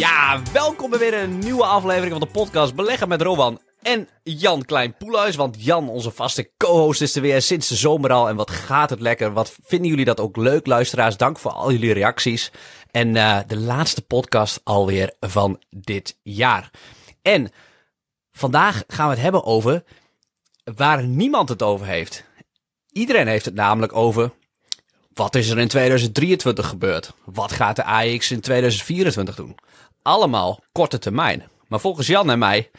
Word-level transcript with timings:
Ja, 0.00 0.42
welkom 0.52 0.90
bij 0.90 0.98
weer 0.98 1.14
een 1.14 1.38
nieuwe 1.38 1.64
aflevering 1.64 2.10
van 2.10 2.20
de 2.20 2.26
podcast 2.26 2.74
Beleggen 2.74 3.08
met 3.08 3.22
Rowan 3.22 3.60
en 3.82 4.08
Jan 4.22 4.64
Klein 4.64 4.96
Poelhuis. 4.96 5.36
Want 5.36 5.64
Jan, 5.64 5.88
onze 5.88 6.10
vaste 6.10 6.50
co-host, 6.56 7.00
is 7.00 7.16
er 7.16 7.22
weer 7.22 7.42
sinds 7.42 7.68
de 7.68 7.74
zomer 7.74 8.12
al. 8.12 8.28
En 8.28 8.36
wat 8.36 8.50
gaat 8.50 8.90
het 8.90 9.00
lekker? 9.00 9.32
Wat 9.32 9.56
vinden 9.62 9.88
jullie 9.88 10.04
dat 10.04 10.20
ook 10.20 10.36
leuk, 10.36 10.66
luisteraars? 10.66 11.16
Dank 11.16 11.38
voor 11.38 11.50
al 11.50 11.72
jullie 11.72 11.92
reacties. 11.92 12.52
En 12.90 13.14
uh, 13.14 13.38
de 13.46 13.58
laatste 13.58 14.02
podcast 14.02 14.60
alweer 14.64 15.14
van 15.20 15.62
dit 15.70 16.18
jaar. 16.22 16.70
En 17.22 17.50
vandaag 18.32 18.84
gaan 18.86 19.06
we 19.06 19.12
het 19.12 19.22
hebben 19.22 19.44
over 19.44 19.84
waar 20.76 21.04
niemand 21.04 21.48
het 21.48 21.62
over 21.62 21.86
heeft. 21.86 22.24
Iedereen 22.92 23.26
heeft 23.26 23.44
het 23.44 23.54
namelijk 23.54 23.96
over 23.96 24.32
wat 25.14 25.34
is 25.34 25.48
er 25.48 25.58
in 25.58 25.68
2023 25.68 26.66
gebeurd? 26.66 27.12
Wat 27.24 27.52
gaat 27.52 27.76
de 27.76 27.84
AX 27.84 28.30
in 28.30 28.40
2024 28.40 29.34
doen? 29.34 29.56
Allemaal 30.02 30.62
korte 30.72 30.98
termijn. 30.98 31.48
Maar 31.68 31.80
volgens 31.80 32.06
Jan 32.06 32.30
en 32.30 32.38
mij 32.38 32.70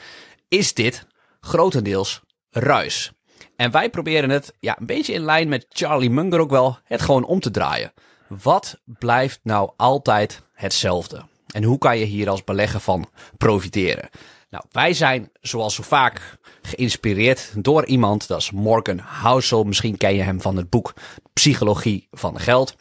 is 0.47 0.73
dit 0.73 1.07
grotendeels 1.39 2.21
ruis. 2.49 3.11
En 3.55 3.71
wij 3.71 3.89
proberen 3.89 4.29
het, 4.29 4.53
ja, 4.59 4.79
een 4.79 4.85
beetje 4.85 5.13
in 5.13 5.23
lijn 5.23 5.49
met 5.49 5.65
Charlie 5.69 6.09
Munger 6.09 6.39
ook 6.39 6.49
wel, 6.49 6.77
het 6.83 7.01
gewoon 7.01 7.25
om 7.25 7.39
te 7.39 7.51
draaien. 7.51 7.93
Wat 8.27 8.79
blijft 8.85 9.39
nou 9.43 9.71
altijd 9.77 10.43
hetzelfde? 10.53 11.21
En 11.51 11.63
hoe 11.63 11.77
kan 11.77 11.97
je 11.97 12.05
hier 12.05 12.29
als 12.29 12.43
belegger 12.43 12.79
van 12.79 13.09
profiteren? 13.37 14.09
Nou, 14.49 14.63
wij 14.71 14.93
zijn 14.93 15.31
zoals 15.41 15.75
zo 15.75 15.83
vaak 15.83 16.37
geïnspireerd 16.61 17.51
door 17.63 17.85
iemand, 17.85 18.27
dat 18.27 18.39
is 18.39 18.51
Morgan 18.51 18.99
Housel. 18.99 19.63
Misschien 19.63 19.97
ken 19.97 20.15
je 20.15 20.21
hem 20.21 20.41
van 20.41 20.57
het 20.57 20.69
boek 20.69 20.93
Psychologie 21.33 22.07
van 22.11 22.39
Geld. 22.39 22.75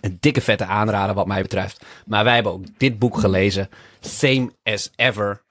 Een 0.00 0.16
dikke 0.20 0.40
vette 0.40 0.64
aanrader 0.64 1.14
wat 1.14 1.26
mij 1.26 1.42
betreft. 1.42 1.84
Maar 2.06 2.24
wij 2.24 2.34
hebben 2.34 2.52
ook 2.52 2.64
dit 2.76 2.98
boek 2.98 3.18
gelezen, 3.18 3.68
Same 4.00 4.52
as 4.62 4.90
Ever. 4.96 5.42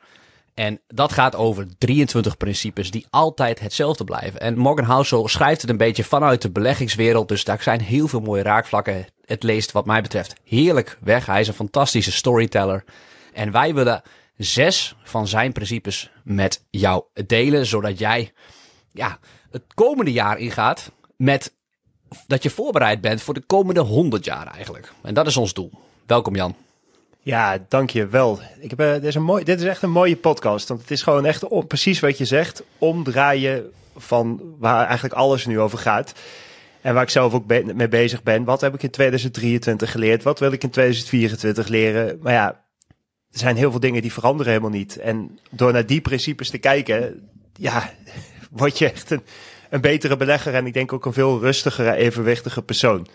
En 0.54 0.82
dat 0.88 1.12
gaat 1.12 1.36
over 1.36 1.68
23 1.78 2.38
principes 2.38 2.92
die 2.92 3.06
altijd 3.10 3.60
hetzelfde 3.60 4.04
blijven. 4.04 4.40
En 4.40 4.58
Morgan 4.58 4.86
Housel 4.86 5.28
schrijft 5.28 5.62
het 5.62 5.70
een 5.70 5.78
beetje 5.78 6.04
vanuit 6.04 6.42
de 6.42 6.52
beleggingswereld. 6.52 7.28
Dus 7.28 7.44
daar 7.44 7.62
zijn 7.62 7.82
heel 7.82 8.08
veel 8.08 8.20
mooie 8.20 8.44
raakvlakken. 8.44 9.06
Het 9.26 9.44
leest 9.44 9.72
wat 9.72 9.86
mij 9.86 10.02
betreft 10.02 10.36
heerlijk 10.44 10.98
weg. 11.02 11.26
Hij 11.26 11.40
is 11.40 11.48
een 11.48 11.54
fantastische 11.54 12.12
storyteller. 12.12 12.84
En 13.34 13.52
wij 13.52 13.74
willen 13.74 14.02
zes 14.38 14.96
van 15.04 15.28
zijn 15.28 15.52
principes 15.52 16.12
met 16.24 16.64
jou 16.70 17.04
delen. 17.26 17.66
Zodat 17.66 18.00
jij 18.00 18.34
ja, 18.92 19.20
het 19.52 19.64
komende 19.74 20.12
jaar 20.12 20.38
ingaat 20.38 20.92
met 21.18 21.54
dat 22.28 22.44
je 22.44 22.50
voorbereid 22.50 23.02
bent 23.02 23.22
voor 23.22 23.34
de 23.34 23.44
komende 23.48 23.80
100 23.80 24.26
jaar 24.26 24.48
eigenlijk. 24.48 24.94
En 25.02 25.14
dat 25.14 25.28
is 25.28 25.38
ons 25.38 25.54
doel. 25.54 25.72
Welkom 26.06 26.36
Jan. 26.36 26.56
Ja, 27.24 27.66
dank 27.68 27.90
je 27.90 28.08
wel. 28.08 28.40
Ik 28.60 28.70
heb, 28.70 28.82
uh, 28.82 28.94
dit, 28.94 29.04
is 29.04 29.16
een 29.16 29.24
mooi, 29.24 29.44
dit 29.44 29.60
is 29.60 29.66
echt 29.66 29.82
een 29.82 29.92
mooie 29.92 30.16
podcast. 30.16 30.68
Want 30.68 30.82
het 30.82 30.92
is 30.92 31.02
gewoon 31.02 31.26
echt 31.26 31.48
om, 31.48 31.68
precies 31.68 32.00
wat 32.00 32.18
je 32.18 32.26
zegt. 32.26 32.64
Omdraaien 32.78 33.72
van 33.96 34.56
waar 34.60 34.86
eigenlijk 34.86 35.14
alles 35.14 35.46
nu 35.46 35.60
over 35.60 35.78
gaat. 35.78 36.14
En 36.82 36.94
waar 36.94 37.04
ik 37.04 37.10
zelf 37.10 37.34
ook 37.34 37.46
mee 37.74 37.88
bezig 37.88 38.24
ben. 38.24 38.44
Wat 38.44 38.62
heb 38.62 38.74
ik 38.74 38.84
in 38.84 38.90
2023 38.90 39.92
geleerd? 39.92 40.24
Wat 40.24 40.40
wil 40.40 40.52
ik 40.52 40.64
in 40.64 40.70
2024 40.70 41.68
leren? 41.68 42.20
Maar 42.22 42.34
ja, 42.34 42.48
er 43.32 43.40
zijn 43.40 43.56
heel 43.56 43.72
veel 43.72 43.80
dingen 43.80 44.02
die 44.02 44.14
veranderen 44.14 44.52
helemaal 44.52 44.78
niet. 44.78 44.98
En 44.98 45.40
door 45.50 45.72
naar 45.72 45.86
die 45.86 46.02
principes 46.02 46.50
te 46.50 46.58
kijken, 46.58 47.30
ja, 47.54 47.94
word 48.52 48.78
je 48.78 48.92
echt 48.92 49.12
een, 49.12 49.22
een 49.72 49.82
betere 49.82 50.18
belegger. 50.18 50.54
En 50.54 50.66
ik 50.66 50.74
denk 50.74 50.94
ook 50.94 51.06
een 51.06 51.14
veel 51.14 51.40
rustigere, 51.40 51.96
evenwichtige 51.96 52.62
persoon. 52.62 53.08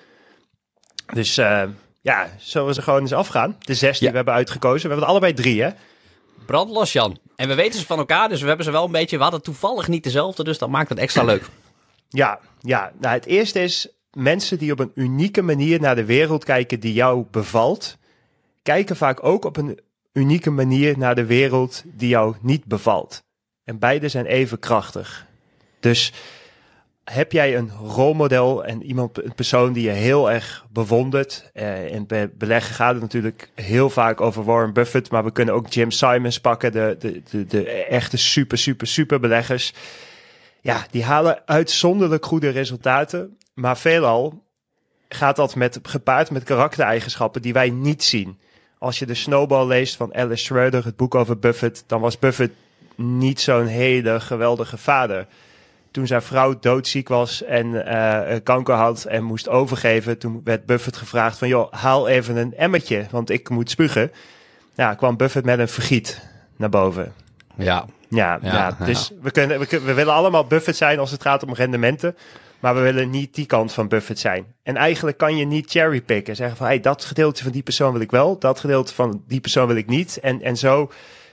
Dus 1.15 1.39
uh, 1.39 1.63
ja, 2.01 2.31
zullen 2.39 2.67
we 2.67 2.75
ze 2.75 2.83
gewoon 2.83 3.01
eens 3.01 3.13
afgaan? 3.13 3.57
De 3.59 3.75
zes 3.75 3.99
die 3.99 4.09
we 4.11 4.17
hebben 4.17 4.35
uitgekozen. 4.35 4.83
We 4.83 4.89
hebben 4.89 5.05
er 5.05 5.11
allebei 5.11 5.33
drie, 5.35 5.63
hè? 5.63 5.71
Brandlos, 6.47 6.93
Jan. 6.93 7.19
En 7.37 7.49
we 7.49 7.55
weten 7.55 7.81
ze 7.81 7.87
van 7.87 7.99
elkaar, 7.99 8.29
dus 8.29 8.41
we 8.41 8.47
hebben 8.47 8.65
ze 8.65 8.71
wel 8.71 8.85
een 8.85 8.93
beetje... 8.93 9.17
We 9.17 9.23
hadden 9.23 9.43
toevallig 9.43 9.89
niet 9.89 10.05
dezelfde, 10.05 10.45
dus 10.45 10.59
dat 10.59 10.69
maakt 10.69 10.89
het 10.89 10.99
extra 10.99 11.23
leuk. 11.23 11.49
Ja, 12.09 12.41
ja. 12.61 12.93
Nou, 13.01 13.15
het 13.15 13.27
eerste 13.27 13.61
is 13.61 13.89
mensen 14.13 14.59
die 14.59 14.73
op 14.73 14.79
een 14.79 14.93
unieke 14.95 15.43
manier 15.43 15.81
naar 15.81 15.95
de 15.95 16.05
wereld 16.05 16.45
kijken 16.45 16.81
die 16.81 16.93
jou 16.93 17.25
bevalt... 17.31 17.97
kijken 18.63 18.97
vaak 18.97 19.25
ook 19.25 19.45
op 19.45 19.57
een 19.57 19.81
unieke 20.13 20.51
manier 20.51 20.99
naar 20.99 21.15
de 21.15 21.27
wereld 21.27 21.83
die 21.85 22.09
jou 22.09 22.37
niet 22.41 22.65
bevalt. 22.65 23.23
En 23.65 23.79
beide 23.79 24.09
zijn 24.09 24.27
even 24.27 24.59
krachtig. 24.59 25.27
Dus 25.81 26.13
heb 27.13 27.33
jij 27.33 27.57
een 27.57 27.71
rolmodel 27.71 28.65
en 28.65 28.83
iemand, 28.83 29.25
een 29.25 29.35
persoon 29.35 29.73
die 29.73 29.83
je 29.83 29.91
heel 29.91 30.31
erg 30.31 30.67
bewondert? 30.71 31.51
Uh, 31.55 31.91
in 31.91 32.07
be 32.07 32.31
beleggen 32.39 32.75
gaat 32.75 32.93
het 32.93 33.03
natuurlijk 33.03 33.51
heel 33.55 33.91
vaak 33.91 34.21
over 34.21 34.45
Warren 34.45 34.73
Buffett, 34.73 35.11
maar 35.11 35.25
we 35.25 35.33
kunnen 35.33 35.55
ook 35.55 35.73
Jim 35.73 35.91
Simons 35.91 36.41
pakken, 36.41 36.73
de, 36.73 36.97
de, 36.99 37.23
de, 37.31 37.47
de 37.47 37.65
echte 37.85 38.17
super, 38.17 38.59
super, 38.59 38.87
super 38.87 39.21
beleggers. 39.21 39.73
Ja, 40.61 40.87
die 40.91 41.05
halen 41.05 41.43
uitzonderlijk 41.47 42.25
goede 42.25 42.49
resultaten, 42.49 43.37
maar 43.55 43.79
veelal 43.79 44.45
gaat 45.09 45.37
dat 45.37 45.55
met, 45.55 45.79
gepaard 45.83 46.31
met 46.31 46.45
karaktereigenschappen 46.45 47.43
die 47.43 47.53
wij 47.53 47.71
niet 47.71 48.05
zien. 48.05 48.39
Als 48.79 48.99
je 48.99 49.07
de 49.07 49.15
Snowball 49.15 49.67
leest 49.67 49.97
van 49.97 50.15
Alice 50.15 50.45
Schroeder, 50.45 50.85
het 50.85 50.97
boek 50.97 51.15
over 51.15 51.39
Buffett, 51.39 51.85
dan 51.87 52.01
was 52.01 52.19
Buffett 52.19 52.55
niet 52.95 53.41
zo'n 53.41 53.67
hele 53.67 54.21
geweldige 54.21 54.79
vader 54.79 55.27
toen 55.97 56.07
zijn 56.07 56.23
vrouw 56.23 56.59
doodziek 56.61 57.09
was 57.09 57.43
en 57.43 57.67
uh, 57.67 58.37
kanker 58.43 58.75
had 58.75 59.05
en 59.05 59.25
moest 59.25 59.49
overgeven, 59.49 60.19
toen 60.19 60.41
werd 60.45 60.67
Buffett 60.67 60.97
gevraagd 60.97 61.39
van, 61.39 61.49
joh, 61.49 61.73
haal 61.73 62.09
even 62.09 62.37
een 62.37 62.55
emmertje, 62.55 63.07
want 63.11 63.31
ik 63.31 63.49
moet 63.49 63.71
spugen. 63.71 64.13
Ja, 64.75 64.95
kwam 64.95 65.17
Buffett 65.17 65.47
met 65.47 65.59
een 65.59 65.69
vergiet 65.69 66.21
naar 66.57 66.69
boven. 66.69 67.13
Ja. 67.55 67.85
Ja, 68.09 68.39
ja, 68.43 68.53
ja. 68.53 68.85
dus 68.85 69.11
We, 69.21 69.31
kunnen, 69.31 69.59
we, 69.59 69.81
we 69.81 69.95
willen 69.95 70.15
allemaal 70.15 70.45
Buffett 70.45 70.77
zijn 70.77 70.99
als 70.99 71.11
het 71.11 71.23
gaat 71.23 71.43
om 71.43 71.55
rendementen. 71.55 72.17
Maar 72.61 72.75
we 72.75 72.81
willen 72.81 73.11
niet 73.11 73.35
die 73.35 73.47
kant 73.47 73.73
van 73.73 73.89
Buffett 73.89 74.19
zijn. 74.19 74.55
En 74.63 74.77
eigenlijk 74.77 75.17
kan 75.17 75.37
je 75.37 75.45
niet 75.45 75.71
cherrypicken. 75.71 76.37
Zeggen 76.37 76.57
van, 76.57 76.67
hey, 76.67 76.81
dat 76.81 77.05
gedeelte 77.05 77.43
van 77.43 77.53
die 77.53 77.63
persoon 77.63 77.93
wil 77.93 78.01
ik 78.01 78.11
wel. 78.11 78.39
Dat 78.39 78.61
gedeelte 78.61 78.95
van 78.95 79.23
die 79.27 79.41
persoon 79.41 79.67
wil 79.67 79.77
ik 79.77 79.87
niet. 79.87 80.19
En, 80.21 80.43
en 80.43 80.57
zo 80.57 80.91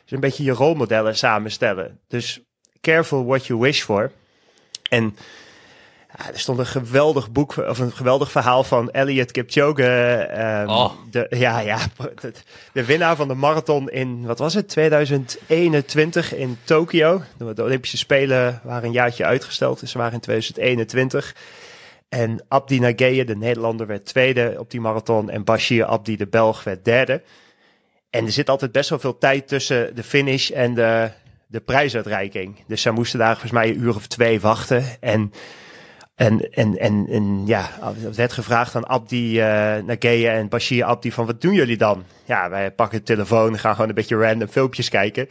een 0.08 0.20
beetje 0.20 0.44
je 0.44 0.52
rolmodellen 0.52 1.18
samenstellen. 1.18 2.00
Dus 2.08 2.42
careful 2.82 3.26
what 3.26 3.46
you 3.46 3.60
wish 3.60 3.82
for. 3.82 4.12
En 4.94 5.16
ja, 6.18 6.32
er 6.32 6.40
stond 6.40 6.60
een 6.60 6.66
geweldig 6.66 7.32
boek 7.32 7.58
of 7.58 7.80
een 7.80 7.92
geweldig 7.92 8.32
verhaal 8.32 8.64
van 8.64 8.92
Elliot 8.92 9.32
Kipchoge. 9.32 9.84
Um, 10.62 10.70
oh. 10.70 10.92
de, 11.12 11.26
ja, 11.30 11.60
ja, 11.60 11.80
de, 12.22 12.34
de, 12.74 12.86
winnaar 12.86 13.16
van 13.16 13.28
de 13.28 13.34
marathon 13.34 13.90
in, 13.90 14.26
wat 14.26 14.40
was 14.40 14.54
het, 14.54 14.70
2021 14.70 16.36
in 16.36 16.58
Tokio. 16.64 17.22
De, 17.38 17.64
Olympische 17.64 17.98
Spelen 17.98 18.62
waren 18.64 18.84
een 18.84 18.92
jaartje 18.92 19.26
uitgesteld, 19.26 19.80
dus 19.80 19.92
ze 19.92 19.98
waren 19.98 20.14
in 20.14 20.20
2021. 20.20 21.36
En 22.10 22.46
Abdi 22.48 22.80
Nageye, 22.80 23.26
de 23.26 23.36
Nederlander, 23.36 23.88
werd 23.88 24.06
tweede 24.06 24.56
op 24.58 24.72
die 24.72 24.82
marathon. 24.82 25.30
En 25.30 25.44
Bashir 25.44 25.86
Abdi, 25.86 26.18
de 26.18 26.28
Belg, 26.28 26.64
werd 26.64 26.86
derde. 26.86 27.22
En 28.10 28.26
er 28.26 28.32
zit 28.32 28.50
altijd 28.50 28.72
best 28.72 28.90
wel 28.90 29.00
veel 29.00 29.18
tijd 29.18 29.48
tussen 29.48 29.96
de 29.96 30.04
finish 30.04 30.50
en 30.50 30.74
de, 30.74 31.10
de 31.54 31.60
prijsuitreiking. 31.60 32.56
Dus 32.68 32.82
zij 32.82 32.92
moesten 32.92 33.20
daar 33.20 33.32
volgens 33.32 33.52
mij 33.52 33.70
een 33.70 33.80
uur 33.80 33.96
of 33.96 34.08
twee 34.08 34.40
wachten. 34.40 34.86
En, 35.00 35.32
en, 36.16 36.50
en, 36.52 36.78
en, 36.78 37.08
en 37.10 37.46
ja, 37.46 37.70
er 38.04 38.14
werd 38.14 38.34
gevraagd 38.34 38.76
aan 38.76 38.88
Abdi 38.88 39.40
uh, 39.40 39.46
Nageye 39.86 40.30
en 40.30 40.50
Bashir 40.50 40.84
Abdi 40.84 41.12
van 41.12 41.26
wat 41.26 41.42
doen 41.42 41.54
jullie 41.54 41.78
dan? 41.78 42.04
Ja, 42.26 42.50
wij 42.50 42.72
pakken 42.72 42.98
de 42.98 43.04
telefoon 43.04 43.54
en 43.54 43.60
gaan 43.60 43.74
gewoon 43.74 43.90
een 43.90 43.96
beetje 43.96 44.18
random 44.18 44.48
filmpjes 44.48 44.90
kijken. 44.90 45.30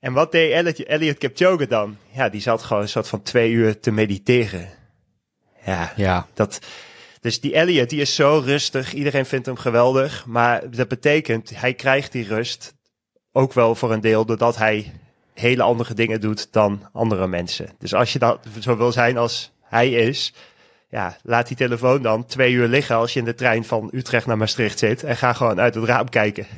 En 0.00 0.12
wat 0.12 0.32
deed 0.32 0.52
Elliot, 0.52 0.84
Elliot 0.84 1.18
Kipchoge 1.18 1.66
dan? 1.66 1.96
Ja, 2.10 2.28
die 2.28 2.40
zat 2.40 2.62
gewoon 2.62 2.82
een 2.82 2.88
soort 2.88 3.08
van 3.08 3.22
twee 3.22 3.50
uur 3.50 3.80
te 3.80 3.90
mediteren. 3.90 4.68
Ja, 5.64 5.92
ja. 5.96 6.26
dat... 6.34 6.58
Dus 7.20 7.40
die 7.40 7.54
Elliot, 7.54 7.90
die 7.90 8.00
is 8.00 8.14
zo 8.14 8.42
rustig. 8.44 8.92
Iedereen 8.92 9.26
vindt 9.26 9.46
hem 9.46 9.56
geweldig. 9.56 10.26
Maar 10.26 10.70
dat 10.70 10.88
betekent, 10.88 11.60
hij 11.60 11.74
krijgt 11.74 12.12
die 12.12 12.26
rust 12.26 12.74
ook 13.32 13.52
wel 13.52 13.74
voor 13.74 13.92
een 13.92 14.00
deel 14.00 14.24
doordat 14.24 14.56
hij 14.56 14.92
hele 15.34 15.62
andere 15.62 15.94
dingen 15.94 16.20
doet 16.20 16.52
dan 16.52 16.88
andere 16.92 17.26
mensen. 17.26 17.68
Dus 17.78 17.94
als 17.94 18.12
je 18.12 18.18
dat 18.18 18.46
zo 18.60 18.76
wil 18.76 18.92
zijn 18.92 19.16
als 19.16 19.52
hij 19.62 19.90
is, 19.90 20.32
ja, 20.88 21.16
laat 21.22 21.48
die 21.48 21.56
telefoon 21.56 22.02
dan 22.02 22.26
twee 22.26 22.52
uur 22.52 22.68
liggen 22.68 22.96
als 22.96 23.12
je 23.12 23.18
in 23.18 23.24
de 23.24 23.34
trein 23.34 23.64
van 23.64 23.90
Utrecht 23.92 24.26
naar 24.26 24.36
Maastricht 24.36 24.78
zit 24.78 25.02
en 25.02 25.16
ga 25.16 25.32
gewoon 25.32 25.60
uit 25.60 25.74
het 25.74 25.84
raam 25.84 26.08
kijken. 26.08 26.46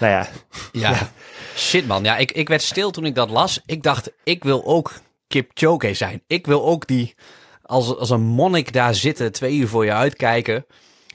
Nou 0.00 0.12
ja. 0.12 0.28
Ja, 0.72 1.10
shit 1.56 1.86
man. 1.86 2.04
Ja, 2.04 2.16
ik, 2.16 2.32
ik 2.32 2.48
werd 2.48 2.62
stil 2.62 2.90
toen 2.90 3.04
ik 3.04 3.14
dat 3.14 3.30
las. 3.30 3.60
Ik 3.66 3.82
dacht, 3.82 4.12
ik 4.24 4.44
wil 4.44 4.66
ook 4.66 4.92
Kip 5.28 5.50
Choke 5.54 5.94
zijn. 5.94 6.22
Ik 6.26 6.46
wil 6.46 6.64
ook 6.64 6.86
die, 6.86 7.14
als, 7.62 7.96
als 7.96 8.10
een 8.10 8.22
monnik 8.22 8.72
daar 8.72 8.94
zitten, 8.94 9.32
twee 9.32 9.56
uur 9.56 9.68
voor 9.68 9.84
je 9.84 9.92
uitkijken. 9.92 10.66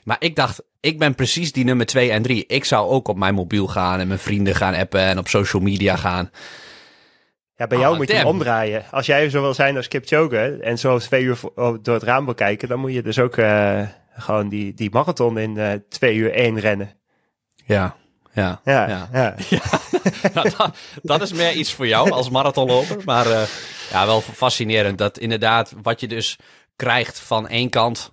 Maar 0.04 0.16
ik 0.18 0.36
dacht, 0.36 0.62
ik 0.80 0.98
ben 0.98 1.14
precies 1.14 1.52
die 1.52 1.64
nummer 1.64 1.86
twee 1.86 2.10
en 2.10 2.22
drie. 2.22 2.46
Ik 2.46 2.64
zou 2.64 2.88
ook 2.88 3.08
op 3.08 3.16
mijn 3.16 3.34
mobiel 3.34 3.66
gaan 3.66 4.00
en 4.00 4.08
mijn 4.08 4.20
vrienden 4.20 4.54
gaan 4.54 4.74
appen 4.74 5.00
en 5.00 5.18
op 5.18 5.28
social 5.28 5.62
media 5.62 5.96
gaan. 5.96 6.30
Ja, 7.56 7.66
bij 7.66 7.78
jou 7.78 7.92
oh, 7.92 7.98
moet 7.98 8.10
je 8.10 8.26
omdraaien. 8.26 8.84
Als 8.90 9.06
jij 9.06 9.30
zo 9.30 9.40
wil 9.40 9.54
zijn 9.54 9.76
als 9.76 9.88
Kipchoge 9.88 10.58
en 10.60 10.78
zo 10.78 10.98
twee 10.98 11.22
uur 11.22 11.38
door 11.54 11.94
het 11.94 12.02
raam 12.02 12.24
wil 12.24 12.34
kijken, 12.34 12.68
dan 12.68 12.78
moet 12.80 12.92
je 12.92 13.02
dus 13.02 13.18
ook 13.18 13.36
uh, 13.36 13.88
gewoon 14.16 14.48
die, 14.48 14.74
die 14.74 14.90
marathon 14.90 15.38
in 15.38 15.56
uh, 15.56 15.72
twee 15.88 16.14
uur 16.14 16.32
één 16.32 16.60
rennen. 16.60 16.96
Ja, 17.64 17.96
Ja, 18.34 18.60
Ja, 18.64 19.08
ja. 19.12 19.34
ja. 19.48 19.62
Nou, 20.34 20.50
dat, 20.56 20.76
dat 21.02 21.22
is 21.22 21.32
meer 21.32 21.52
iets 21.52 21.72
voor 21.72 21.86
jou 21.86 22.10
als 22.10 22.30
marathonloper. 22.30 22.96
Maar 23.04 23.26
eh, 23.26 23.42
ja, 23.90 24.06
wel 24.06 24.20
fascinerend 24.20 24.98
dat 24.98 25.18
inderdaad 25.18 25.74
wat 25.82 26.00
je 26.00 26.08
dus 26.08 26.38
krijgt 26.76 27.20
van 27.20 27.48
één 27.48 27.70
kant, 27.70 28.12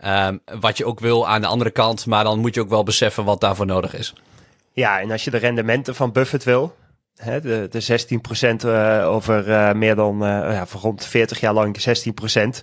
ehm, 0.00 0.38
wat 0.60 0.76
je 0.76 0.84
ook 0.84 1.00
wil 1.00 1.28
aan 1.28 1.40
de 1.40 1.46
andere 1.46 1.70
kant. 1.70 2.06
Maar 2.06 2.24
dan 2.24 2.38
moet 2.38 2.54
je 2.54 2.60
ook 2.60 2.68
wel 2.68 2.82
beseffen 2.82 3.24
wat 3.24 3.40
daarvoor 3.40 3.66
nodig 3.66 3.94
is. 3.94 4.14
Ja, 4.72 5.00
en 5.00 5.10
als 5.10 5.24
je 5.24 5.30
de 5.30 5.36
rendementen 5.36 5.94
van 5.94 6.12
Buffett 6.12 6.44
wil, 6.44 6.74
de, 7.24 7.66
de 7.70 8.06
16% 8.62 8.64
eh, 8.66 9.08
over 9.08 9.50
eh, 9.50 9.72
meer 9.72 9.94
dan, 9.94 10.24
eh, 10.24 10.28
ja, 10.28 10.66
voor 10.66 10.80
rond 10.80 11.06
40 11.06 11.40
jaar 11.40 11.52
lang 11.52 11.76
16%. 11.80 12.62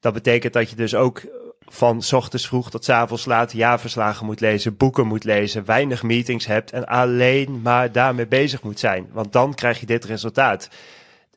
Dat 0.00 0.12
betekent 0.12 0.52
dat 0.52 0.70
je 0.70 0.76
dus 0.76 0.94
ook 0.94 1.22
van 1.60 2.02
ochtends 2.10 2.46
vroeg 2.46 2.70
tot 2.70 2.84
's 2.84 2.88
avonds 2.88 3.24
laat 3.24 3.52
jaarverslagen 3.52 4.26
moet 4.26 4.40
lezen, 4.40 4.76
boeken 4.76 5.06
moet 5.06 5.24
lezen, 5.24 5.64
weinig 5.64 6.02
meetings 6.02 6.46
hebt 6.46 6.72
en 6.72 6.86
alleen 6.86 7.62
maar 7.62 7.92
daarmee 7.92 8.26
bezig 8.26 8.62
moet 8.62 8.78
zijn. 8.78 9.08
Want 9.12 9.32
dan 9.32 9.54
krijg 9.54 9.80
je 9.80 9.86
dit 9.86 10.04
resultaat. 10.04 10.68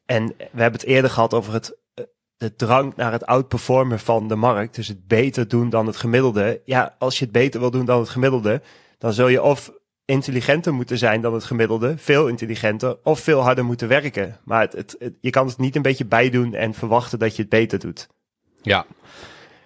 En 0.05 0.27
we 0.37 0.61
hebben 0.61 0.79
het 0.79 0.89
eerder 0.89 1.11
gehad 1.11 1.33
over 1.33 1.53
het, 1.53 1.77
de 2.37 2.55
drang 2.55 2.95
naar 2.95 3.11
het 3.11 3.25
outperformen 3.25 3.99
van 3.99 4.27
de 4.27 4.35
markt. 4.35 4.75
Dus 4.75 4.87
het 4.87 5.07
beter 5.07 5.47
doen 5.47 5.69
dan 5.69 5.87
het 5.87 5.95
gemiddelde. 5.95 6.61
Ja, 6.65 6.95
als 6.99 7.19
je 7.19 7.23
het 7.23 7.33
beter 7.33 7.59
wil 7.59 7.71
doen 7.71 7.85
dan 7.85 7.99
het 7.99 8.09
gemiddelde, 8.09 8.61
dan 8.97 9.13
zul 9.13 9.27
je 9.27 9.41
of 9.41 9.71
intelligenter 10.05 10.73
moeten 10.73 10.97
zijn 10.97 11.21
dan 11.21 11.33
het 11.33 11.43
gemiddelde, 11.43 11.93
veel 11.97 12.27
intelligenter, 12.27 12.97
of 13.03 13.19
veel 13.19 13.39
harder 13.41 13.65
moeten 13.65 13.87
werken. 13.87 14.37
Maar 14.43 14.61
het, 14.61 14.73
het, 14.73 14.95
het- 14.99 15.13
je 15.21 15.29
kan 15.29 15.47
het 15.47 15.57
niet 15.57 15.75
een 15.75 15.81
beetje 15.81 16.05
bijdoen 16.05 16.53
en 16.53 16.73
verwachten 16.73 17.19
dat 17.19 17.35
je 17.35 17.41
het 17.41 17.51
beter 17.51 17.79
doet. 17.79 18.07
Ja. 18.61 18.85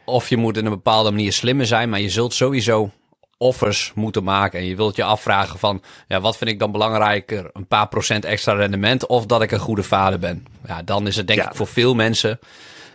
Of 0.06 0.30
je 0.30 0.38
moet 0.38 0.58
in 0.58 0.66
een 0.66 0.72
bepaalde 0.72 1.12
manier 1.12 1.34
slimmer 1.34 1.66
zijn, 1.66 1.90
maar 1.90 2.00
je 2.02 2.10
zult 2.10 2.34
sowieso 2.34 2.92
offers 3.38 3.92
moeten 3.96 4.24
maken. 4.24 4.60
En 4.60 4.66
je 4.66 4.76
wilt 4.76 4.96
je 4.96 5.04
afvragen 5.04 5.60
van, 5.60 5.82
ja, 6.08 6.22
wat 6.22 6.38
vind 6.38 6.50
ik 6.50 6.60
dan 6.60 6.72
belangrijker? 6.72 7.50
Een 7.54 7.68
paar 7.68 7.88
procent 7.88 8.26
extra 8.26 8.54
rendement 8.54 9.06
of 9.06 9.26
dat 9.26 9.42
ik 9.42 9.52
een 9.52 9.60
goede 9.60 9.84
vader 9.84 10.20
ben? 10.20 10.46
Ja, 10.68 10.84
dan 10.84 11.08
is 11.08 11.16
het 11.16 11.28
denk 11.28 11.40
Ja. 11.40 11.50
ik 11.50 11.56
voor 11.56 11.68
veel 11.68 11.96
mensen, 11.96 12.40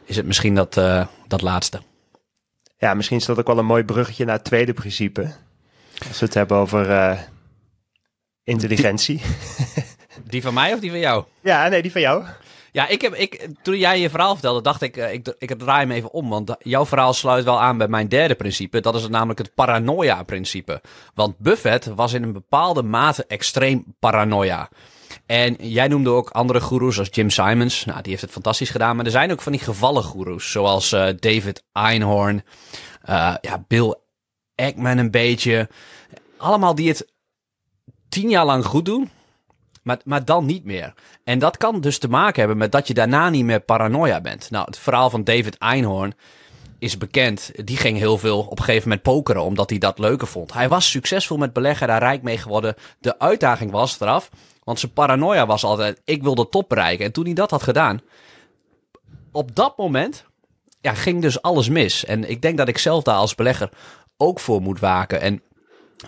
is 0.05 0.17
het 0.17 0.27
misschien 0.27 0.55
dat, 0.55 0.77
eh, 0.77 1.07
dat 1.27 1.43
laatste. 1.43 1.81
Ja, 2.77 2.95
misschien 2.95 3.17
is 3.17 3.25
dat 3.25 3.39
ook 3.39 3.47
wel 3.47 3.59
een 3.59 3.67
mooi 3.67 3.85
bruggetje 3.85 4.25
naar 4.25 4.35
het 4.35 4.45
tweede 4.45 4.73
principe. 4.73 5.33
Als 6.09 6.19
we 6.21 6.25
het 6.25 6.35
hebben 6.35 6.57
over 6.57 6.91
eh, 6.91 7.19
intelligentie. 8.45 9.21
Die 10.25 10.43
van 10.43 10.55
mij 10.55 10.75
of 10.75 10.81
die 10.81 10.91
van 10.91 10.99
jou? 10.99 11.25
Ja, 11.41 11.69
nee, 11.69 11.83
die 11.83 11.93
van 11.93 12.01
jou. 12.01 12.25
Ja, 12.73 12.89
ik 12.89 13.01
heb, 13.01 13.15
ik, 13.15 13.49
toen 13.63 13.79
jij 13.79 14.01
je 14.01 14.11
verhaal 14.11 14.33
vertelde, 14.33 14.63
dacht 14.63 14.83
ik, 14.83 14.97
eh, 14.97 15.13
ik, 15.13 15.35
ik 15.39 15.59
draai 15.59 15.81
hem 15.81 15.91
even 15.91 16.13
om. 16.13 16.29
Want 16.29 16.55
jouw 16.59 16.87
verhaal 16.87 17.13
sluit 17.13 17.45
wel 17.45 17.61
aan 17.61 17.79
bij 17.79 17.89
mijn 17.89 18.09
derde 18.09 18.35
principe. 18.35 18.81
Dat 18.81 18.95
is 18.95 19.03
het 19.03 19.11
namelijk 19.11 19.39
het 19.39 19.55
paranoia-principe. 19.55 20.81
Want 21.15 21.39
Buffett 21.39 21.85
was 21.87 22.13
in 22.13 22.23
een 22.23 22.33
bepaalde 22.33 22.83
mate 22.83 23.25
extreem 23.27 23.85
paranoia. 23.99 24.69
En 25.27 25.57
jij 25.59 25.89
noemde 25.89 26.11
ook 26.11 26.31
andere 26.31 26.61
goeroes 26.61 26.99
als 26.99 27.09
Jim 27.11 27.31
Simons. 27.31 27.85
Nou, 27.85 28.01
die 28.01 28.11
heeft 28.11 28.23
het 28.23 28.33
fantastisch 28.33 28.71
gedaan. 28.71 28.97
Maar 28.97 29.05
er 29.05 29.11
zijn 29.11 29.33
ook 29.33 29.43
van 29.43 29.53
die 29.53 29.61
gevallen 29.61 30.03
goeroes. 30.03 30.51
Zoals 30.51 30.93
eh, 30.93 31.09
David 31.19 31.65
Einhorn. 31.73 32.45
eh, 33.03 33.35
ja, 33.41 33.65
Bill 33.69 33.95
Ackman 34.61 34.99
een 34.99 35.11
beetje. 35.11 35.69
Allemaal 36.37 36.75
die 36.75 36.89
het 36.89 37.13
tien 38.09 38.31
jaar 38.31 38.45
lang 38.45 38.65
goed 38.65 38.85
doen. 38.85 39.11
Maar, 39.83 39.99
maar 40.05 40.25
dan 40.25 40.47
niet 40.47 40.65
meer. 40.65 40.95
En 41.25 41.39
dat 41.39 41.57
kan 41.57 41.81
dus 41.81 41.99
te 41.99 42.09
maken 42.09 42.39
hebben 42.39 42.57
met 42.57 42.73
dat 42.73 42.87
je 42.87 42.95
daarna 42.95 43.31
niet 43.31 43.45
meer 43.45 43.61
paranoia 43.61 44.21
bent. 44.21 44.51
Nou, 44.51 44.65
het 44.65 44.79
verhaal 44.79 45.11
van 45.11 45.25
David 45.25 45.59
Einhorn 45.59 46.15
is 46.79 46.99
bekend. 46.99 47.51
Die 47.55 47.77
ging 47.77 47.99
heel 47.99 48.19
veel 48.19 48.41
op 48.41 48.59
een 48.59 48.65
gegeven 48.65 48.89
moment 48.89 49.07
pokeren, 49.07 49.43
omdat 49.43 49.71
hij 49.71 49.79
dat 49.79 49.99
leuker 49.99 50.27
vond. 50.27 50.53
Hij 50.53 50.69
was 50.69 50.91
succesvol 50.91 51.37
met 51.37 51.53
beleggen, 51.53 51.87
daar 51.87 52.03
rijk 52.03 52.23
mee 52.23 52.39
geworden. 52.39 52.75
De 52.99 53.19
uitdaging 53.19 53.71
was 53.71 54.01
eraf, 54.01 54.31
want 54.65 54.79
zijn 54.79 54.93
paranoia 54.93 55.47
was 55.47 55.65
altijd, 55.65 56.01
ik 56.05 56.23
wil 56.23 56.35
de 56.35 56.49
top 56.49 56.69
bereiken. 56.69 57.05
En 57.05 57.13
toen 57.13 57.25
hij 57.25 57.35
dat 57.35 57.51
had 57.51 57.63
gedaan, 57.63 58.01
op 59.33 59.57
dat 59.57 59.77
moment 59.77 60.25
ja, 60.81 60.95
ging 60.95 61.23
dus 61.23 61.43
alles 61.43 61.69
mis. 61.69 62.05
En 62.05 62.31
ik 62.31 62.43
denk 62.43 62.59
dat 62.59 62.69
ik 62.69 62.79
zelf 62.79 63.03
daar 63.03 63.15
als 63.15 63.35
belegger 63.35 63.71
ook 64.21 64.41
voor 64.41 64.63
moet 64.63 64.81
waken. 64.81 65.21
En 65.21 65.43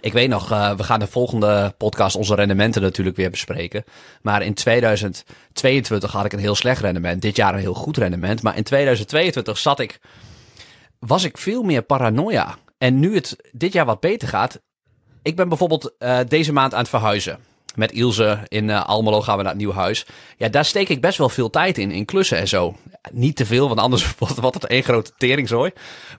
ik 0.00 0.12
weet 0.12 0.28
nog, 0.28 0.50
eh, 0.50 0.76
we 0.76 0.82
gaan 0.82 1.00
de 1.00 1.06
volgende 1.06 1.74
podcast 1.78 2.16
onze 2.16 2.34
rendementen 2.34 2.82
natuurlijk 2.82 3.16
weer 3.16 3.30
bespreken. 3.30 3.84
Maar 4.22 4.42
in 4.42 4.54
2022 4.54 6.12
had 6.12 6.24
ik 6.24 6.32
een 6.32 6.38
heel 6.38 6.54
slecht 6.54 6.80
rendement. 6.80 7.22
Dit 7.22 7.36
jaar 7.36 7.54
een 7.54 7.60
heel 7.60 7.74
goed 7.74 7.96
rendement. 7.96 8.42
Maar 8.42 8.56
in 8.56 8.62
2022 8.62 9.58
zat 9.58 9.80
ik, 9.80 10.00
was 10.98 11.24
ik 11.24 11.38
veel 11.38 11.62
meer 11.62 11.82
paranoia. 11.82 12.56
En 12.78 12.98
nu 12.98 13.14
het 13.14 13.36
dit 13.52 13.72
jaar 13.72 13.86
wat 13.86 14.00
beter 14.00 14.28
gaat. 14.28 14.60
Ik 15.22 15.36
ben 15.36 15.48
bijvoorbeeld 15.48 15.94
eh, 15.98 16.18
deze 16.28 16.52
maand 16.52 16.72
aan 16.72 16.80
het 16.80 16.88
verhuizen. 16.88 17.38
Met 17.74 17.92
Ilse 17.92 18.38
in 18.48 18.70
eh, 18.70 18.84
Almelo 18.84 19.22
gaan 19.22 19.36
we 19.36 19.42
naar 19.42 19.52
het 19.52 19.60
nieuw 19.60 19.72
huis. 19.72 20.06
Ja, 20.36 20.48
daar 20.48 20.64
steek 20.64 20.88
ik 20.88 21.00
best 21.00 21.18
wel 21.18 21.28
veel 21.28 21.50
tijd 21.50 21.78
in, 21.78 21.90
in 21.90 22.04
klussen 22.04 22.38
en 22.38 22.48
zo. 22.48 22.76
Niet 23.12 23.36
te 23.36 23.46
veel, 23.46 23.68
want 23.68 23.80
anders 23.80 24.14
wordt 24.40 24.54
het 24.54 24.66
één 24.66 24.82
grote 24.82 25.12
teringzooi. 25.16 25.70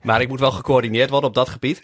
Maar 0.01 0.21
ik 0.21 0.27
moet 0.27 0.39
wel 0.39 0.51
gecoördineerd 0.51 1.09
worden 1.09 1.29
op 1.29 1.35
dat 1.35 1.49
gebied. 1.49 1.83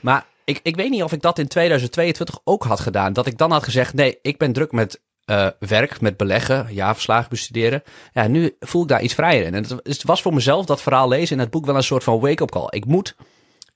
Maar 0.00 0.26
ik, 0.44 0.60
ik 0.62 0.76
weet 0.76 0.90
niet 0.90 1.02
of 1.02 1.12
ik 1.12 1.22
dat 1.22 1.38
in 1.38 1.48
2022 1.48 2.40
ook 2.44 2.64
had 2.64 2.80
gedaan. 2.80 3.12
Dat 3.12 3.26
ik 3.26 3.38
dan 3.38 3.50
had 3.50 3.64
gezegd, 3.64 3.94
nee, 3.94 4.18
ik 4.22 4.38
ben 4.38 4.52
druk 4.52 4.72
met 4.72 5.00
eh, 5.24 5.46
werk, 5.58 6.00
met 6.00 6.16
beleggen, 6.16 6.66
jaarverslagen 6.70 7.30
bestuderen. 7.30 7.82
Ja, 8.12 8.26
nu 8.26 8.56
voel 8.60 8.82
ik 8.82 8.88
daar 8.88 9.02
iets 9.02 9.14
vrijer 9.14 9.44
in. 9.44 9.54
En 9.54 9.62
het, 9.62 9.70
het 9.82 10.02
was 10.02 10.22
voor 10.22 10.34
mezelf, 10.34 10.66
dat 10.66 10.82
verhaal 10.82 11.08
lezen 11.08 11.36
in 11.36 11.42
het 11.42 11.50
boek, 11.50 11.66
wel 11.66 11.76
een 11.76 11.82
soort 11.82 12.04
van 12.04 12.20
wake-up 12.20 12.50
call. 12.50 12.66
Ik 12.70 12.84
moet 12.84 13.16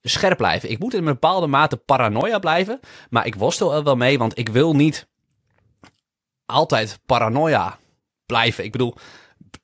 scherp 0.03 0.37
blijven. 0.37 0.71
Ik 0.71 0.79
moet 0.79 0.93
in 0.93 0.99
een 0.99 1.05
bepaalde 1.05 1.47
mate 1.47 1.77
paranoia 1.77 2.39
blijven. 2.39 2.81
Maar 3.11 3.27
ik 3.27 3.35
worstel 3.35 3.75
er 3.75 3.83
wel 3.83 3.97
mee, 3.97 4.19
want 4.19 4.39
ik 4.39 4.49
wil 4.49 4.75
niet 4.75 5.07
altijd 6.47 6.99
paranoia 7.07 7.79
blijven. 8.27 8.65
Ik 8.65 8.73
bedoel, 8.73 8.95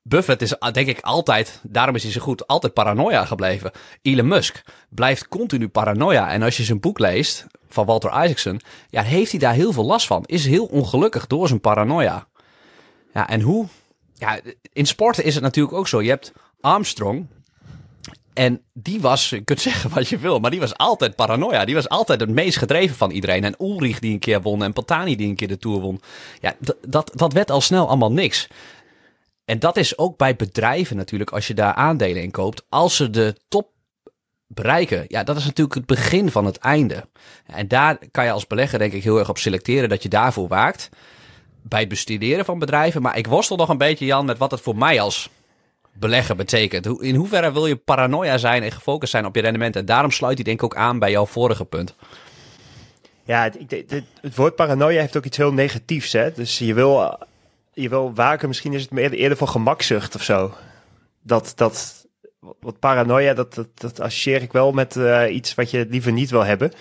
Buffett 0.03 0.43
is 0.43 0.55
denk 0.73 0.89
ik 0.89 1.01
altijd, 1.01 1.61
daarom 1.63 1.95
is 1.95 2.03
hij 2.03 2.13
zo 2.13 2.21
goed, 2.21 2.47
altijd 2.47 2.73
paranoia 2.73 3.25
gebleven. 3.25 3.71
Elon 4.03 4.29
Musk 4.29 4.63
blijft 4.89 5.29
continu 5.29 5.69
paranoia. 5.69 6.31
En 6.31 6.43
als 6.43 6.57
je 6.57 6.65
zijn 6.65 6.81
boek 6.81 6.99
leest 6.99 7.47
van 7.69 7.87
Walter 7.87 8.11
Isaacson, 8.11 8.61
ja, 8.89 9.03
heeft 9.03 9.31
hij 9.31 9.41
daar 9.41 9.55
heel 9.55 9.73
veel 9.73 9.85
last 9.85 10.07
van. 10.07 10.25
Is 10.27 10.47
heel 10.47 10.67
ongelukkig 10.67 11.27
door 11.27 11.49
zijn 11.49 11.61
paranoia. 11.61 12.29
Ja, 13.13 13.29
en 13.29 13.41
hoe? 13.41 13.67
Ja, 14.15 14.41
in 14.73 14.87
sporten 14.87 15.25
is 15.25 15.35
het 15.35 15.43
natuurlijk 15.43 15.77
ook 15.77 15.89
zo. 15.89 16.03
Je 16.03 16.09
hebt 16.09 16.33
Armstrong. 16.61 17.27
En 18.39 18.63
die 18.73 19.01
was, 19.01 19.31
je 19.31 19.41
kunt 19.41 19.61
zeggen 19.61 19.91
wat 19.95 20.09
je 20.09 20.19
wil, 20.19 20.39
maar 20.39 20.51
die 20.51 20.61
was 20.61 20.77
altijd 20.77 21.17
paranoia. 21.17 21.65
Die 21.65 21.75
was 21.75 21.89
altijd 21.89 22.21
het 22.21 22.31
meest 22.31 22.59
gedreven 22.59 22.97
van 22.97 23.11
iedereen. 23.11 23.45
En 23.45 23.55
Ulrich 23.59 23.99
die 23.99 24.13
een 24.13 24.19
keer 24.19 24.43
won 24.43 24.63
en 24.63 24.73
Patani 24.73 25.17
die 25.17 25.29
een 25.29 25.37
keer 25.37 25.49
de 25.49 25.59
Tour 25.59 25.81
won. 25.81 26.01
Ja, 26.41 26.55
dat, 26.87 27.13
dat 27.15 27.33
werd 27.33 27.51
al 27.51 27.61
snel 27.61 27.89
allemaal 27.89 28.13
niks. 28.13 28.49
En 29.45 29.59
dat 29.59 29.77
is 29.77 29.99
ook 29.99 30.17
bij 30.17 30.37
bedrijven 30.37 30.97
natuurlijk, 30.97 31.31
als 31.31 31.47
je 31.47 31.55
daar 31.55 31.75
aandelen 31.75 32.23
in 32.23 32.31
koopt. 32.31 32.65
Als 32.69 32.97
ze 32.97 33.11
de 33.11 33.37
top 33.49 33.71
bereiken, 34.47 35.05
ja, 35.09 35.23
dat 35.23 35.37
is 35.37 35.45
natuurlijk 35.45 35.75
het 35.75 35.87
begin 35.87 36.31
van 36.31 36.45
het 36.45 36.59
einde. 36.59 37.09
En 37.47 37.69
daar 37.69 37.99
kan 38.11 38.25
je 38.25 38.31
als 38.31 38.47
belegger 38.47 38.79
denk 38.79 38.93
ik 38.93 39.03
heel 39.03 39.19
erg 39.19 39.29
op 39.29 39.39
selecteren 39.39 39.89
dat 39.89 40.03
je 40.03 40.09
daarvoor 40.09 40.49
waakt. 40.49 40.89
Bij 41.63 41.81
het 41.81 41.89
bestuderen 41.89 42.45
van 42.45 42.59
bedrijven. 42.59 43.03
Maar 43.03 43.19
ik 43.19 43.27
worstel 43.27 43.57
nog 43.57 43.69
een 43.69 43.79
beetje, 43.79 44.07
Jan, 44.07 44.27
met 44.27 44.39
wat 44.39 44.51
het 44.51 44.61
voor 44.61 44.77
mij 44.77 45.01
als 45.01 45.31
belegger 45.99 46.37
betekent. 46.37 46.87
In 46.87 47.15
hoeverre 47.15 47.53
wil 47.53 47.67
je 47.67 47.77
paranoia 47.77 48.39
zijn 48.39 48.63
en 48.63 48.73
gefocust 48.73 49.11
zijn 49.11 49.27
op 49.27 49.35
je 49.35 49.41
rendement? 49.41 49.77
En 49.77 49.85
daarom 49.85 50.11
sluit 50.11 50.35
hij 50.35 50.45
denk 50.45 50.59
ik 50.59 50.65
ook 50.65 50.77
aan 50.77 50.99
bij 50.99 51.11
jouw 51.11 51.27
vorige 51.27 51.65
punt. 51.65 51.95
Ja, 53.25 53.43
het, 53.43 53.57
het, 53.91 54.03
het 54.21 54.37
woord 54.37 54.55
paranoia 54.55 55.01
heeft 55.01 55.17
ook 55.17 55.25
iets 55.25 55.37
heel 55.37 55.53
negatiefs. 55.53 56.13
Hè? 56.13 56.33
Dus 56.33 56.59
je 56.59 56.75
wil, 56.75 57.19
je 57.73 57.89
wil 57.89 58.15
waken, 58.15 58.49
misschien 58.49 58.73
is 58.73 58.83
het 58.83 58.91
meer 58.91 59.13
eerder 59.13 59.39
voor 59.39 59.49
gemakzucht 59.49 60.15
of 60.15 60.23
zo. 60.23 60.55
Dat, 61.23 61.53
dat, 61.55 62.07
wat 62.61 62.79
paranoia, 62.79 63.35
dat, 63.35 63.55
dat, 63.55 63.69
dat 63.75 64.01
associeer 64.01 64.43
ik 64.43 64.53
wel 64.53 64.73
met 64.73 64.97
eh, 64.97 65.35
iets 65.35 65.55
wat 65.55 65.71
je 65.71 65.87
liever 65.91 66.13
niet 66.13 66.31
wil 66.31 66.45
hebben. 66.45 66.73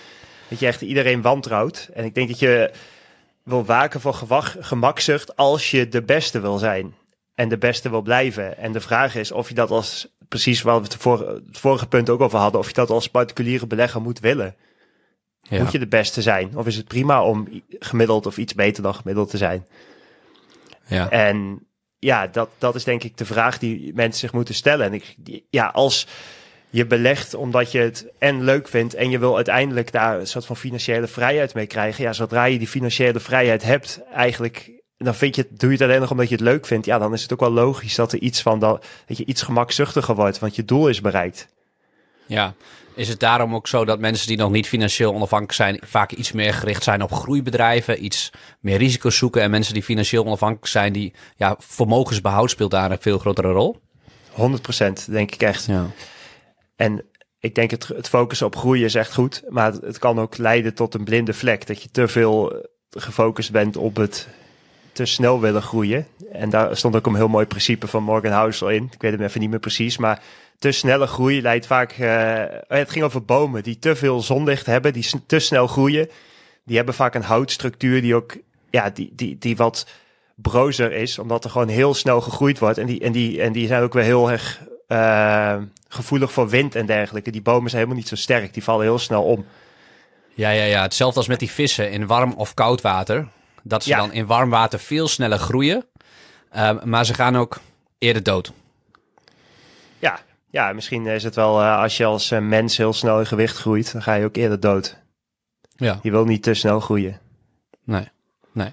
Dat 0.48 0.58
je 0.58 0.66
echt 0.66 0.80
iedereen 0.80 1.22
wantrouwt. 1.22 1.90
En 1.94 2.04
ik 2.04 2.14
denk 2.14 2.28
dat 2.28 2.38
je 2.38 2.70
wil 3.42 3.64
waken 3.64 4.00
voor 4.00 4.14
gewag, 4.14 4.56
gemakzucht 4.60 5.36
als 5.36 5.70
je 5.70 5.88
de 5.88 6.02
beste 6.02 6.40
wil 6.40 6.58
zijn. 6.58 6.94
En 7.38 7.48
de 7.48 7.58
beste 7.58 7.90
wil 7.90 8.02
blijven. 8.02 8.56
En 8.56 8.72
de 8.72 8.80
vraag 8.80 9.14
is 9.14 9.32
of 9.32 9.48
je 9.48 9.54
dat 9.54 9.70
als, 9.70 10.08
precies 10.28 10.62
waar 10.62 10.76
we 10.76 10.82
het, 10.82 10.96
voor, 10.96 11.28
het 11.28 11.58
vorige 11.58 11.86
punt 11.86 12.10
ook 12.10 12.20
over 12.20 12.38
hadden, 12.38 12.60
of 12.60 12.66
je 12.66 12.74
dat 12.74 12.90
als 12.90 13.08
particuliere 13.08 13.66
belegger 13.66 14.00
moet 14.00 14.20
willen. 14.20 14.56
Ja. 15.40 15.62
Moet 15.62 15.72
je 15.72 15.78
de 15.78 15.86
beste 15.86 16.22
zijn? 16.22 16.56
Of 16.56 16.66
is 16.66 16.76
het 16.76 16.86
prima 16.88 17.24
om 17.24 17.62
gemiddeld 17.68 18.26
of 18.26 18.38
iets 18.38 18.54
beter 18.54 18.82
dan 18.82 18.94
gemiddeld 18.94 19.30
te 19.30 19.36
zijn? 19.36 19.66
ja. 20.86 21.10
En 21.10 21.66
ja, 21.98 22.26
dat, 22.26 22.48
dat 22.58 22.74
is 22.74 22.84
denk 22.84 23.02
ik 23.02 23.16
de 23.16 23.24
vraag 23.24 23.58
die 23.58 23.94
mensen 23.94 24.20
zich 24.20 24.32
moeten 24.32 24.54
stellen. 24.54 24.86
En 24.86 24.94
ik, 24.94 25.16
ja, 25.50 25.66
als 25.66 26.06
je 26.70 26.86
belegt 26.86 27.34
omdat 27.34 27.72
je 27.72 27.78
het 27.78 28.06
en 28.18 28.44
leuk 28.44 28.68
vindt 28.68 28.94
en 28.94 29.10
je 29.10 29.18
wil 29.18 29.36
uiteindelijk 29.36 29.92
daar 29.92 30.18
een 30.18 30.26
soort 30.26 30.46
van 30.46 30.56
financiële 30.56 31.06
vrijheid 31.06 31.54
mee 31.54 31.66
krijgen. 31.66 32.04
Ja, 32.04 32.12
zodra 32.12 32.44
je 32.44 32.58
die 32.58 32.68
financiële 32.68 33.20
vrijheid 33.20 33.62
hebt, 33.62 34.00
eigenlijk, 34.12 34.77
dan 34.98 35.14
vind 35.14 35.36
je 35.36 35.42
het, 35.42 35.60
doe 35.60 35.70
je 35.70 35.76
het 35.76 35.84
alleen 35.84 36.00
nog 36.00 36.10
omdat 36.10 36.28
je 36.28 36.34
het 36.34 36.44
leuk 36.44 36.66
vindt. 36.66 36.86
Ja, 36.86 36.98
dan 36.98 37.12
is 37.12 37.22
het 37.22 37.32
ook 37.32 37.40
wel 37.40 37.50
logisch 37.50 37.94
dat 37.94 38.12
er 38.12 38.18
iets 38.18 38.42
van 38.42 38.58
dat, 38.58 38.86
dat 39.06 39.16
je 39.16 39.24
iets 39.24 39.42
gemakzuchtiger 39.42 40.14
wordt, 40.14 40.38
want 40.38 40.56
je 40.56 40.64
doel 40.64 40.88
is 40.88 41.00
bereikt. 41.00 41.48
Ja, 42.26 42.54
is 42.94 43.08
het 43.08 43.20
daarom 43.20 43.54
ook 43.54 43.68
zo 43.68 43.84
dat 43.84 43.98
mensen 43.98 44.26
die 44.26 44.36
nog 44.36 44.50
niet 44.50 44.68
financieel 44.68 45.14
onafhankelijk 45.14 45.56
zijn, 45.56 45.80
vaak 45.84 46.12
iets 46.12 46.32
meer 46.32 46.54
gericht 46.54 46.82
zijn 46.82 47.02
op 47.02 47.12
groeibedrijven, 47.12 48.04
iets 48.04 48.30
meer 48.60 48.78
risico's 48.78 49.16
zoeken 49.16 49.42
en 49.42 49.50
mensen 49.50 49.74
die 49.74 49.82
financieel 49.82 50.24
onafhankelijk 50.24 50.66
zijn, 50.66 50.92
die 50.92 51.14
ja, 51.36 51.56
vermogensbehoud 51.58 52.50
speelt 52.50 52.70
daar 52.70 52.90
een 52.90 53.00
veel 53.00 53.18
grotere 53.18 53.50
rol? 53.52 53.80
100% 54.30 54.32
denk 55.10 55.34
ik 55.34 55.42
echt. 55.42 55.66
Ja. 55.66 55.86
En 56.76 57.04
ik 57.38 57.54
denk 57.54 57.70
het, 57.70 57.88
het 57.88 58.08
focussen 58.08 58.46
op 58.46 58.56
groeien 58.56 58.84
is 58.84 58.94
echt 58.94 59.14
goed, 59.14 59.42
maar 59.48 59.72
het, 59.72 59.82
het 59.82 59.98
kan 59.98 60.18
ook 60.18 60.36
leiden 60.36 60.74
tot 60.74 60.94
een 60.94 61.04
blinde 61.04 61.34
vlek. 61.34 61.66
Dat 61.66 61.82
je 61.82 61.90
te 61.90 62.08
veel 62.08 62.52
eh, 62.52 62.60
gefocust 62.90 63.52
bent 63.52 63.76
op 63.76 63.96
het 63.96 64.28
te 64.98 65.04
snel 65.04 65.40
willen 65.40 65.62
groeien. 65.62 66.06
En 66.32 66.50
daar 66.50 66.76
stond 66.76 66.96
ook 66.96 67.06
een 67.06 67.14
heel 67.14 67.28
mooi 67.28 67.46
principe 67.46 67.86
van 67.86 68.02
Morgan 68.02 68.32
Housel 68.32 68.70
in. 68.70 68.88
Ik 68.92 69.02
weet 69.02 69.12
hem 69.12 69.22
even 69.22 69.40
niet 69.40 69.50
meer 69.50 69.58
precies, 69.58 69.96
maar 69.96 70.22
te 70.58 70.72
snelle 70.72 71.06
groei 71.06 71.42
leidt 71.42 71.66
vaak. 71.66 71.92
eh, 71.92 72.44
het 72.68 72.90
ging 72.90 73.04
over 73.04 73.24
bomen 73.24 73.62
die 73.62 73.78
te 73.78 73.96
veel 73.96 74.20
zonlicht 74.20 74.66
hebben, 74.66 74.92
die 74.92 75.10
te 75.26 75.38
snel 75.38 75.66
groeien. 75.66 76.08
Die 76.64 76.76
hebben 76.76 76.94
vaak 76.94 77.14
een 77.14 77.22
houtstructuur 77.22 78.00
die 78.00 78.14
ook, 78.14 78.36
ja, 78.70 78.90
die, 78.90 79.12
die, 79.14 79.38
die 79.38 79.56
wat 79.56 79.86
brozer 80.34 80.92
is, 80.92 81.18
omdat 81.18 81.44
er 81.44 81.50
gewoon 81.50 81.68
heel 81.68 81.94
snel 81.94 82.20
gegroeid 82.20 82.58
wordt. 82.58 82.78
En 82.78 82.86
die, 82.86 83.00
en 83.00 83.12
die, 83.12 83.42
en 83.42 83.52
die 83.52 83.66
zijn 83.66 83.82
ook 83.82 83.92
weer 83.92 84.04
heel 84.04 84.30
erg 84.30 84.60
eh, 84.86 85.56
gevoelig 85.88 86.32
voor 86.32 86.48
wind 86.48 86.74
en 86.74 86.86
dergelijke. 86.86 87.30
Die 87.30 87.42
bomen 87.42 87.70
zijn 87.70 87.82
helemaal 87.82 88.02
niet 88.02 88.08
zo 88.08 88.16
sterk, 88.16 88.54
die 88.54 88.64
vallen 88.64 88.84
heel 88.84 88.98
snel 88.98 89.22
om. 89.22 89.46
Ja, 90.34 90.50
ja, 90.50 90.64
ja. 90.64 90.82
Hetzelfde 90.82 91.18
als 91.18 91.28
met 91.28 91.38
die 91.38 91.50
vissen 91.50 91.90
in 91.90 92.06
warm 92.06 92.32
of 92.32 92.54
koud 92.54 92.80
water. 92.80 93.28
Dat 93.68 93.82
ze 93.82 93.88
Ja. 93.88 93.96
dan 93.98 94.12
in 94.12 94.26
warm 94.26 94.50
water 94.50 94.78
veel 94.78 95.08
sneller 95.08 95.38
groeien. 95.38 95.86
Ehm, 96.50 96.88
maar 96.88 97.04
ze 97.04 97.14
gaan 97.14 97.36
ook 97.36 97.58
eerder 97.98 98.22
dood. 98.22 98.52
Ja, 99.98 100.20
ja 100.50 100.72
misschien 100.72 101.06
is 101.06 101.22
het 101.22 101.34
wel 101.34 101.60
eh, 101.60 101.78
als 101.78 101.96
je 101.96 102.04
als 102.04 102.30
eh, 102.30 102.38
mens 102.38 102.76
heel 102.76 102.92
snel 102.92 103.18
in 103.18 103.26
gewicht 103.26 103.56
groeit, 103.56 103.92
dan 103.92 104.02
ga 104.02 104.14
je 104.14 104.24
ook 104.24 104.36
eerder 104.36 104.60
dood. 104.60 104.96
Ja. 105.76 105.98
Je 106.02 106.10
wil 106.10 106.24
niet 106.24 106.42
te 106.42 106.54
snel 106.54 106.80
groeien. 106.80 107.20
Nee, 107.84 108.08
nee. 108.52 108.72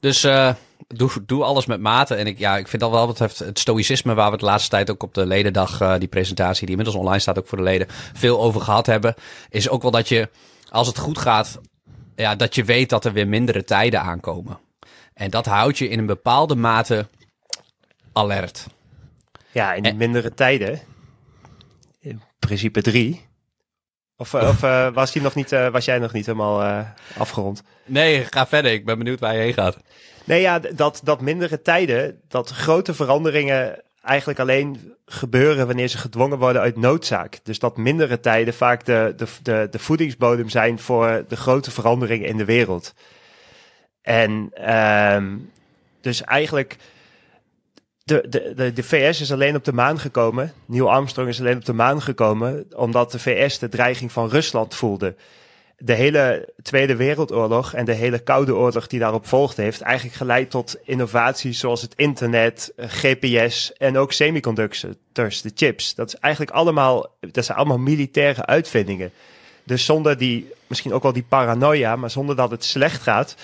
Dus 0.00 0.24
eh, 0.24 0.54
doe, 0.88 1.10
doe 1.26 1.44
alles 1.44 1.66
met 1.66 1.80
mate. 1.80 2.14
En 2.14 2.26
ik, 2.26 2.38
ja, 2.38 2.56
ik 2.56 2.68
vind 2.68 2.82
dat 2.82 2.90
wel 2.90 3.00
wat 3.00 3.08
betreft 3.08 3.38
het 3.38 3.58
stoïcisme 3.58 4.14
waar 4.14 4.30
we 4.30 4.36
de 4.36 4.44
laatste 4.44 4.70
tijd 4.70 4.90
ook 4.90 5.02
op 5.02 5.14
de 5.14 5.26
ledendag, 5.26 5.98
die 5.98 6.08
presentatie 6.08 6.60
die 6.66 6.70
inmiddels 6.76 6.96
online 6.98 7.18
staat 7.18 7.38
ook 7.38 7.48
voor 7.48 7.58
de 7.58 7.64
leden, 7.64 7.86
veel 8.12 8.40
over 8.40 8.60
gehad 8.60 8.86
hebben. 8.86 9.14
Is 9.48 9.68
ook 9.68 9.82
wel 9.82 9.90
dat 9.90 10.08
je, 10.08 10.28
als 10.70 10.86
het 10.86 10.98
goed 10.98 11.18
gaat, 11.18 11.60
ja, 12.16 12.36
dat 12.36 12.54
je 12.54 12.64
weet 12.64 12.88
dat 12.90 13.04
er 13.04 13.12
weer 13.12 13.28
mindere 13.28 13.64
tijden 13.64 14.00
aankomen. 14.00 14.58
En 15.14 15.30
dat 15.30 15.46
houdt 15.46 15.78
je 15.78 15.88
in 15.88 15.98
een 15.98 16.06
bepaalde 16.06 16.54
mate 16.54 17.06
alert. 18.12 18.66
Ja, 19.52 19.74
in 19.74 19.82
die 19.82 19.92
En- 19.92 19.98
mindere 19.98 20.34
tijden, 20.34 20.80
in 22.00 22.22
principe 22.38 22.82
drie. 22.82 23.24
Of, 24.16 24.34
eh, 24.34 24.48
of 24.48 24.62
eh, 24.62 24.92
was, 24.92 25.12
die 25.12 25.22
nog 25.22 25.34
niet, 25.34 25.52
eh, 25.52 25.68
was 25.68 25.84
jij 25.84 25.98
nog 25.98 26.12
niet 26.12 26.26
helemaal 26.26 26.84
afgerond? 27.18 27.62
Nee, 27.84 28.24
ga 28.24 28.46
verder. 28.46 28.72
Ik 28.72 28.84
ben 28.84 28.98
benieuwd 28.98 29.20
waar 29.20 29.34
je 29.34 29.40
heen 29.40 29.52
gaat. 29.52 29.76
Nee, 30.24 30.40
ja, 30.40 30.58
dat, 30.58 31.00
dat 31.04 31.20
mindere 31.20 31.62
tijden, 31.62 32.20
dat 32.28 32.50
grote 32.50 32.94
veranderingen 32.94 33.82
eigenlijk 34.06 34.38
alleen 34.38 34.94
gebeuren 35.06 35.66
wanneer 35.66 35.88
ze 35.88 35.98
gedwongen 35.98 36.38
worden 36.38 36.62
uit 36.62 36.76
noodzaak. 36.76 37.38
Dus 37.42 37.58
dat 37.58 37.76
mindere 37.76 38.20
tijden 38.20 38.54
vaak 38.54 38.84
de, 38.84 39.12
de, 39.16 39.26
de, 39.42 39.68
de 39.70 39.78
voedingsbodem 39.78 40.48
zijn 40.48 40.78
voor 40.78 41.24
de 41.28 41.36
grote 41.36 41.70
veranderingen 41.70 42.28
in 42.28 42.36
de 42.36 42.44
wereld. 42.44 42.94
En 44.02 44.50
ehm, 44.52 45.36
dus 46.00 46.22
eigenlijk, 46.22 46.76
de, 48.04 48.26
de, 48.28 48.52
de, 48.56 48.72
de 48.72 48.82
VS 48.82 49.20
is 49.20 49.32
alleen 49.32 49.56
op 49.56 49.64
de 49.64 49.72
maan 49.72 49.98
gekomen. 49.98 50.52
Neil 50.66 50.90
Armstrong 50.90 51.28
is 51.28 51.40
alleen 51.40 51.56
op 51.56 51.64
de 51.64 51.72
maan 51.72 52.02
gekomen 52.02 52.66
omdat 52.76 53.12
de 53.12 53.18
VS 53.18 53.58
de 53.58 53.68
dreiging 53.68 54.12
van 54.12 54.28
Rusland 54.28 54.74
voelde 54.74 55.14
de 55.76 55.92
hele 55.92 56.52
Tweede 56.62 56.96
Wereldoorlog 56.96 57.74
en 57.74 57.84
de 57.84 57.92
hele 57.92 58.18
Koude 58.18 58.54
Oorlog 58.54 58.86
die 58.86 59.00
daarop 59.00 59.26
volgde, 59.26 59.62
heeft 59.62 59.80
eigenlijk 59.80 60.16
geleid 60.16 60.50
tot 60.50 60.76
innovaties 60.84 61.58
zoals 61.58 61.82
het 61.82 61.94
internet, 61.94 62.72
eh, 62.76 62.86
GPS 62.88 63.72
en 63.72 63.98
ook 63.98 64.12
semiconductors, 64.12 65.42
de 65.42 65.50
chips. 65.54 65.94
Dat 65.94 66.08
is 66.08 66.14
eigenlijk 66.14 66.52
allemaal, 66.52 67.16
dat 67.20 67.44
zijn 67.44 67.58
allemaal 67.58 67.78
militaire 67.78 68.46
uitvindingen. 68.46 69.10
Dus 69.64 69.84
zonder 69.84 70.18
die, 70.18 70.52
misschien 70.66 70.92
ook 70.92 71.02
wel 71.02 71.12
die 71.12 71.26
paranoia, 71.28 71.96
maar 71.96 72.10
zonder 72.10 72.36
dat 72.36 72.50
het 72.50 72.64
slecht 72.64 73.02
gaat, 73.02 73.36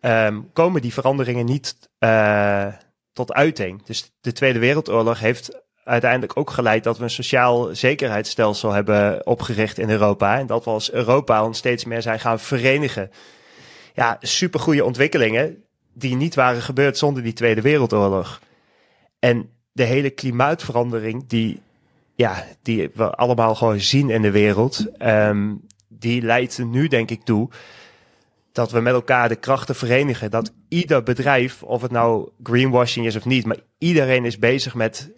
ehm, 0.00 0.40
komen 0.52 0.82
die 0.82 0.92
veranderingen 0.92 1.44
niet 1.44 1.88
eh, 1.98 2.66
tot 3.12 3.32
uiting. 3.32 3.82
Dus 3.82 4.10
de 4.20 4.32
Tweede 4.32 4.58
Wereldoorlog 4.58 5.18
heeft 5.18 5.60
uiteindelijk 5.88 6.36
ook 6.38 6.50
geleid 6.50 6.84
dat 6.84 6.98
we 6.98 7.04
een 7.04 7.10
sociaal 7.10 7.68
zekerheidsstelsel 7.72 8.72
hebben 8.72 9.26
opgericht 9.26 9.78
in 9.78 9.90
Europa. 9.90 10.38
En 10.38 10.46
dat 10.46 10.64
we 10.64 10.70
als 10.70 10.92
Europa 10.92 11.44
ons 11.44 11.58
steeds 11.58 11.84
meer 11.84 12.02
zijn 12.02 12.20
gaan 12.20 12.40
verenigen. 12.40 13.10
Ja, 13.94 14.16
supergoeie 14.20 14.84
ontwikkelingen 14.84 15.64
die 15.92 16.16
niet 16.16 16.34
waren 16.34 16.62
gebeurd 16.62 16.98
zonder 16.98 17.22
die 17.22 17.32
Tweede 17.32 17.60
Wereldoorlog. 17.60 18.40
En 19.18 19.50
de 19.72 19.82
hele 19.82 20.10
klimaatverandering 20.10 21.28
die, 21.28 21.60
ja, 22.14 22.44
die 22.62 22.90
we 22.94 23.10
allemaal 23.10 23.54
gewoon 23.54 23.80
zien 23.80 24.10
in 24.10 24.22
de 24.22 24.30
wereld, 24.30 24.86
ehm, 24.98 25.54
die 25.88 26.22
leidt 26.22 26.58
nu 26.58 26.88
denk 26.88 27.10
ik 27.10 27.22
toe 27.24 27.48
dat 28.52 28.70
we 28.70 28.80
met 28.80 28.92
elkaar 28.92 29.28
de 29.28 29.36
krachten 29.36 29.74
verenigen. 29.74 30.30
Dat 30.30 30.52
ieder 30.68 31.02
bedrijf, 31.02 31.62
of 31.62 31.82
het 31.82 31.90
nou 31.90 32.30
greenwashing 32.42 33.06
is 33.06 33.16
of 33.16 33.24
niet, 33.24 33.46
maar 33.46 33.58
iedereen 33.78 34.24
is 34.24 34.38
bezig 34.38 34.74
met 34.74 35.10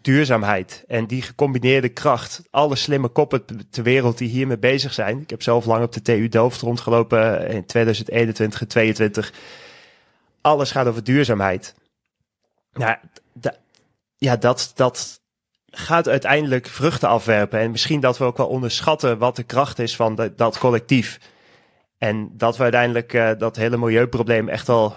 duurzaamheid. 0.00 0.84
En 0.86 1.06
die 1.06 1.22
gecombineerde 1.22 1.88
kracht, 1.88 2.42
alle 2.50 2.76
slimme 2.76 3.08
koppen 3.08 3.44
ter 3.70 3.82
wereld 3.82 4.18
die 4.18 4.28
hiermee 4.28 4.58
bezig 4.58 4.92
zijn. 4.92 5.20
Ik 5.20 5.30
heb 5.30 5.42
zelf 5.42 5.64
lang 5.64 5.84
op 5.84 5.92
de 5.92 6.02
TU 6.02 6.28
Delft 6.28 6.60
rondgelopen 6.60 7.48
in 7.48 7.66
2021 7.66 8.60
en 8.60 8.68
2022. 8.68 9.32
Alles 10.40 10.70
gaat 10.70 10.86
over 10.86 11.04
duurzaamheid. 11.04 11.74
Nou, 12.72 12.96
ja, 14.16 14.36
dat, 14.36 14.72
dat 14.74 15.20
gaat 15.70 16.08
uiteindelijk 16.08 16.66
vruchten 16.66 17.08
afwerpen. 17.08 17.60
En 17.60 17.70
misschien 17.70 18.00
dat 18.00 18.18
we 18.18 18.24
ook 18.24 18.36
wel 18.36 18.48
onderschatten 18.48 19.18
wat 19.18 19.36
de 19.36 19.42
kracht 19.42 19.78
is 19.78 19.96
van 19.96 20.32
dat 20.36 20.58
collectief. 20.58 21.18
En 21.98 22.30
dat 22.32 22.56
we 22.56 22.62
uiteindelijk 22.62 23.12
eh, 23.12 23.30
dat 23.38 23.56
hele 23.56 23.76
milieuprobleem 23.76 24.48
echt 24.48 24.66
wel 24.66 24.96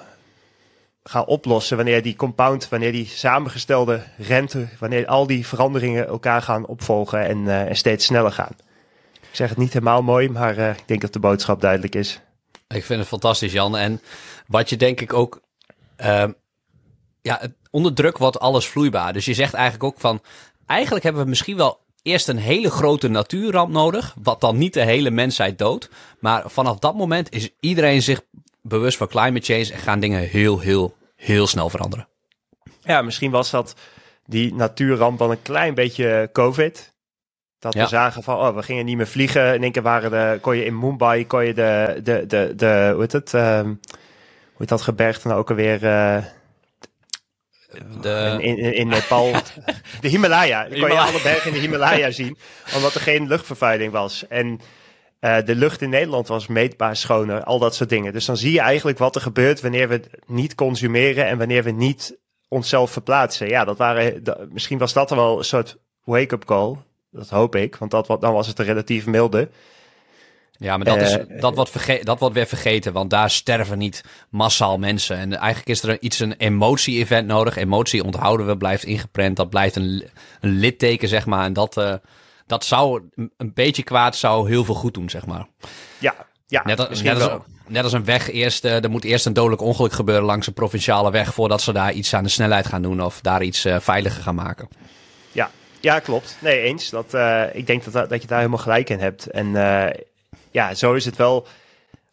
gaan 1.09 1.25
oplossen 1.25 1.77
wanneer 1.77 2.01
die 2.01 2.15
compound, 2.15 2.69
wanneer 2.69 2.91
die 2.91 3.05
samengestelde 3.05 4.03
rente, 4.17 4.67
wanneer 4.79 5.07
al 5.07 5.27
die 5.27 5.47
veranderingen 5.47 6.07
elkaar 6.07 6.41
gaan 6.41 6.65
opvolgen 6.65 7.25
en, 7.25 7.67
eh, 7.67 7.73
steeds 7.73 8.05
sneller 8.05 8.31
gaan. 8.31 8.55
Ik 9.13 9.35
zeg 9.35 9.49
het 9.49 9.57
niet 9.57 9.73
helemaal 9.73 10.01
mooi, 10.01 10.29
maar 10.29 10.57
eh, 10.57 10.69
ik 10.69 10.87
denk 10.87 11.01
dat 11.01 11.13
de 11.13 11.19
boodschap 11.19 11.61
duidelijk 11.61 11.95
is. 11.95 12.19
Ik 12.67 12.83
vind 12.83 12.99
het 12.99 13.07
fantastisch, 13.07 13.51
Jan. 13.51 13.77
En 13.77 14.01
wat 14.47 14.69
je 14.69 14.75
denk 14.75 15.01
ik 15.01 15.13
ook... 15.13 15.41
ehm, 15.95 16.31
ja, 17.21 17.41
onder 17.71 17.93
druk 17.93 18.17
wordt 18.17 18.39
alles 18.39 18.67
vloeibaar. 18.67 19.13
Dus 19.13 19.25
je 19.25 19.33
zegt 19.33 19.53
eigenlijk 19.53 19.83
ook 19.83 19.99
van... 19.99 20.21
Eigenlijk 20.65 21.03
hebben 21.03 21.23
we 21.23 21.29
misschien 21.29 21.57
wel 21.57 21.79
eerst 22.01 22.27
een 22.27 22.37
hele 22.37 22.69
grote 22.69 23.07
natuurramp 23.07 23.71
nodig. 23.71 24.15
Wat 24.23 24.41
dan 24.41 24.57
niet 24.57 24.73
de 24.73 24.81
hele 24.83 25.09
mensheid 25.11 25.57
doodt. 25.57 25.89
Maar 26.19 26.49
vanaf 26.49 26.79
dat 26.79 26.95
moment 26.95 27.31
is 27.33 27.49
iedereen 27.59 28.01
zich 28.01 28.21
bewust 28.61 28.97
van 28.97 29.07
climate 29.07 29.53
change. 29.53 29.73
En 29.73 29.79
gaan 29.79 29.99
dingen 29.99 30.21
heel, 30.21 30.59
heel, 30.59 30.95
heel 31.17 31.47
snel 31.47 31.69
veranderen. 31.69 32.07
Ja, 32.83 33.01
misschien 33.01 33.31
was 33.31 33.49
dat 33.49 33.75
die 34.25 34.53
natuurramp 34.53 35.19
wel 35.19 35.31
een 35.31 35.41
klein 35.41 35.73
beetje 35.73 36.29
COVID. 36.31 36.95
Dat 37.59 37.73
Ja. 37.73 37.83
we 37.83 37.89
zagen 37.89 38.23
van, 38.23 38.35
oh, 38.37 38.55
we 38.55 38.63
gingen 38.63 38.85
niet 38.85 38.97
meer 38.97 39.07
vliegen. 39.07 39.53
In 39.53 39.63
één 39.63 39.71
keer 39.71 39.81
waren 39.81 40.11
de, 40.11 40.39
kon 40.41 40.57
je 40.57 40.65
in 40.65 40.79
Mumbai, 40.79 41.27
kon 41.27 41.45
je 41.45 41.53
de, 41.53 41.99
de, 42.03 42.25
de, 42.25 42.53
de 42.55 42.89
hoe 42.91 43.01
heet 43.01 43.11
het, 43.11 43.33
ehm, 43.33 43.65
hoe 43.65 44.57
heet 44.57 44.69
dat 44.69 44.81
gebergte 44.81 45.27
nou 45.27 45.39
ook 45.39 45.49
alweer, 45.49 45.85
eh, 45.85 46.23
De, 48.01 48.37
in, 48.39 48.57
in, 48.57 48.73
in 48.73 48.87
Nepal. 48.87 49.31
De 50.01 50.07
Himalaya. 50.07 50.63
Kon 50.63 50.75
je 50.91 50.99
alle 50.99 51.21
bergen 51.23 51.47
in 51.47 51.53
de 51.53 51.59
Himalaya 51.59 52.11
zien. 52.11 52.37
Omdat 52.75 52.93
er 52.93 53.01
geen 53.01 53.27
luchtvervuiling 53.27 53.91
was. 53.91 54.27
En 54.27 54.59
eh, 55.19 55.37
de 55.45 55.55
lucht 55.55 55.81
in 55.81 55.89
Nederland 55.89 56.27
was 56.27 56.47
meetbaar 56.47 56.95
schoner. 56.95 57.43
Al 57.43 57.59
dat 57.59 57.75
soort 57.75 57.89
dingen. 57.89 58.13
Dus 58.13 58.25
dan 58.25 58.37
zie 58.37 58.51
je 58.51 58.59
eigenlijk 58.59 58.97
wat 58.97 59.15
er 59.15 59.21
gebeurt 59.21 59.61
wanneer 59.61 59.89
we 59.89 60.01
niet 60.25 60.55
consumeren. 60.55 61.25
En 61.27 61.37
wanneer 61.37 61.63
we 61.63 61.71
niet 61.71 62.17
onszelf 62.47 62.91
verplaatsen. 62.91 63.47
Ja, 63.47 63.65
dat 63.65 63.77
waren, 63.77 64.23
misschien 64.51 64.77
was 64.77 64.93
dat 64.93 65.09
wel 65.09 65.37
een 65.37 65.43
soort 65.45 65.77
wake-up 66.03 66.45
call. 66.45 66.75
Dat 67.11 67.29
hoop 67.29 67.55
ik. 67.55 67.75
Want 67.75 67.91
dat, 67.91 68.07
dan 68.07 68.33
was 68.33 68.47
het 68.47 68.59
een 68.59 68.65
relatief 68.65 69.05
milde. 69.05 69.49
Ja, 70.59 70.77
maar 70.77 70.85
dat, 70.85 71.01
is, 71.01 71.17
Eh, 71.17 71.41
dat, 71.41 71.55
wordt 71.55 71.69
verge- 71.69 72.03
dat 72.03 72.19
wordt 72.19 72.35
weer 72.35 72.45
vergeten, 72.47 72.93
want 72.93 73.09
daar 73.09 73.29
sterven 73.29 73.77
niet 73.77 74.03
massaal 74.29 74.77
mensen. 74.77 75.17
En 75.17 75.35
eigenlijk 75.35 75.69
is 75.69 75.83
er 75.83 76.01
iets 76.01 76.19
een 76.19 76.33
emotie-event 76.37 77.27
nodig. 77.27 77.55
Emotie 77.55 78.03
onthouden 78.03 78.47
we, 78.47 78.57
blijft 78.57 78.83
ingeprent. 78.83 79.35
Dat 79.35 79.49
blijft 79.49 79.75
een, 79.75 80.03
een 80.41 80.49
litteken, 80.49 81.07
zeg 81.07 81.25
maar. 81.25 81.45
En 81.45 81.53
dat, 81.53 81.77
eh, 81.77 81.93
dat 82.47 82.65
zou 82.65 83.01
een- 83.37 83.53
beetje 83.53 83.83
kwaad 83.83 84.15
zou 84.15 84.49
heel 84.49 84.63
veel 84.63 84.75
goed 84.75 84.93
doen, 84.93 85.09
zeg 85.09 85.25
maar. 85.25 85.47
Ja, 85.99 86.15
ja 86.47 86.61
Net, 86.65 86.89
als, 86.89 87.01
net, 87.01 87.15
als, 87.15 87.25
wel. 87.25 87.45
net 87.67 87.83
als 87.83 87.93
een 87.93 88.05
weg 88.05 88.31
eerst, 88.31 88.65
eh, 88.65 88.83
er 88.83 88.89
moet 88.89 89.03
eerst 89.03 89.25
een 89.25 89.33
dodelijk 89.33 89.61
ongeluk 89.61 89.91
gebeuren 89.93 90.23
langs 90.25 90.47
een 90.47 90.53
provinciale 90.53 91.11
weg... 91.11 91.33
voordat 91.33 91.61
ze 91.61 91.73
daar 91.73 91.91
iets 91.93 92.13
aan 92.13 92.23
de 92.23 92.29
snelheid 92.29 92.67
gaan 92.67 92.81
doen 92.81 93.01
of 93.03 93.21
daar 93.21 93.43
iets 93.43 93.65
eh, 93.65 93.79
veiliger 93.79 94.23
gaan 94.23 94.35
maken. 94.35 94.67
Ja, 95.31 95.49
Ja, 95.79 95.99
klopt. 95.99 96.37
Nee, 96.41 96.61
eens. 96.61 96.89
Dat, 96.89 97.13
uh, 97.13 97.43
ik 97.53 97.67
denk 97.67 97.91
dat, 97.91 98.09
dat 98.09 98.21
je 98.21 98.27
daar 98.27 98.37
helemaal 98.39 98.59
gelijk 98.59 98.89
in 98.89 98.99
hebt. 98.99 99.27
En 99.27 99.47
ja, 100.51 100.73
zo 100.73 100.93
is 100.93 101.05
het 101.05 101.15
wel. 101.15 101.47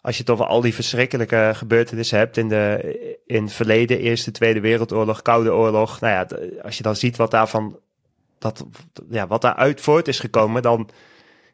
Als 0.00 0.14
je 0.16 0.20
het 0.22 0.30
over 0.30 0.46
al 0.46 0.60
die 0.60 0.74
verschrikkelijke 0.74 1.50
gebeurtenissen 1.54 2.18
hebt 2.18 2.36
in, 2.36 2.48
de, 2.48 3.18
in 3.26 3.42
het 3.42 3.52
verleden, 3.52 3.98
Eerste, 3.98 4.30
Tweede 4.30 4.60
Wereldoorlog, 4.60 5.22
Koude 5.22 5.52
Oorlog. 5.52 6.00
Nou 6.00 6.12
ja, 6.12 6.36
als 6.62 6.76
je 6.76 6.82
dan 6.82 6.96
ziet 6.96 7.16
wat 7.16 7.30
daarvan, 7.30 7.78
dat, 8.44 8.64
ja, 9.10 9.26
wat 9.26 9.42
daaruit 9.42 9.80
voort 9.80 10.08
is 10.08 10.18
gekomen, 10.18 10.62
dan 10.62 10.88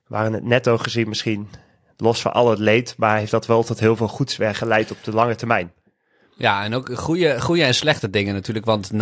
waren 0.06 0.32
het 0.32 0.44
netto 0.44 0.78
gezien 0.78 1.08
misschien 1.08 1.48
los 1.96 2.20
van 2.20 2.32
al 2.32 2.50
het 2.50 2.58
leed, 2.58 2.94
maar 2.96 3.18
heeft 3.18 3.30
dat 3.30 3.46
wel 3.46 3.62
tot 3.62 3.80
heel 3.80 3.96
veel 3.96 4.08
goeds 4.08 4.36
weggeleid 4.36 4.90
op 4.90 5.04
de 5.04 5.12
lange 5.12 5.34
termijn. 5.34 5.72
Ja, 6.36 6.64
en 6.64 6.74
ook 6.74 6.94
goede, 6.94 7.40
goede 7.40 7.62
en 7.62 7.74
slechte 7.74 8.10
dingen 8.10 8.34
natuurlijk. 8.34 8.66
Want 8.66 8.90
9-11, 8.92 8.96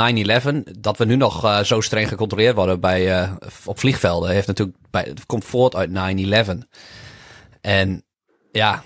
dat 0.79 0.97
we 0.97 1.05
nu 1.05 1.17
nog 1.17 1.45
uh, 1.45 1.63
zo 1.63 1.81
streng 1.81 2.09
gecontroleerd 2.09 2.55
worden 2.55 2.81
bij, 2.81 3.23
uh, 3.23 3.33
op 3.65 3.79
vliegvelden, 3.79 4.31
heeft 4.31 4.47
natuurlijk 4.47 4.77
bij, 4.91 5.15
komt 5.27 5.45
voort 5.45 5.75
uit 5.75 5.91
9-11. 5.91 6.51
En 7.61 8.05
ja, 8.53 8.83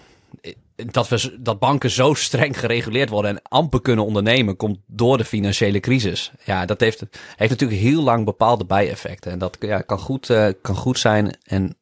dat, 0.91 1.09
we, 1.09 1.37
dat 1.41 1.59
banken 1.59 1.91
zo 1.91 2.15
streng 2.15 2.59
gereguleerd 2.59 3.09
worden 3.09 3.31
en 3.31 3.43
amper 3.43 3.81
kunnen 3.81 4.05
ondernemen, 4.05 4.57
komt 4.57 4.79
door 4.87 5.19
de 5.19 5.25
financiële 5.25 5.81
crisis. 5.81 6.31
Ja, 6.45 6.67
dat 6.67 6.81
heeft, 6.81 7.01
heeft 7.37 7.51
natuurlijk 7.51 7.81
heel 7.81 8.03
lang 8.03 8.25
bepaalde 8.25 8.65
bijeffecten. 8.65 9.33
En 9.33 9.39
dat 9.39 9.57
ja, 9.61 9.81
kan, 9.81 9.99
goed, 9.99 10.29
uh, 10.29 10.49
kan 10.62 10.77
goed 10.77 10.99
zijn 10.99 11.37
en 11.43 11.77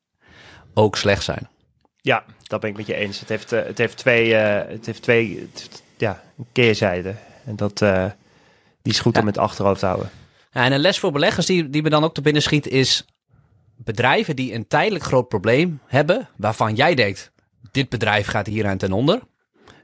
ook 0.74 0.96
slecht 0.96 1.22
zijn. 1.22 1.48
Ja, 2.00 2.24
dat 2.42 2.60
ben 2.60 2.70
ik 2.70 2.76
met 2.76 2.86
je 2.86 2.94
eens. 2.94 3.20
Het 3.20 3.28
heeft, 3.28 3.52
uh, 3.52 3.62
het 3.62 3.78
heeft 3.78 3.96
twee, 3.96 4.28
uh, 4.28 4.60
het 4.68 4.86
heeft 4.86 5.02
twee 5.02 5.48
het 5.52 5.60
heeft, 5.60 5.82
ja, 5.96 6.22
keerzijden. 6.52 7.18
En 7.44 7.56
dat 7.56 7.78
die 8.82 8.92
is 8.92 9.00
goed 9.00 9.14
ja. 9.14 9.20
om 9.20 9.26
het 9.26 9.38
achterhoofd 9.38 9.80
te 9.80 9.86
houden. 9.86 10.10
Ja, 10.52 10.64
en 10.64 10.72
een 10.72 10.80
les 10.80 10.98
voor 10.98 11.12
beleggers 11.12 11.46
die, 11.46 11.70
die 11.70 11.82
me 11.82 11.90
dan 11.90 12.04
ook 12.04 12.14
te 12.14 12.20
binnen 12.20 12.42
schiet 12.42 12.66
is 12.66 13.04
bedrijven 13.84 14.36
die 14.36 14.54
een 14.54 14.66
tijdelijk 14.66 15.04
groot 15.04 15.28
probleem 15.28 15.80
hebben, 15.86 16.28
waarvan 16.36 16.74
jij 16.74 16.94
denkt, 16.94 17.32
dit 17.70 17.88
bedrijf 17.88 18.26
gaat 18.26 18.46
hier 18.46 18.66
aan 18.66 18.78
ten 18.78 18.92
onder. 18.92 19.20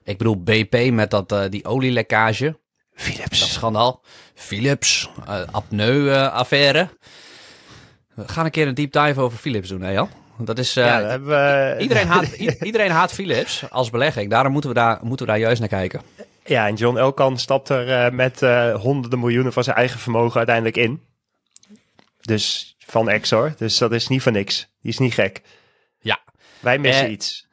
Ik 0.05 0.19
bedoel 0.19 0.43
BP 0.43 0.90
met 0.90 1.11
dat, 1.11 1.33
uh, 1.33 1.45
die 1.49 1.64
olielekkage. 1.64 2.59
Philips. 2.95 3.40
Dat 3.40 3.49
schandaal. 3.49 4.05
Philips, 4.35 5.11
uh, 5.28 5.40
apneu-affaire. 5.50 6.88
We 8.14 8.28
gaan 8.28 8.45
een 8.45 8.50
keer 8.50 8.66
een 8.66 8.75
deep 8.75 8.93
dive 8.93 9.21
over 9.21 9.38
Philips 9.38 9.69
doen, 9.69 9.81
hè 9.81 9.90
Jan? 9.90 10.09
Dat 10.38 10.59
is, 10.59 10.76
uh, 10.76 10.85
ja, 10.85 11.21
we... 11.21 11.76
iedereen, 11.81 12.07
haat, 12.07 12.33
iedereen 12.71 12.90
haat 12.90 13.12
Philips 13.12 13.71
als 13.71 13.90
belegging. 13.90 14.31
Daarom 14.31 14.52
moeten 14.52 14.71
we 14.71 14.76
daar, 14.76 14.99
moeten 15.02 15.26
we 15.26 15.33
daar 15.33 15.40
juist 15.40 15.61
naar 15.61 15.69
kijken. 15.69 16.02
Ja, 16.45 16.66
en 16.66 16.75
John 16.75 16.97
Elkan 16.97 17.38
stapt 17.38 17.69
er 17.69 18.14
met 18.14 18.40
honderden 18.75 19.19
miljoenen 19.19 19.52
van 19.52 19.64
zijn 19.64 19.76
eigen 19.76 19.99
vermogen 20.00 20.37
uiteindelijk 20.37 20.76
in. 20.76 21.02
Dus 22.21 22.76
van 22.78 23.09
Exor. 23.09 23.55
Dus 23.57 23.78
dat 23.78 23.93
is 23.93 24.09
niet 24.09 24.23
voor 24.23 24.33
niks. 24.33 24.69
Die 24.83 24.93
is 24.93 24.99
niet 24.99 25.14
gek. 25.14 25.43
Ja. 26.00 26.19
Wij 26.61 26.78
missen 26.78 27.11
iets. 27.11 27.46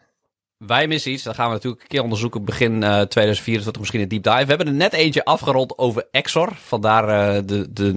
Wij 0.67 0.87
missen 0.87 1.11
iets. 1.11 1.23
Dat 1.23 1.35
gaan 1.35 1.47
we 1.47 1.53
natuurlijk 1.53 1.81
een 1.81 1.87
keer 1.87 2.03
onderzoeken. 2.03 2.45
Begin 2.45 2.71
uh, 2.71 3.01
2024 3.01 3.79
misschien 3.79 4.01
een 4.01 4.07
deep 4.07 4.23
dive. 4.23 4.41
We 4.41 4.49
hebben 4.49 4.67
er 4.67 4.73
net 4.73 4.93
eentje 4.93 5.25
afgerond 5.25 5.77
over 5.77 6.07
Exor. 6.11 6.53
Vandaar 6.55 7.35
uh, 7.35 7.41
de, 7.45 7.73
de, 7.73 7.91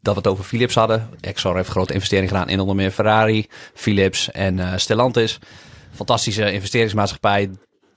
dat 0.00 0.14
we 0.14 0.20
het 0.20 0.26
over 0.26 0.44
Philips 0.44 0.74
hadden. 0.74 1.08
Exor 1.20 1.56
heeft 1.56 1.68
grote 1.68 1.92
investeringen 1.92 2.28
gedaan 2.28 2.48
in 2.48 2.60
onder 2.60 2.76
meer 2.76 2.90
Ferrari, 2.90 3.46
Philips 3.74 4.30
en 4.30 4.58
uh, 4.58 4.72
Stellantis. 4.76 5.38
Fantastische 5.90 6.52
investeringsmaatschappij. 6.52 7.50
1000% 7.92 7.94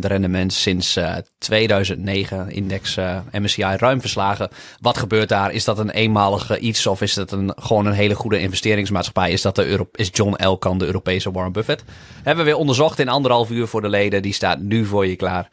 rendement 0.00 0.52
sinds 0.52 0.96
uh, 0.96 1.16
2009. 1.38 2.50
Index 2.50 2.96
uh, 2.96 3.18
MSCI 3.32 3.62
ruim 3.62 4.00
verslagen. 4.00 4.48
Wat 4.80 4.98
gebeurt 4.98 5.28
daar? 5.28 5.52
Is 5.52 5.64
dat 5.64 5.78
een 5.78 5.90
eenmalige 5.90 6.58
iets 6.58 6.86
of 6.86 7.00
is 7.00 7.14
dat 7.14 7.32
een, 7.32 7.52
gewoon 7.56 7.86
een 7.86 7.92
hele 7.92 8.14
goede 8.14 8.40
investeringsmaatschappij? 8.40 9.30
Is, 9.30 9.42
dat 9.42 9.54
de 9.54 9.66
Euro 9.66 9.88
is 9.92 10.08
John 10.12 10.34
Elkan 10.34 10.78
de 10.78 10.86
Europese 10.86 11.30
Warren 11.30 11.52
Buffett? 11.52 11.84
Hebben 12.22 12.44
we 12.44 12.50
weer 12.50 12.60
onderzocht 12.60 12.98
in 12.98 13.08
anderhalf 13.08 13.50
uur 13.50 13.66
voor 13.66 13.82
de 13.82 13.88
leden. 13.88 14.22
Die 14.22 14.32
staat 14.32 14.60
nu 14.60 14.84
voor 14.84 15.06
je 15.06 15.16
klaar. 15.16 15.48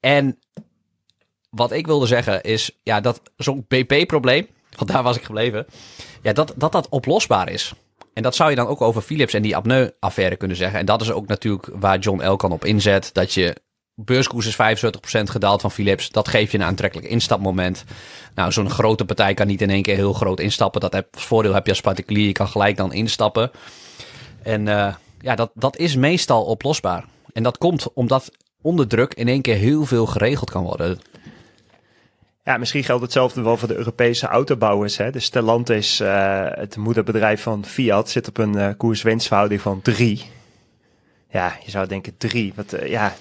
En 0.00 0.38
wat 1.50 1.72
ik 1.72 1.86
wilde 1.86 2.06
zeggen 2.06 2.42
is, 2.42 2.70
ja, 2.82 3.00
dat 3.00 3.20
zo'n 3.36 3.64
BP-probleem, 3.68 4.46
want 4.76 4.90
daar 4.90 5.02
was 5.02 5.16
ik 5.16 5.22
gebleven, 5.22 5.66
ja, 6.22 6.32
dat, 6.32 6.54
dat 6.56 6.72
dat 6.72 6.88
oplosbaar 6.88 7.50
is. 7.50 7.72
En 8.20 8.26
dat 8.26 8.36
zou 8.36 8.50
je 8.50 8.56
dan 8.56 8.66
ook 8.66 8.80
over 8.80 9.02
Philips 9.02 9.34
en 9.34 9.42
die 9.42 9.56
apneu-affaire 9.56 10.36
kunnen 10.36 10.56
zeggen. 10.56 10.78
En 10.78 10.86
dat 10.86 11.00
is 11.00 11.10
ook 11.10 11.26
natuurlijk 11.26 11.68
waar 11.74 11.98
John 11.98 12.20
Elkan 12.20 12.52
op 12.52 12.64
inzet. 12.64 13.10
Dat 13.12 13.34
je 13.34 13.56
beurskoers 13.94 14.46
is 14.46 14.54
75% 14.54 15.22
gedaald 15.22 15.60
van 15.60 15.70
Philips. 15.70 16.10
Dat 16.10 16.28
geeft 16.28 16.52
je 16.52 16.58
een 16.58 16.64
aantrekkelijk 16.64 17.08
instapmoment. 17.08 17.84
Nou, 18.34 18.52
zo'n 18.52 18.70
grote 18.70 19.04
partij 19.04 19.34
kan 19.34 19.46
niet 19.46 19.62
in 19.62 19.70
één 19.70 19.82
keer 19.82 19.94
heel 19.94 20.12
groot 20.12 20.40
instappen. 20.40 20.80
Dat 20.80 20.92
heb, 20.92 21.06
voordeel 21.18 21.54
heb 21.54 21.64
je 21.64 21.70
als 21.70 21.80
particulier. 21.80 22.26
Je 22.26 22.32
kan 22.32 22.48
gelijk 22.48 22.76
dan 22.76 22.92
instappen. 22.92 23.50
En 24.42 24.66
uh, 24.66 24.94
ja, 25.20 25.34
dat, 25.34 25.50
dat 25.54 25.76
is 25.76 25.96
meestal 25.96 26.44
oplosbaar. 26.44 27.04
En 27.32 27.42
dat 27.42 27.58
komt 27.58 27.92
omdat 27.92 28.30
onder 28.62 28.88
druk 28.88 29.14
in 29.14 29.28
één 29.28 29.42
keer 29.42 29.56
heel 29.56 29.84
veel 29.84 30.06
geregeld 30.06 30.50
kan 30.50 30.62
worden. 30.62 31.00
Ja, 32.42 32.56
misschien 32.56 32.84
geldt 32.84 33.02
hetzelfde 33.02 33.42
wel 33.42 33.56
voor 33.56 33.68
de 33.68 33.76
Europese 33.76 34.26
autobouwers. 34.26 34.96
Hè. 34.96 35.10
De 35.10 35.20
Stellantis, 35.20 36.00
uh, 36.00 36.46
het 36.50 36.76
moederbedrijf 36.76 37.42
van 37.42 37.64
Fiat, 37.64 38.10
zit 38.10 38.28
op 38.28 38.38
een 38.38 38.56
uh, 38.56 38.68
koers-winstverhouding 38.76 39.60
van 39.60 39.82
drie. 39.82 40.26
Ja, 41.28 41.56
je 41.64 41.70
zou 41.70 41.86
denken 41.86 42.14
drie. 42.16 42.52
Wat, 42.56 42.74
uh, 42.74 42.86
ja, 42.86 43.14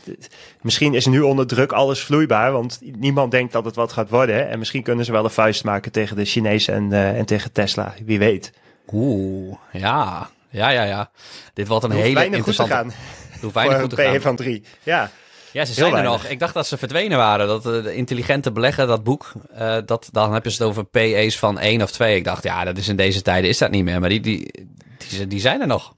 misschien 0.62 0.94
is 0.94 1.06
nu 1.06 1.22
onder 1.22 1.48
druk 1.48 1.72
alles 1.72 2.04
vloeibaar, 2.04 2.52
want 2.52 2.80
niemand 2.82 3.32
denkt 3.32 3.52
dat 3.52 3.66
het 3.66 3.76
wat 3.76 3.92
gaat 3.92 4.10
worden. 4.10 4.36
Hè. 4.36 4.42
En 4.42 4.60
misschien 4.60 4.84
kunnen 4.84 5.06
ze 5.06 5.12
wel 5.12 5.24
een 5.24 5.30
vuist 5.30 5.64
maken 5.64 5.92
tegen 5.92 6.16
de 6.16 6.26
Chinezen 6.26 6.74
en, 6.74 7.16
en 7.16 7.26
tegen 7.26 7.52
Tesla, 7.52 7.94
wie 8.06 8.20
weet. 8.20 8.54
Oeh, 8.92 9.58
ja. 9.72 10.30
Ja, 10.50 10.70
ja, 10.70 10.84
ja. 10.84 11.12
Dit 11.54 11.68
wordt 11.68 11.84
een 11.84 11.92
hele 11.92 12.26
interessante... 12.26 12.76
Goed 12.76 12.86
te 12.86 12.92
gaan. 12.92 13.40
Hoe 13.42 13.52
weinig 13.52 13.80
goed 13.80 13.90
te 13.90 13.96
gaan. 13.96 14.22
van 14.22 14.36
drie, 14.36 14.64
ja. 14.84 15.12
Ja, 15.52 15.66
ze 15.66 15.74
zijn 15.74 15.94
er 15.94 16.04
nog. 16.04 16.26
Ik 16.26 16.40
dacht 16.40 16.54
dat 16.54 16.68
ze 16.68 16.78
verdwenen 16.78 17.18
waren. 17.18 17.48
Dat 17.48 17.66
uh, 17.66 17.84
de 17.84 17.96
intelligente 17.96 18.52
belegger, 18.52 18.88
dat 18.88 19.04
boek, 19.04 19.32
uh, 19.54 19.78
dat, 19.86 20.10
dan 20.12 20.34
heb 20.34 20.44
je 20.44 20.50
het 20.50 20.62
over 20.62 20.86
PE's 20.86 21.38
van 21.40 21.60
1 21.60 21.82
of 21.82 21.92
2. 21.92 22.16
Ik 22.16 22.24
dacht, 22.24 22.44
ja, 22.44 22.64
dat 22.64 22.78
is 22.78 22.88
in 22.88 22.96
deze 22.96 23.22
tijden 23.22 23.50
is 23.50 23.58
dat 23.58 23.72
niet 23.72 23.84
meer. 23.84 24.00
Maar 24.00 24.10
die, 24.10 24.20
die, 24.20 24.68
die, 25.10 25.28
die 25.28 25.40
zijn 25.40 25.62
er 25.62 25.68
nog. 25.68 25.94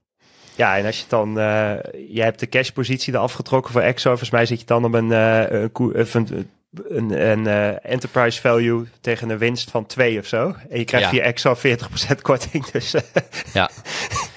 Ja, 0.55 0.77
en 0.77 0.85
als 0.85 0.99
je 0.99 1.05
dan, 1.07 1.29
uh, 1.29 1.73
jij 2.07 2.25
hebt 2.25 2.39
de 2.39 2.49
cashpositie 2.49 3.13
er 3.13 3.19
afgetrokken 3.19 3.71
voor 3.71 3.81
Exo. 3.81 4.09
Volgens 4.09 4.29
mij 4.29 4.45
zit 4.45 4.59
je 4.59 4.65
dan 4.65 4.85
op 4.85 4.93
een, 4.93 5.09
een, 5.09 5.71
een, 5.73 6.45
een, 6.87 7.47
een 7.47 7.79
enterprise 7.79 8.41
value 8.41 8.87
tegen 9.01 9.29
een 9.29 9.37
winst 9.37 9.71
van 9.71 9.85
2 9.85 10.19
of 10.19 10.25
zo. 10.25 10.55
En 10.69 10.77
je 10.79 10.85
krijgt 10.85 11.11
ja. 11.11 11.13
via 11.13 11.23
Exo 11.23 11.55
40% 11.55 12.21
korting. 12.21 12.65
Dus 12.65 12.93
ja. 13.53 13.69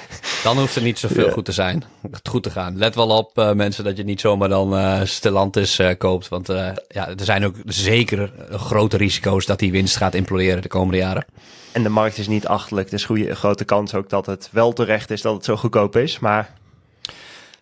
Dan 0.45 0.59
hoeft 0.59 0.75
het 0.75 0.85
niet 0.85 0.99
zoveel 0.99 1.27
ja. 1.27 1.33
goed 1.33 1.45
te 1.45 1.53
zijn. 1.53 1.85
Goed 2.29 2.43
te 2.43 2.51
gaan. 2.51 2.77
Let 2.77 2.95
wel 2.95 3.09
op 3.09 3.39
uh, 3.39 3.53
mensen 3.53 3.85
dat 3.85 3.97
je 3.97 4.05
niet 4.05 4.21
zomaar 4.21 4.49
dan 4.49 4.75
uh, 4.75 5.01
Stellantis 5.05 5.79
uh, 5.79 5.91
koopt. 5.99 6.29
Want 6.29 6.47
ja, 6.89 7.09
er 7.09 7.25
zijn 7.25 7.45
ook 7.45 7.57
zeker 7.65 8.33
grote 8.51 8.97
risico's 8.97 9.47
dat 9.47 9.59
die 9.59 9.73
winst 9.73 9.97
gaat 9.97 10.15
imploderen 10.15 10.63
de 10.63 10.69
komende 10.69 10.97
jaren. 10.97 11.25
En 11.73 11.83
de 11.83 11.89
markt 11.89 12.19
is 12.19 12.29
niet 12.29 12.47
achterlijk. 12.47 12.91
Dus 12.91 13.05
goede, 13.05 13.35
grote 13.35 13.65
kans 13.65 13.95
ook 13.95 14.09
dat 14.09 14.27
het 14.27 14.49
wel 14.53 14.73
terecht 14.73 15.11
is 15.11 15.23
dat 15.23 15.35
het 15.35 15.45
zo 15.45 15.57
goedkoop 15.57 15.97
is. 15.97 16.19
Maar... 16.19 16.53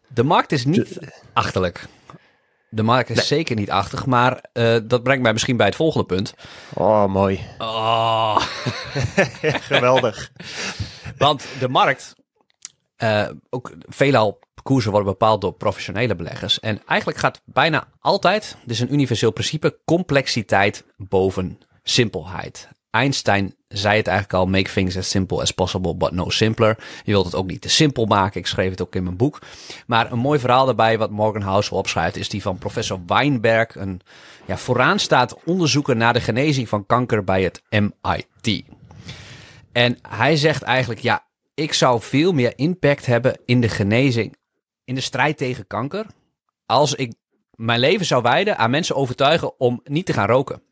De 0.08 0.22
markt 0.22 0.52
is 0.52 0.64
niet 0.64 0.98
achterlijk. 1.32 1.86
De 2.68 2.82
markt 2.82 3.10
is 3.10 3.16
nee. 3.16 3.24
zeker 3.24 3.56
niet 3.56 3.70
achtig, 3.70 4.06
maar 4.06 4.44
uh, 4.52 4.76
dat 4.84 5.02
brengt 5.02 5.22
mij 5.22 5.32
misschien 5.32 5.56
bij 5.56 5.66
het 5.66 5.76
volgende 5.76 6.06
punt. 6.06 6.34
Oh, 6.74 7.06
mooi. 7.06 7.40
Oh. 7.58 8.36
Geweldig. 9.70 10.30
Want 11.18 11.44
de 11.58 11.68
markt 11.68 12.14
uh, 13.02 13.28
ook 13.50 13.72
veelal 13.88 14.38
koersen 14.62 14.90
worden 14.90 15.10
bepaald 15.10 15.40
door 15.40 15.52
professionele 15.52 16.14
beleggers. 16.14 16.60
En 16.60 16.82
eigenlijk 16.86 17.18
gaat 17.18 17.42
bijna 17.44 17.88
altijd, 18.00 18.56
dus 18.64 18.78
een 18.78 18.92
universeel 18.92 19.30
principe, 19.30 19.78
complexiteit 19.84 20.84
boven 20.96 21.58
simpelheid. 21.82 22.68
Einstein 22.90 23.54
zei 23.68 23.96
het 23.96 24.06
eigenlijk 24.06 24.38
al, 24.38 24.46
make 24.46 24.72
things 24.72 24.96
as 24.96 25.10
simple 25.10 25.40
as 25.40 25.50
possible, 25.50 25.96
but 25.96 26.10
no 26.12 26.30
simpler. 26.30 26.78
Je 27.04 27.12
wilt 27.12 27.24
het 27.24 27.34
ook 27.34 27.46
niet 27.46 27.60
te 27.60 27.68
simpel 27.68 28.04
maken, 28.04 28.40
ik 28.40 28.46
schreef 28.46 28.70
het 28.70 28.82
ook 28.82 28.94
in 28.94 29.02
mijn 29.02 29.16
boek. 29.16 29.38
Maar 29.86 30.12
een 30.12 30.18
mooi 30.18 30.38
verhaal 30.38 30.64
daarbij, 30.64 30.98
wat 30.98 31.10
Morgan 31.10 31.42
Housel 31.42 31.76
opschrijft, 31.76 32.16
is 32.16 32.28
die 32.28 32.42
van 32.42 32.58
professor 32.58 33.00
Weinberg, 33.06 33.74
een 33.76 34.00
ja, 34.46 34.56
vooraanstaand 34.56 35.34
onderzoeker 35.44 35.96
naar 35.96 36.12
de 36.12 36.20
genezing 36.20 36.68
van 36.68 36.86
kanker 36.86 37.24
bij 37.24 37.42
het 37.42 37.62
MIT. 37.70 38.64
En 39.72 39.98
hij 40.08 40.36
zegt 40.36 40.62
eigenlijk, 40.62 41.00
ja, 41.00 41.24
ik 41.54 41.72
zou 41.72 42.00
veel 42.00 42.32
meer 42.32 42.52
impact 42.56 43.06
hebben 43.06 43.38
in 43.44 43.60
de 43.60 43.68
genezing, 43.68 44.36
in 44.84 44.94
de 44.94 45.00
strijd 45.00 45.36
tegen 45.36 45.66
kanker, 45.66 46.06
als 46.66 46.94
ik 46.94 47.14
mijn 47.50 47.80
leven 47.80 48.06
zou 48.06 48.22
wijden 48.22 48.58
aan 48.58 48.70
mensen 48.70 48.96
overtuigen 48.96 49.60
om 49.60 49.80
niet 49.84 50.06
te 50.06 50.12
gaan 50.12 50.28
roken. 50.28 50.62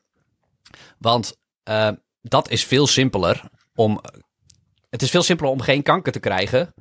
Want 0.98 1.38
uh, 1.68 1.90
dat 2.22 2.50
is 2.50 2.64
veel 2.64 2.86
simpeler 2.86 3.42
om. 3.74 4.00
Het 4.90 5.02
is 5.02 5.10
veel 5.10 5.22
simpeler 5.22 5.52
om 5.52 5.60
geen 5.60 5.82
kanker 5.82 6.12
te 6.12 6.20
krijgen 6.20 6.74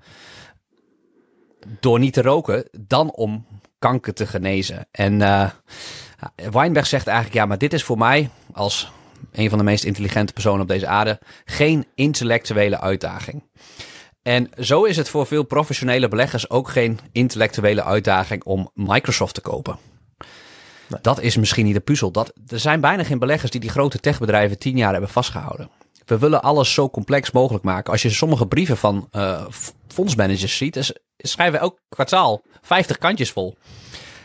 door 1.79 1.99
niet 1.99 2.13
te 2.13 2.21
roken 2.21 2.69
dan 2.87 3.11
om 3.11 3.45
kanker 3.79 4.13
te 4.13 4.27
genezen. 4.27 4.87
En 4.91 5.19
uh, 5.19 5.49
Weinberg 6.51 6.87
zegt 6.87 7.07
eigenlijk, 7.07 7.37
ja, 7.37 7.45
maar 7.45 7.57
dit 7.57 7.73
is 7.73 7.83
voor 7.83 7.97
mij 7.97 8.29
als 8.51 8.91
een 9.31 9.49
van 9.49 9.57
de 9.57 9.63
meest 9.63 9.83
intelligente 9.83 10.33
personen 10.33 10.61
op 10.61 10.67
deze 10.67 10.87
aarde, 10.87 11.19
geen 11.45 11.85
intellectuele 11.95 12.79
uitdaging. 12.79 13.43
En 14.29 14.49
zo 14.59 14.83
is 14.83 14.97
het 14.97 15.09
voor 15.09 15.25
veel 15.25 15.43
professionele 15.43 16.07
beleggers 16.07 16.49
ook 16.49 16.69
geen 16.69 16.99
intellectuele 17.11 17.83
uitdaging 17.83 18.43
om 18.43 18.71
Microsoft 18.73 19.33
te 19.33 19.41
kopen. 19.41 19.77
Dat 21.01 21.21
is 21.21 21.37
misschien 21.37 21.65
niet 21.65 21.73
de 21.73 21.79
puzzel. 21.79 22.11
Dat, 22.11 22.33
er 22.47 22.59
zijn 22.59 22.81
bijna 22.81 23.03
geen 23.03 23.19
beleggers 23.19 23.51
die 23.51 23.59
die 23.59 23.69
grote 23.69 23.99
techbedrijven 23.99 24.57
tien 24.57 24.77
jaar 24.77 24.91
hebben 24.91 25.09
vastgehouden. 25.09 25.69
We 26.05 26.17
willen 26.17 26.41
alles 26.41 26.73
zo 26.73 26.89
complex 26.89 27.31
mogelijk 27.31 27.63
maken. 27.63 27.91
Als 27.91 28.01
je 28.01 28.09
sommige 28.09 28.47
brieven 28.47 28.77
van 28.77 29.09
uh, 29.11 29.45
fondsmanagers 29.87 30.57
ziet, 30.57 31.01
schrijven 31.17 31.59
elk 31.59 31.79
kwartaal 31.89 32.41
50 32.61 32.97
kantjes 32.97 33.31
vol. 33.31 33.57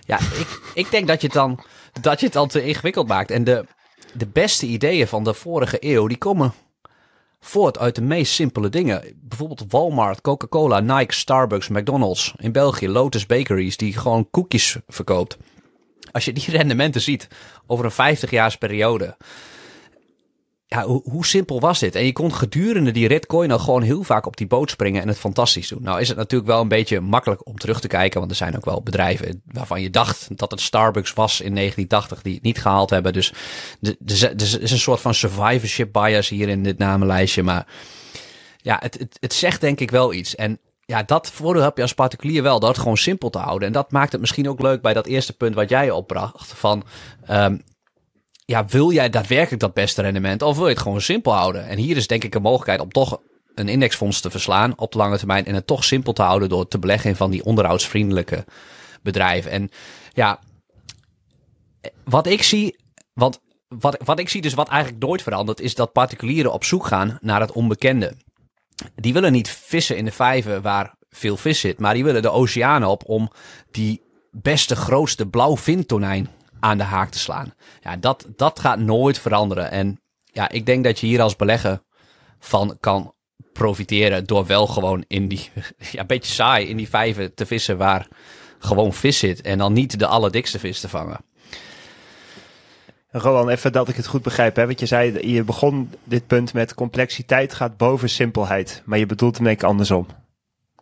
Ja, 0.06 0.18
ik, 0.18 0.60
ik 0.74 0.90
denk 0.90 1.06
dat 1.08 1.20
je, 1.20 1.26
het 1.26 1.36
dan, 1.36 1.64
dat 2.00 2.20
je 2.20 2.26
het 2.26 2.34
dan 2.34 2.48
te 2.48 2.64
ingewikkeld 2.64 3.08
maakt. 3.08 3.30
En 3.30 3.44
de, 3.44 3.64
de 4.12 4.26
beste 4.26 4.66
ideeën 4.66 5.08
van 5.08 5.24
de 5.24 5.34
vorige 5.34 5.76
eeuw, 5.80 6.06
die 6.06 6.18
komen 6.18 6.54
voort 7.44 7.78
uit 7.78 7.94
de 7.94 8.02
meest 8.02 8.32
simpele 8.32 8.68
dingen. 8.68 9.02
Bijvoorbeeld 9.20 9.64
Walmart, 9.68 10.20
Coca-Cola, 10.20 10.80
Nike, 10.80 11.14
Starbucks, 11.14 11.68
McDonald's. 11.68 12.34
In 12.36 12.52
België 12.52 12.88
Lotus 12.88 13.26
Bakeries, 13.26 13.76
die 13.76 13.98
gewoon 13.98 14.30
koekjes 14.30 14.76
verkoopt. 14.88 15.36
Als 16.12 16.24
je 16.24 16.32
die 16.32 16.50
rendementen 16.56 17.00
ziet 17.00 17.28
over 17.66 17.84
een 17.84 17.90
50 17.90 18.30
jaars 18.30 18.56
periode 18.56 19.16
hoe, 20.82 21.02
hoe, 21.10 21.26
simpel 21.26 21.60
was 21.60 21.78
dit? 21.78 21.94
En 21.94 22.04
je 22.04 22.12
kon 22.12 22.34
gedurende 22.34 22.90
die 22.90 23.08
rit 23.08 23.26
kon 23.26 23.42
je 23.42 23.48
nou 23.48 23.60
gewoon 23.60 23.82
heel 23.82 24.02
vaak 24.02 24.26
op 24.26 24.36
die 24.36 24.46
boot 24.46 24.70
springen 24.70 25.02
en 25.02 25.08
het 25.08 25.18
fantastisch 25.18 25.68
doen. 25.68 25.82
Nou 25.82 26.00
is 26.00 26.08
het 26.08 26.16
natuurlijk 26.16 26.50
wel 26.50 26.60
een 26.60 26.68
beetje 26.68 27.00
makkelijk 27.00 27.46
om 27.46 27.56
terug 27.56 27.80
te 27.80 27.88
kijken, 27.88 28.18
want 28.18 28.30
er 28.30 28.36
zijn 28.36 28.56
ook 28.56 28.64
wel 28.64 28.82
bedrijven 28.82 29.42
waarvan 29.44 29.82
je 29.82 29.90
dacht 29.90 30.38
dat 30.38 30.50
het 30.50 30.60
Starbucks 30.60 31.12
was 31.12 31.40
in 31.40 31.54
1980 31.54 32.22
die 32.22 32.34
het 32.34 32.42
niet 32.42 32.60
gehaald 32.60 32.90
hebben. 32.90 33.12
Dus 33.12 33.32
er 33.80 34.62
is 34.62 34.70
een 34.70 34.78
soort 34.78 35.00
van 35.00 35.14
survivorship 35.14 35.92
bias 35.92 36.28
hier 36.28 36.48
in 36.48 36.62
dit 36.62 36.78
namenlijstje. 36.78 37.42
Maar 37.42 37.66
ja, 38.56 38.76
het, 38.80 39.06
het, 39.20 39.34
zegt 39.34 39.60
denk 39.60 39.80
ik 39.80 39.90
wel 39.90 40.12
iets. 40.12 40.34
En 40.34 40.58
ja, 40.86 41.02
dat 41.02 41.30
voordeel 41.30 41.62
heb 41.62 41.76
je 41.76 41.82
als 41.82 41.94
particulier 41.94 42.42
wel, 42.42 42.60
dat 42.60 42.78
gewoon 42.78 42.96
simpel 42.96 43.30
te 43.30 43.38
houden. 43.38 43.66
En 43.68 43.74
dat 43.74 43.92
maakt 43.92 44.12
het 44.12 44.20
misschien 44.20 44.48
ook 44.48 44.60
leuk 44.60 44.82
bij 44.82 44.92
dat 44.92 45.06
eerste 45.06 45.32
punt 45.32 45.54
wat 45.54 45.68
jij 45.68 45.90
opbracht. 45.90 46.52
Van 46.54 46.84
um, 47.30 47.62
ja, 48.44 48.64
wil 48.64 48.92
jij 48.92 49.10
daadwerkelijk 49.10 49.60
dat 49.60 49.74
beste 49.74 50.02
rendement 50.02 50.42
of 50.42 50.56
wil 50.56 50.66
je 50.66 50.72
het 50.72 50.82
gewoon 50.82 51.00
simpel 51.00 51.32
houden? 51.32 51.66
En 51.66 51.78
hier 51.78 51.96
is 51.96 52.06
denk 52.06 52.24
ik 52.24 52.34
een 52.34 52.42
mogelijkheid 52.42 52.80
om 52.80 52.92
toch 52.92 53.20
een 53.54 53.68
indexfonds 53.68 54.20
te 54.20 54.30
verslaan 54.30 54.78
op 54.78 54.92
de 54.92 54.98
lange 54.98 55.18
termijn 55.18 55.44
en 55.44 55.54
het 55.54 55.66
toch 55.66 55.84
simpel 55.84 56.12
te 56.12 56.22
houden 56.22 56.48
door 56.48 56.68
te 56.68 56.78
beleggen 56.78 57.10
in 57.10 57.16
van 57.16 57.30
die 57.30 57.44
onderhoudsvriendelijke 57.44 58.44
bedrijven. 59.02 59.50
En 59.50 59.70
ja, 60.12 60.38
wat 62.04 62.26
ik 62.26 62.42
zie, 62.42 62.76
want 63.12 63.40
wat, 63.68 63.98
wat 64.04 64.18
ik 64.18 64.28
zie 64.28 64.40
dus 64.40 64.54
wat 64.54 64.68
eigenlijk 64.68 65.04
nooit 65.04 65.22
verandert, 65.22 65.60
is 65.60 65.74
dat 65.74 65.92
particulieren 65.92 66.52
op 66.52 66.64
zoek 66.64 66.86
gaan 66.86 67.18
naar 67.20 67.40
het 67.40 67.52
onbekende. 67.52 68.16
Die 68.94 69.12
willen 69.12 69.32
niet 69.32 69.48
vissen 69.48 69.96
in 69.96 70.04
de 70.04 70.12
vijven 70.12 70.62
waar 70.62 70.94
veel 71.08 71.36
vis 71.36 71.60
zit, 71.60 71.78
maar 71.78 71.94
die 71.94 72.04
willen 72.04 72.22
de 72.22 72.30
oceanen 72.30 72.88
op 72.88 73.02
om 73.06 73.30
die 73.70 74.02
beste, 74.30 74.76
grootste 74.76 75.26
blauwvintonijn 75.26 76.28
aan 76.64 76.78
de 76.78 76.84
haak 76.84 77.10
te 77.10 77.18
slaan. 77.18 77.54
Ja, 77.80 77.96
dat, 77.96 78.26
dat 78.36 78.60
gaat 78.60 78.78
nooit 78.78 79.18
veranderen. 79.18 79.70
En 79.70 80.00
ja, 80.24 80.48
ik 80.48 80.66
denk 80.66 80.84
dat 80.84 81.00
je 81.00 81.06
hier 81.06 81.22
als 81.22 81.36
belegger 81.36 81.82
van 82.38 82.76
kan 82.80 83.14
profiteren 83.52 84.26
door 84.26 84.46
wel 84.46 84.66
gewoon 84.66 85.04
in 85.08 85.28
die, 85.28 85.50
ja, 85.92 86.04
beetje 86.04 86.32
saai 86.32 86.66
in 86.66 86.76
die 86.76 86.88
vijven 86.88 87.34
te 87.34 87.46
vissen 87.46 87.76
waar 87.76 88.08
gewoon 88.58 88.92
vis 88.92 89.18
zit. 89.18 89.40
En 89.40 89.58
dan 89.58 89.72
niet 89.72 89.98
de 89.98 90.06
allerdikste 90.06 90.58
vis 90.58 90.80
te 90.80 90.88
vangen. 90.88 91.24
Rowan, 93.10 93.48
even 93.48 93.72
dat 93.72 93.88
ik 93.88 93.96
het 93.96 94.06
goed 94.06 94.22
begrijp. 94.22 94.56
Hè? 94.56 94.66
Want 94.66 94.80
je 94.80 94.86
zei, 94.86 95.28
je 95.28 95.42
begon 95.42 95.90
dit 96.04 96.26
punt 96.26 96.52
met 96.52 96.74
complexiteit 96.74 97.54
gaat 97.54 97.76
boven 97.76 98.08
simpelheid. 98.08 98.82
Maar 98.84 98.98
je 98.98 99.06
bedoelt 99.06 99.36
hem 99.36 99.44
denk 99.44 99.62
andersom. 99.62 100.06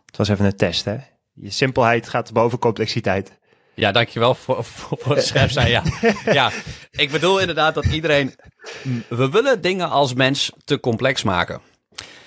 Het 0.05 0.17
was 0.17 0.29
even 0.29 0.45
een 0.45 0.55
test, 0.55 0.85
hè? 0.85 0.97
Je 1.33 1.49
simpelheid 1.49 2.09
gaat 2.09 2.33
boven 2.33 2.59
complexiteit. 2.59 3.41
Ja, 3.73 3.91
dankjewel 3.91 4.35
voor, 4.35 4.63
voor, 4.63 4.97
voor 5.01 5.15
het 5.15 5.25
scherp 5.25 5.51
zijn. 5.51 5.69
Ja. 5.69 5.83
ja, 6.25 6.51
ik 6.91 7.11
bedoel 7.11 7.39
inderdaad 7.39 7.73
dat 7.73 7.85
iedereen... 7.85 8.35
We 9.07 9.29
willen 9.29 9.61
dingen 9.61 9.89
als 9.89 10.13
mens 10.13 10.51
te 10.65 10.79
complex 10.79 11.23
maken. 11.23 11.61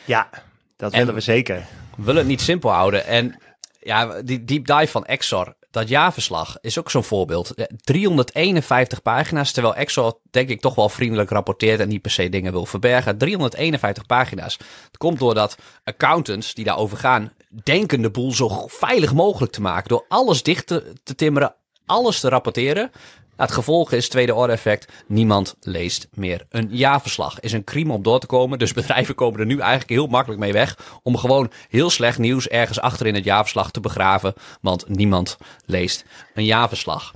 Ja, 0.04 0.28
dat 0.76 0.92
willen 0.92 1.14
we 1.14 1.20
zeker. 1.20 1.66
We 1.96 2.02
willen 2.02 2.20
het 2.20 2.30
niet 2.30 2.40
simpel 2.40 2.70
houden. 2.70 3.06
En 3.06 3.38
ja, 3.80 4.22
die 4.22 4.44
deep 4.44 4.66
dive 4.66 4.86
van 4.86 5.04
Exor, 5.04 5.54
dat 5.70 5.88
jaarverslag, 5.88 6.56
is 6.60 6.78
ook 6.78 6.90
zo'n 6.90 7.04
voorbeeld. 7.04 7.54
351 7.84 9.02
pagina's, 9.02 9.52
terwijl 9.52 9.74
Exor 9.74 10.18
denk 10.30 10.48
ik 10.48 10.60
toch 10.60 10.74
wel 10.74 10.88
vriendelijk 10.88 11.30
rapporteert 11.30 11.80
en 11.80 11.88
niet 11.88 12.02
per 12.02 12.10
se 12.10 12.28
dingen 12.28 12.52
wil 12.52 12.66
verbergen. 12.66 13.18
351 13.18 14.06
pagina's. 14.06 14.58
Het 14.86 14.96
komt 14.96 15.18
doordat 15.18 15.56
accountants 15.84 16.54
die 16.54 16.64
daarover 16.64 16.98
gaan, 16.98 17.32
denken 17.48 18.02
de 18.02 18.10
boel 18.10 18.32
zo 18.32 18.66
veilig 18.66 19.12
mogelijk 19.14 19.52
te 19.52 19.60
maken. 19.60 19.88
Door 19.88 20.04
alles 20.08 20.42
dicht 20.42 20.66
te, 20.66 20.92
timmeren, 21.16 21.54
alles 21.86 22.20
te 22.20 22.28
rapporteren. 22.28 22.90
het 23.36 23.52
gevolg 23.52 23.92
is, 23.92 24.08
tweede 24.08 24.34
orde 24.34 24.52
effect, 24.52 24.92
niemand 25.06 25.56
leest 25.60 26.08
meer 26.14 26.46
een 26.48 26.68
jaarverslag. 26.70 27.40
Is 27.40 27.52
een 27.52 27.64
crime 27.64 27.92
om 27.92 28.02
door 28.02 28.20
te 28.20 28.26
komen, 28.26 28.58
dus 28.58 28.72
bedrijven 28.82 29.14
komen 29.14 29.40
er 29.40 29.46
nu 29.46 29.58
eigenlijk 29.58 29.90
heel 29.90 30.06
makkelijk 30.06 30.40
mee 30.40 30.52
weg. 30.52 30.98
Om 31.02 31.16
gewoon 31.16 31.52
heel 31.68 31.90
slecht 31.90 32.18
nieuws 32.18 32.48
ergens 32.48 32.80
achter 32.80 33.06
in 33.06 33.14
het 33.14 33.24
jaarverslag 33.24 33.70
te 33.70 33.80
begraven, 33.80 34.34
want 34.60 34.88
niemand 34.88 35.36
leest 35.64 36.04
een 36.34 36.44
jaarverslag. 36.44 37.12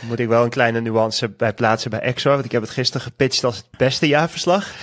Moet 0.00 0.18
ik 0.18 0.28
wel 0.28 0.44
een 0.44 0.50
kleine 0.50 0.80
nuance 0.80 1.28
bij 1.28 1.54
plaatsen 1.54 1.90
bij 1.90 2.00
Exor, 2.00 2.32
want 2.32 2.44
ik 2.44 2.52
heb 2.52 2.62
het 2.62 2.70
gisteren 2.70 3.02
gepitcht 3.02 3.44
als 3.44 3.56
het 3.56 3.66
beste 3.76 4.06
jaarverslag. 4.06 4.74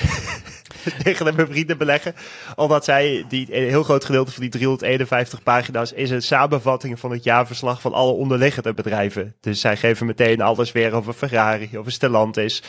tegen 1.04 1.36
mijn 1.36 1.47
vrienden 1.47 1.78
beleggen. 1.78 2.15
Omdat 2.56 2.84
zij, 2.84 3.26
die, 3.30 3.56
een 3.56 3.67
heel 3.67 3.84
groot 3.84 4.06
gedeelte 4.06 4.32
van 4.32 4.41
die 4.41 4.50
351 4.50 5.43
pagina's 5.43 5.91
is 5.91 6.10
een 6.10 6.21
samenvatting 6.21 7.00
van 7.00 7.12
het 7.12 7.23
jaarverslag 7.23 7.82
van 7.82 7.93
alle 7.93 8.12
onderliggende 8.12 8.73
bedrijven. 8.73 9.36
Dus 9.41 9.60
zij 9.60 9.78
geven 9.78 10.06
meteen 10.06 10.41
alles 10.41 10.71
weer 10.71 10.93
over 10.93 11.13
Ferrari, 11.13 11.69
over 11.78 11.91
Stellantis. 11.91 12.63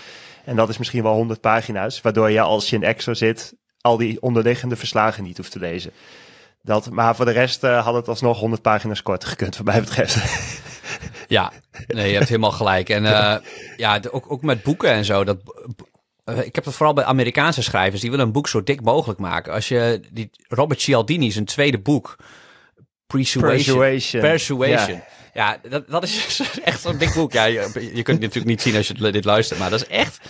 En 0.44 0.56
dat 0.56 0.68
is 0.68 0.78
misschien 0.78 1.02
wel 1.02 1.14
100 1.14 1.40
pagina's, 1.40 2.00
waardoor 2.00 2.30
je 2.30 2.40
als 2.40 2.70
je 2.70 2.76
in 2.76 2.82
Exo 2.82 3.14
zit, 3.14 3.54
al 3.80 3.96
die 3.96 4.22
onderliggende 4.22 4.76
verslagen 4.76 5.24
niet 5.24 5.36
hoeft 5.36 5.52
te 5.52 5.58
lezen. 5.58 5.92
Dat, 6.62 6.90
maar 6.90 7.16
voor 7.16 7.24
de 7.24 7.30
rest 7.30 7.64
uh, 7.64 7.84
had 7.84 7.94
het 7.94 8.08
alsnog 8.08 8.38
100 8.38 8.62
pagina's 8.62 9.02
korter 9.02 9.28
gekund, 9.28 9.56
wat 9.56 9.66
mij 9.66 9.80
betreft. 9.80 10.16
Ja, 11.28 11.52
nee, 11.86 12.08
je 12.08 12.16
hebt 12.16 12.28
helemaal 12.28 12.50
gelijk. 12.50 12.88
En 12.88 13.02
uh, 13.02 13.36
ja, 13.76 14.00
ook, 14.10 14.32
ook 14.32 14.42
met 14.42 14.62
boeken 14.62 14.90
en 14.90 15.04
zo. 15.04 15.24
Dat 15.24 15.36
eh, 15.36 15.86
ik 16.36 16.54
heb 16.54 16.64
het 16.64 16.74
vooral 16.74 16.94
bij 16.94 17.04
Amerikaanse 17.04 17.62
schrijvers. 17.62 18.00
Die 18.00 18.10
willen 18.10 18.26
een 18.26 18.32
boek 18.32 18.48
zo 18.48 18.62
dik 18.62 18.80
mogelijk 18.80 19.18
maken. 19.20 19.52
Als 19.52 19.68
je 19.68 20.00
die 20.12 20.30
Robert 20.48 20.80
Cialdini 20.80 21.30
zijn 21.30 21.44
tweede 21.44 21.78
boek 21.78 22.16
Persuasion. 23.06 23.78
Persuasion. 23.78 24.22
Persuasion. 24.22 25.02
Ja, 25.34 25.58
dat, 25.68 25.88
dat 25.88 26.02
is 26.02 26.40
echt 26.64 26.80
zo'n 26.80 26.98
dik 26.98 27.14
boek. 27.14 27.32
Ja, 27.32 27.44
je, 27.44 27.60
je, 27.72 28.02
kunt 28.02 28.06
het 28.06 28.20
natuurlijk 28.20 28.46
niet 28.46 28.62
zien 28.62 28.76
als 28.76 28.88
je 28.88 29.10
dit 29.10 29.24
luistert, 29.24 29.58
maar 29.58 29.70
dat 29.70 29.80
is 29.80 29.86
echt 29.86 30.20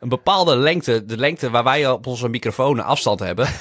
een 0.00 0.08
bepaalde 0.08 0.56
lengte. 0.56 1.04
De 1.04 1.16
lengte 1.16 1.50
waar 1.50 1.64
wij 1.64 1.90
op 1.90 2.06
onze 2.06 2.28
microfoon 2.28 2.84
afstand 2.84 3.20
hebben. 3.20 3.46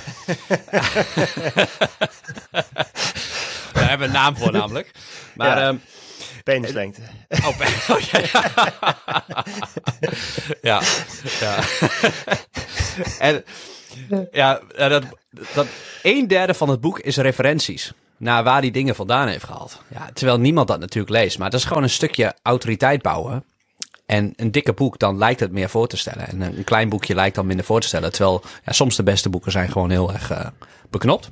Daar 3.74 3.90
hebben 3.90 4.08
we 4.10 4.16
een 4.16 4.22
naam 4.22 4.38
voor 4.38 4.52
namelijk. 4.52 4.92
Maar 5.36 5.58
ja. 5.58 5.68
um, 5.68 5.82
Penislengte. 6.54 7.02
Oh, 7.30 7.48
oh 7.92 8.00
ja. 10.62 10.82
ja. 11.40 11.60
en 13.20 13.44
ja, 14.32 14.62
dat, 14.76 15.04
dat 15.54 15.68
een 16.04 16.28
derde 16.28 16.54
van 16.54 16.70
het 16.70 16.82
boek 16.82 17.00
is 17.00 17.18
referenties 17.18 17.94
naar 18.18 18.44
waar 18.44 18.62
die 18.62 18.72
dingen 18.72 18.96
vandaan 18.96 19.28
heeft 19.28 19.44
gehaald. 19.44 19.82
Ja, 19.88 20.10
terwijl 20.14 20.40
niemand 20.40 20.68
dat 20.68 20.80
natuurlijk 20.80 21.14
leest. 21.14 21.38
Maar 21.38 21.50
dat 21.50 21.60
is 21.60 21.66
gewoon 21.66 21.84
een 21.84 21.90
stukje 21.90 22.36
autoriteit 22.42 23.02
bouwen. 23.02 23.44
En 24.06 24.34
een 24.36 24.52
dikke 24.52 24.74
boek, 24.74 25.00
dan 25.00 25.18
lijkt 25.18 25.40
het 25.40 25.52
meer 25.52 25.70
voor 25.70 25.88
te 25.88 25.98
stellen. 25.98 26.28
En 26.28 26.42
een 26.42 26.64
klein 26.64 26.90
boekje 26.90 27.16
lijkt 27.16 27.36
dan 27.36 27.46
minder 27.46 27.66
voor 27.66 27.82
te 27.82 27.88
stellen. 27.88 28.12
Terwijl 28.12 28.44
ja, 28.66 28.72
soms 28.72 28.96
de 28.96 29.04
beste 29.04 29.30
boeken 29.30 29.52
zijn 29.52 29.72
gewoon 29.72 29.90
heel 29.90 30.14
erg 30.14 30.32
uh, 30.32 30.46
beknopt. 30.90 31.32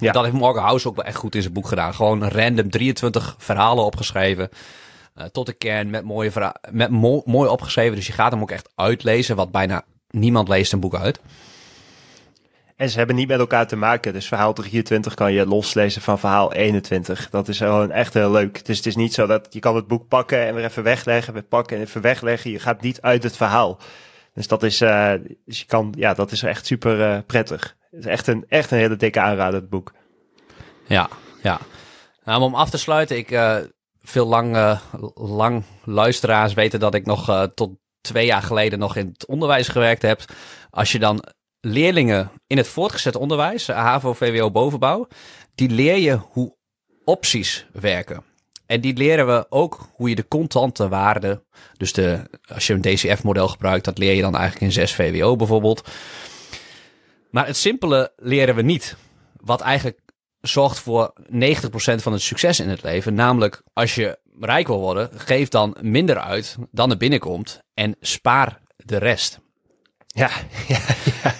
Ja. 0.00 0.12
Dat 0.12 0.24
heeft 0.24 0.36
Morgan 0.36 0.64
House 0.64 0.88
ook 0.88 0.96
wel 0.96 1.04
echt 1.04 1.16
goed 1.16 1.34
in 1.34 1.42
zijn 1.42 1.54
boek 1.54 1.68
gedaan. 1.68 1.94
Gewoon 1.94 2.28
random 2.28 2.70
23 2.70 3.34
verhalen 3.38 3.84
opgeschreven. 3.84 4.48
Uh, 5.18 5.24
tot 5.24 5.46
de 5.46 5.52
kern 5.52 5.90
met 5.90 6.04
mooie 6.04 6.54
met 6.70 6.90
mo 6.90 7.22
mooi 7.24 7.48
opgeschreven. 7.48 7.96
Dus 7.96 8.06
je 8.06 8.12
gaat 8.12 8.32
hem 8.32 8.42
ook 8.42 8.50
echt 8.50 8.68
uitlezen. 8.74 9.36
Wat 9.36 9.50
bijna 9.50 9.84
niemand 10.10 10.48
leest 10.48 10.72
een 10.72 10.80
boek 10.80 10.94
uit. 10.94 11.20
En 12.76 12.90
ze 12.90 12.98
hebben 12.98 13.16
niet 13.16 13.28
met 13.28 13.38
elkaar 13.38 13.66
te 13.66 13.76
maken. 13.76 14.12
Dus 14.12 14.28
verhaal 14.28 14.52
23 14.52 15.14
kan 15.14 15.32
je 15.32 15.46
loslezen 15.46 16.02
van 16.02 16.18
verhaal 16.18 16.52
21. 16.52 17.30
Dat 17.30 17.48
is 17.48 17.58
gewoon 17.58 17.90
echt 17.90 18.14
heel 18.14 18.30
leuk. 18.30 18.64
Dus 18.64 18.76
het 18.76 18.86
is 18.86 18.96
niet 18.96 19.14
zo 19.14 19.26
dat 19.26 19.46
je 19.50 19.58
kan 19.58 19.76
het 19.76 19.86
boek 19.86 20.08
pakken 20.08 20.46
en 20.46 20.54
weer 20.54 20.64
even 20.64 20.82
wegleggen. 20.82 21.32
Weer 21.32 21.42
pakken 21.42 21.76
en 21.76 21.82
even 21.82 22.00
wegleggen. 22.00 22.50
Je 22.50 22.58
gaat 22.58 22.80
niet 22.80 23.00
uit 23.00 23.22
het 23.22 23.36
verhaal. 23.36 23.78
Dus 24.34 24.46
dat 24.46 24.62
is, 24.62 24.82
uh, 24.82 25.12
dus 25.46 25.58
je 25.58 25.66
kan, 25.66 25.94
ja, 25.96 26.14
dat 26.14 26.32
is 26.32 26.42
echt 26.42 26.66
super 26.66 26.98
uh, 26.98 27.18
prettig. 27.26 27.76
Is 27.90 28.06
echt 28.06 28.26
een, 28.26 28.44
echt 28.48 28.70
een 28.70 28.78
hele 28.78 28.96
dikke 28.96 29.20
aanrader, 29.20 29.60
het 29.60 29.70
boek. 29.70 29.92
Ja, 30.86 31.08
ja. 31.42 31.60
Nou, 32.24 32.42
om 32.42 32.54
af 32.54 32.70
te 32.70 32.78
sluiten, 32.78 33.16
ik, 33.16 33.30
uh, 33.30 33.56
veel 34.02 34.26
lang, 34.26 34.56
uh, 34.56 34.80
lang 35.14 35.64
luisteraars 35.84 36.54
weten 36.54 36.80
dat 36.80 36.94
ik 36.94 37.06
nog 37.06 37.28
uh, 37.28 37.42
tot 37.42 37.78
twee 38.00 38.26
jaar 38.26 38.42
geleden 38.42 38.78
nog 38.78 38.96
in 38.96 39.06
het 39.06 39.26
onderwijs 39.26 39.68
gewerkt 39.68 40.02
hebt. 40.02 40.32
Als 40.70 40.92
je 40.92 40.98
dan 40.98 41.24
leerlingen 41.60 42.30
in 42.46 42.56
het 42.56 42.68
voortgezet 42.68 43.16
onderwijs, 43.16 43.66
HAVO, 43.66 44.12
VWO, 44.12 44.50
bovenbouw, 44.50 45.06
die 45.54 45.70
leer 45.70 45.96
je 45.96 46.18
hoe 46.30 46.56
opties 47.04 47.66
werken. 47.72 48.24
En 48.66 48.80
die 48.80 48.96
leren 48.96 49.26
we 49.26 49.46
ook 49.48 49.88
hoe 49.94 50.08
je 50.08 50.14
de 50.14 50.28
contante 50.28 50.88
waarde, 50.88 51.44
dus 51.76 51.92
de, 51.92 52.30
als 52.54 52.66
je 52.66 52.72
een 52.72 52.80
DCF-model 52.80 53.48
gebruikt, 53.48 53.84
dat 53.84 53.98
leer 53.98 54.14
je 54.14 54.22
dan 54.22 54.34
eigenlijk 54.34 54.64
in 54.64 54.72
6 54.72 54.94
VWO 54.94 55.36
bijvoorbeeld. 55.36 55.88
Maar 57.30 57.46
het 57.46 57.56
simpele 57.56 58.12
leren 58.16 58.54
we 58.54 58.62
niet. 58.62 58.96
Wat 59.36 59.60
eigenlijk 59.60 60.00
zorgt 60.40 60.78
voor 60.78 61.12
90% 61.22 61.24
van 61.96 62.12
het 62.12 62.22
succes 62.22 62.60
in 62.60 62.68
het 62.68 62.82
leven. 62.82 63.14
Namelijk, 63.14 63.62
als 63.72 63.94
je 63.94 64.18
rijk 64.40 64.66
wil 64.66 64.80
worden, 64.80 65.10
geef 65.16 65.48
dan 65.48 65.76
minder 65.80 66.18
uit 66.18 66.56
dan 66.70 66.90
er 66.90 66.96
binnenkomt 66.96 67.60
en 67.74 67.96
spaar 68.00 68.60
de 68.76 68.96
rest. 68.96 69.40
Ja, 70.06 70.30
ja, 70.68 70.80
ja. 71.22 71.34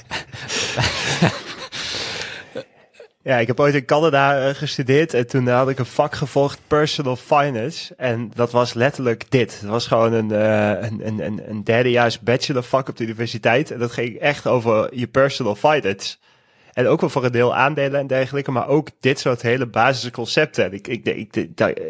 Ja, 3.23 3.39
ik 3.39 3.47
heb 3.47 3.61
ooit 3.61 3.75
in 3.75 3.85
Canada 3.85 4.49
uh, 4.49 4.55
gestudeerd 4.55 5.15
en 5.15 5.27
toen 5.27 5.49
had 5.49 5.69
ik 5.69 5.79
een 5.79 5.87
vak 5.87 6.15
gevolgd, 6.15 6.61
personal 6.67 7.17
finance. 7.17 7.95
En 7.97 8.31
dat 8.35 8.51
was 8.51 8.75
letterlijk 8.75 9.31
dit. 9.31 9.61
Het 9.61 9.69
was 9.69 9.87
gewoon 9.87 10.13
een, 10.13 10.31
uh, 10.33 10.91
een, 10.91 11.27
een, 11.27 11.51
een 11.51 11.65
derdejaars 11.65 12.21
bachelorvak 12.21 12.89
op 12.89 12.97
de 12.97 13.05
universiteit. 13.05 13.71
En 13.71 13.79
dat 13.79 13.93
ging 13.93 14.19
echt 14.19 14.47
over 14.47 14.99
je 14.99 15.07
personal 15.07 15.55
finance. 15.55 16.17
En 16.73 16.87
ook 16.87 17.01
wel 17.01 17.11
voor 17.11 17.25
een 17.25 17.33
deel 17.33 17.55
aandelen 17.55 18.01
en 18.01 18.07
dergelijke, 18.07 18.51
maar 18.51 18.69
ook 18.69 18.89
dit 19.01 19.19
soort 19.19 19.43
hele 19.43 19.67
basisconcepten. 19.67 20.73
Ik, 20.73 20.89
ik, 20.89 21.07
ik, 21.07 21.37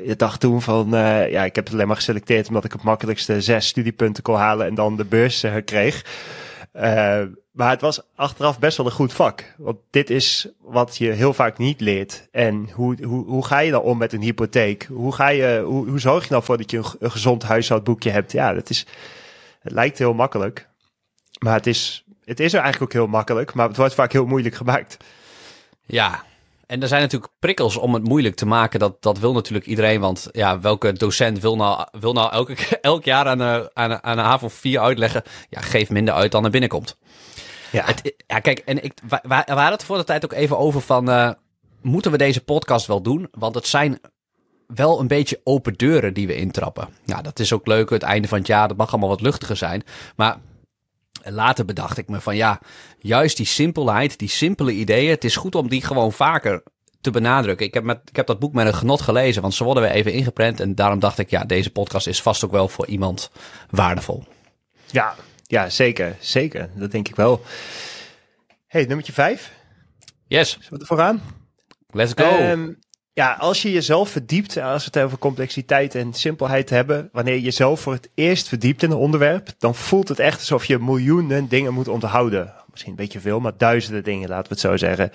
ik 0.04 0.18
dacht 0.18 0.40
toen 0.40 0.62
van, 0.62 0.94
uh, 0.94 1.30
ja, 1.30 1.44
ik 1.44 1.54
heb 1.54 1.64
het 1.64 1.74
alleen 1.74 1.86
maar 1.86 1.96
geselecteerd 1.96 2.48
omdat 2.48 2.64
ik 2.64 2.72
het 2.72 2.82
makkelijkste 2.82 3.40
zes 3.40 3.66
studiepunten 3.66 4.22
kon 4.22 4.36
halen 4.36 4.66
en 4.66 4.74
dan 4.74 4.96
de 4.96 5.04
beurs 5.04 5.44
kreeg. 5.64 6.04
Uh, 6.72 7.22
maar 7.50 7.70
het 7.70 7.80
was 7.80 8.00
achteraf 8.14 8.58
best 8.58 8.76
wel 8.76 8.86
een 8.86 8.92
goed 8.92 9.12
vak. 9.12 9.54
Want 9.56 9.78
dit 9.90 10.10
is 10.10 10.48
wat 10.60 10.96
je 10.96 11.10
heel 11.10 11.34
vaak 11.34 11.58
niet 11.58 11.80
leert. 11.80 12.28
En 12.30 12.70
hoe, 12.72 13.04
hoe, 13.04 13.26
hoe 13.26 13.44
ga 13.46 13.58
je 13.58 13.70
dan 13.70 13.82
om 13.82 13.98
met 13.98 14.12
een 14.12 14.22
hypotheek? 14.22 14.86
Hoe, 14.92 15.14
ga 15.14 15.28
je, 15.28 15.62
hoe, 15.64 15.88
hoe 15.88 15.98
zorg 15.98 16.24
je 16.24 16.30
nou 16.30 16.44
voor 16.44 16.56
dat 16.56 16.70
je 16.70 16.76
een, 16.76 16.84
een 16.98 17.10
gezond 17.10 17.42
huishoudboekje 17.42 18.10
hebt? 18.10 18.32
Ja, 18.32 18.54
dat 18.54 18.70
is, 18.70 18.86
het 19.60 19.72
lijkt 19.72 19.98
heel 19.98 20.14
makkelijk. 20.14 20.68
Maar 21.38 21.54
het 21.54 21.66
is, 21.66 22.04
het 22.24 22.40
is 22.40 22.52
er 22.52 22.60
eigenlijk 22.60 22.92
ook 22.92 23.00
heel 23.02 23.10
makkelijk. 23.10 23.54
Maar 23.54 23.68
het 23.68 23.76
wordt 23.76 23.94
vaak 23.94 24.12
heel 24.12 24.26
moeilijk 24.26 24.54
gemaakt. 24.54 24.96
Ja, 25.86 26.24
en 26.70 26.82
er 26.82 26.88
zijn 26.88 27.00
natuurlijk 27.00 27.32
prikkels 27.38 27.76
om 27.76 27.94
het 27.94 28.04
moeilijk 28.04 28.34
te 28.34 28.46
maken. 28.46 28.78
Dat, 28.78 29.02
dat 29.02 29.18
wil 29.18 29.32
natuurlijk 29.32 29.66
iedereen. 29.66 30.00
Want 30.00 30.28
ja, 30.32 30.60
welke 30.60 30.92
docent 30.92 31.40
wil 31.40 31.56
nou, 31.56 31.86
wil 32.00 32.12
nou 32.12 32.32
elke, 32.32 32.56
elk 32.80 33.04
jaar 33.04 33.26
aan, 33.26 33.40
een, 33.40 33.70
aan, 33.72 34.02
aan 34.02 34.18
een 34.18 34.24
HAVO 34.24 34.48
4 34.48 34.80
uitleggen? 34.80 35.22
Ja, 35.48 35.60
geef 35.60 35.90
minder 35.90 36.14
uit 36.14 36.32
dan 36.32 36.44
er 36.44 36.50
binnenkomt. 36.50 36.96
Ja, 37.72 37.84
het, 37.84 38.14
ja 38.26 38.38
kijk, 38.38 38.58
en 38.58 38.84
ik, 38.84 38.92
we, 39.08 39.18
we 39.22 39.34
hadden 39.34 39.72
het 39.72 39.84
voor 39.84 39.96
de 39.96 40.04
tijd 40.04 40.24
ook 40.24 40.32
even 40.32 40.58
over 40.58 40.80
van... 40.80 41.08
Uh, 41.10 41.30
moeten 41.82 42.10
we 42.10 42.18
deze 42.18 42.44
podcast 42.44 42.86
wel 42.86 43.02
doen? 43.02 43.28
Want 43.30 43.54
het 43.54 43.66
zijn 43.66 44.00
wel 44.66 45.00
een 45.00 45.08
beetje 45.08 45.40
open 45.44 45.74
deuren 45.74 46.14
die 46.14 46.26
we 46.26 46.36
intrappen. 46.36 46.88
Ja, 47.04 47.22
dat 47.22 47.38
is 47.38 47.52
ook 47.52 47.66
leuk. 47.66 47.90
Het 47.90 48.02
einde 48.02 48.28
van 48.28 48.38
het 48.38 48.46
jaar, 48.46 48.68
dat 48.68 48.76
mag 48.76 48.90
allemaal 48.90 49.08
wat 49.08 49.20
luchtiger 49.20 49.56
zijn. 49.56 49.82
Maar 50.16 50.38
later 51.24 51.64
bedacht 51.64 51.98
ik 51.98 52.08
me 52.08 52.20
van 52.20 52.36
ja, 52.36 52.60
juist 52.98 53.36
die 53.36 53.46
simpelheid, 53.46 54.18
die 54.18 54.28
simpele 54.28 54.72
ideeën. 54.72 55.10
Het 55.10 55.24
is 55.24 55.36
goed 55.36 55.54
om 55.54 55.68
die 55.68 55.82
gewoon 55.82 56.12
vaker 56.12 56.62
te 57.00 57.10
benadrukken. 57.10 57.66
Ik 57.66 57.74
heb, 57.74 57.84
met, 57.84 58.00
ik 58.04 58.16
heb 58.16 58.26
dat 58.26 58.38
boek 58.38 58.52
met 58.52 58.66
een 58.66 58.74
genot 58.74 59.00
gelezen, 59.00 59.42
want 59.42 59.54
ze 59.54 59.64
worden 59.64 59.82
weer 59.82 59.92
even 59.92 60.12
ingeprent. 60.12 60.60
En 60.60 60.74
daarom 60.74 60.98
dacht 60.98 61.18
ik, 61.18 61.30
ja, 61.30 61.44
deze 61.44 61.70
podcast 61.70 62.06
is 62.06 62.22
vast 62.22 62.44
ook 62.44 62.50
wel 62.50 62.68
voor 62.68 62.86
iemand 62.86 63.30
waardevol. 63.70 64.24
Ja, 64.86 65.14
ja, 65.46 65.68
zeker. 65.68 66.16
Zeker. 66.20 66.70
Dat 66.74 66.90
denk 66.90 67.08
ik 67.08 67.16
wel. 67.16 67.42
Hey, 68.66 68.84
nummertje 68.84 69.12
vijf. 69.12 69.52
Yes. 70.26 70.50
Zullen 70.50 70.68
we 70.70 70.78
er 70.78 70.86
vooraan? 70.86 71.22
Let's 71.90 72.12
go. 72.16 72.50
Um, 72.50 72.78
ja, 73.20 73.36
als 73.38 73.62
je 73.62 73.72
jezelf 73.72 74.10
verdiept, 74.10 74.56
als 74.56 74.84
we 74.84 74.90
het 74.92 75.04
over 75.04 75.18
complexiteit 75.18 75.94
en 75.94 76.12
simpelheid 76.12 76.70
hebben, 76.70 77.08
wanneer 77.12 77.34
je 77.34 77.40
jezelf 77.40 77.80
voor 77.80 77.92
het 77.92 78.08
eerst 78.14 78.48
verdiept 78.48 78.82
in 78.82 78.90
een 78.90 78.96
onderwerp, 78.96 79.48
dan 79.58 79.74
voelt 79.74 80.08
het 80.08 80.18
echt 80.18 80.38
alsof 80.38 80.64
je 80.64 80.78
miljoenen 80.78 81.48
dingen 81.48 81.74
moet 81.74 81.88
onthouden. 81.88 82.52
Misschien 82.70 82.90
een 82.90 82.98
beetje 82.98 83.20
veel, 83.20 83.40
maar 83.40 83.52
duizenden 83.56 84.04
dingen, 84.04 84.28
laten 84.28 84.48
we 84.48 84.52
het 84.52 84.60
zo 84.60 84.76
zeggen. 84.76 85.12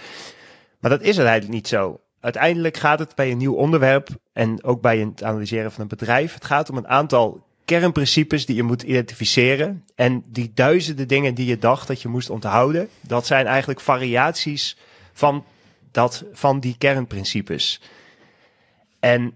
Maar 0.79 0.91
dat 0.91 1.01
is 1.01 1.17
het 1.17 1.25
eigenlijk 1.25 1.53
niet 1.53 1.67
zo. 1.67 1.99
Uiteindelijk 2.19 2.77
gaat 2.77 2.99
het 2.99 3.15
bij 3.15 3.31
een 3.31 3.37
nieuw 3.37 3.53
onderwerp 3.53 4.09
en 4.33 4.63
ook 4.63 4.81
bij 4.81 4.97
het 4.97 5.23
analyseren 5.23 5.71
van 5.71 5.81
een 5.81 5.87
bedrijf, 5.87 6.33
het 6.33 6.45
gaat 6.45 6.69
om 6.69 6.77
een 6.77 6.87
aantal 6.87 7.43
kernprincipes 7.65 8.45
die 8.45 8.55
je 8.55 8.63
moet 8.63 8.81
identificeren. 8.81 9.85
En 9.95 10.23
die 10.27 10.51
duizenden 10.53 11.07
dingen 11.07 11.35
die 11.35 11.45
je 11.45 11.57
dacht 11.57 11.87
dat 11.87 12.01
je 12.01 12.07
moest 12.07 12.29
onthouden, 12.29 12.89
dat 13.01 13.25
zijn 13.25 13.45
eigenlijk 13.45 13.79
variaties 13.79 14.77
van, 15.13 15.43
dat, 15.95 16.25
van 16.31 16.59
die 16.59 16.75
kernprincipes. 16.77 17.81
En 18.99 19.33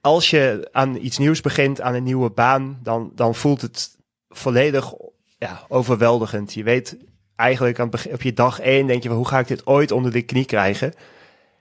als 0.00 0.30
je 0.30 0.68
aan 0.72 0.96
iets 0.96 1.18
nieuws 1.18 1.40
begint, 1.40 1.80
aan 1.80 1.94
een 1.94 2.02
nieuwe 2.02 2.30
baan, 2.30 2.78
dan, 2.82 3.12
dan 3.14 3.34
voelt 3.34 3.60
het 3.60 3.96
volledig 4.28 4.94
ja, 5.38 5.64
overweldigend. 5.68 6.54
Je 6.54 6.62
weet 6.62 6.96
eigenlijk 7.36 7.78
aan 7.78 7.90
op 8.10 8.22
je 8.22 8.32
dag 8.32 8.60
één, 8.60 8.86
denk 8.86 9.02
je, 9.02 9.08
hoe 9.08 9.28
ga 9.28 9.38
ik 9.38 9.46
dit 9.46 9.66
ooit 9.66 9.92
onder 9.92 10.12
de 10.12 10.22
knie 10.22 10.44
krijgen? 10.44 10.94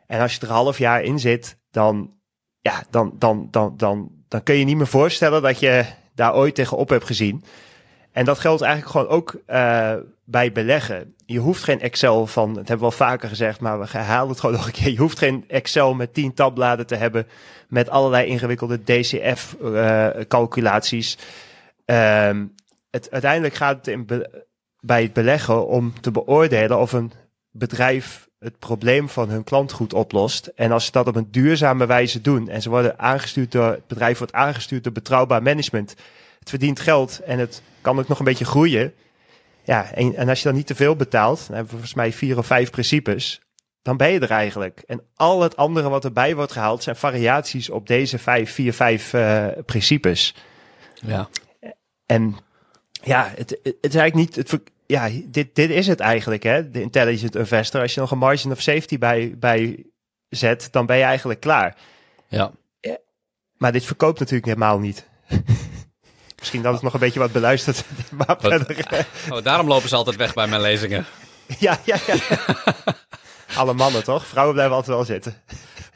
En 0.07 0.21
als 0.21 0.33
je 0.33 0.39
er 0.41 0.47
een 0.47 0.53
half 0.53 0.77
jaar 0.77 1.03
in 1.03 1.19
zit, 1.19 1.57
dan, 1.71 2.13
ja, 2.62 2.83
dan, 2.89 3.15
dan, 3.19 3.47
dan, 3.51 3.73
dan, 3.77 4.12
dan 4.27 4.43
kun 4.43 4.55
je 4.55 4.65
niet 4.65 4.77
meer 4.77 4.88
voorstellen 4.88 5.41
dat 5.41 5.60
je 5.60 5.86
daar 6.15 6.36
ooit 6.36 6.55
tegenop 6.55 6.89
hebt 6.89 7.05
gezien. 7.05 7.43
En 8.12 8.25
dat 8.25 8.39
geldt 8.39 8.62
eigenlijk 8.62 8.91
gewoon 8.91 9.17
ook 9.17 9.41
uh, 9.47 9.95
bij 10.29 10.51
beleggen. 10.51 11.15
Je 11.25 11.39
hoeft 11.39 11.63
geen 11.63 11.81
Excel 11.81 12.27
van, 12.27 12.49
het 12.49 12.67
hebben 12.67 12.77
we 12.77 12.85
al 12.85 12.91
vaker 12.91 13.29
gezegd, 13.29 13.59
maar 13.59 13.79
we 13.79 13.85
herhalen 13.89 14.29
het 14.29 14.39
gewoon 14.39 14.55
nog 14.55 14.65
een 14.65 14.71
keer. 14.71 14.91
Je 14.91 14.97
hoeft 14.97 15.17
geen 15.17 15.43
Excel 15.47 15.93
met 15.93 16.13
tien 16.13 16.33
tabbladen 16.33 16.87
te 16.87 16.95
hebben 16.95 17.27
met 17.67 17.89
allerlei 17.89 18.27
ingewikkelde 18.27 18.83
DCF-calculaties. 18.83 21.17
Uh, 21.85 22.27
um, 22.27 22.53
het, 22.89 23.11
uiteindelijk 23.11 23.53
gaat 23.53 23.85
het 23.85 24.07
bij 24.79 25.01
het 25.01 25.13
beleggen 25.13 25.67
om 25.67 25.93
te 26.01 26.11
beoordelen 26.11 26.79
of 26.79 26.91
een 26.91 27.11
bedrijf 27.51 28.27
het 28.39 28.59
probleem 28.59 29.09
van 29.09 29.29
hun 29.29 29.43
klant 29.43 29.71
goed 29.71 29.93
oplost. 29.93 30.51
En 30.55 30.71
als 30.71 30.85
ze 30.85 30.91
dat 30.91 31.07
op 31.07 31.15
een 31.15 31.31
duurzame 31.31 31.85
wijze 31.85 32.21
doen 32.21 32.49
en 32.49 32.61
ze 32.61 32.69
worden 32.69 32.99
aangestuurd 32.99 33.51
door, 33.51 33.71
het 33.71 33.87
bedrijf 33.87 34.17
wordt 34.17 34.33
aangestuurd 34.33 34.83
door 34.83 34.93
betrouwbaar 34.93 35.43
management. 35.43 35.95
Het 36.39 36.49
verdient 36.49 36.79
geld 36.79 37.19
en 37.19 37.39
het 37.39 37.61
kan 37.81 37.99
ook 37.99 38.07
nog 38.07 38.19
een 38.19 38.25
beetje 38.25 38.45
groeien. 38.45 38.93
Ja, 39.67 39.91
en, 39.93 40.15
en 40.15 40.30
als 40.30 40.38
je 40.38 40.47
dan 40.47 40.56
niet 40.58 40.67
te 40.67 40.75
veel 40.75 40.95
betaalt, 40.95 41.38
dan 41.38 41.56
hebben 41.56 41.65
we 41.65 41.69
volgens 41.69 41.93
mij 41.93 42.13
vier 42.13 42.38
of 42.38 42.45
vijf 42.45 42.69
principes, 42.69 43.41
dan 43.82 43.97
ben 43.97 44.12
je 44.12 44.19
er 44.19 44.32
eigenlijk. 44.32 44.84
En 44.86 45.01
al 45.15 45.41
het 45.41 45.58
andere 45.58 45.89
wat 45.89 46.06
erbij 46.06 46.36
wordt 46.36 46.51
gehaald 46.51 46.84
zijn 46.84 46.95
variaties 46.95 47.69
op 47.69 47.88
deze 47.88 48.17
vijf, 48.17 48.53
vier, 48.53 48.73
vijf 48.73 49.13
uh, 49.13 49.47
principes. 49.65 50.36
Ja. 50.93 51.30
En 52.06 52.38
ja, 52.91 53.32
het, 53.36 53.49
het, 53.63 53.75
is 53.82 53.95
eigenlijk 53.95 54.15
niet, 54.15 54.36
het, 54.36 54.62
ja, 54.86 55.10
dit, 55.25 55.56
dit 55.56 55.69
is 55.69 55.88
het 55.88 55.99
eigenlijk, 55.99 56.43
hè? 56.43 56.71
De 56.71 56.82
intelligent 56.82 57.36
investor. 57.36 57.82
Als 57.82 57.93
je 57.93 57.99
nog 57.99 58.12
een 58.12 58.17
margin 58.17 58.51
of 58.51 58.62
safety 58.62 58.97
bij, 58.97 59.36
bij 59.38 59.86
zet, 60.30 60.67
dan 60.71 60.86
ben 60.86 60.97
je 60.97 61.03
eigenlijk 61.03 61.39
klaar. 61.39 61.75
Ja. 62.27 62.51
Maar 63.58 63.71
dit 63.71 63.86
verkoopt 63.86 64.19
natuurlijk 64.19 64.47
helemaal 64.47 64.80
niet. 64.80 65.08
Misschien 66.39 66.62
dat 66.62 66.73
het 66.73 66.82
nog 66.82 66.93
een 66.93 67.00
beetje 67.00 67.19
wat 67.19 67.32
beluisterd. 67.32 67.84
Maar 68.12 68.36
verder, 68.39 69.06
oh, 69.30 69.43
daarom 69.43 69.67
lopen 69.67 69.89
ze 69.89 69.95
altijd 69.95 70.15
weg 70.15 70.34
bij 70.34 70.47
mijn 70.47 70.62
lezingen. 70.62 71.06
ja, 71.60 71.80
ja, 71.84 71.97
ja. 72.08 72.15
Alle 73.56 73.73
mannen 73.73 74.04
toch? 74.04 74.28
Vrouwen 74.28 74.54
blijven 74.54 74.76
altijd 74.76 74.95
wel 74.95 75.06
zitten. 75.06 75.41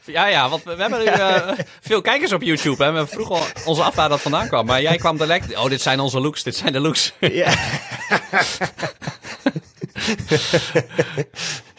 Ja, 0.04 0.26
ja, 0.26 0.48
want 0.48 0.64
we, 0.64 0.74
hebben 0.76 0.98
nu 0.98 1.04
uh, 1.04 1.48
veel 1.80 2.00
kijkers 2.00 2.32
op 2.32 2.42
YouTube. 2.42 2.84
Hè? 2.84 2.92
We 2.92 3.06
vroegen 3.06 3.40
ons 3.64 3.80
af 3.80 3.94
waar 3.94 4.08
dat 4.08 4.20
vandaan 4.20 4.48
kwam. 4.48 4.66
Maar 4.66 4.82
jij 4.82 4.96
kwam 4.96 5.16
direct... 5.16 5.56
Oh, 5.56 5.68
dit 5.68 5.80
zijn 5.80 6.00
onze 6.00 6.20
looks. 6.20 6.42
Dit 6.42 6.56
zijn 6.56 6.72
de 6.72 6.80
looks. 6.80 7.12
Ja. 7.20 7.28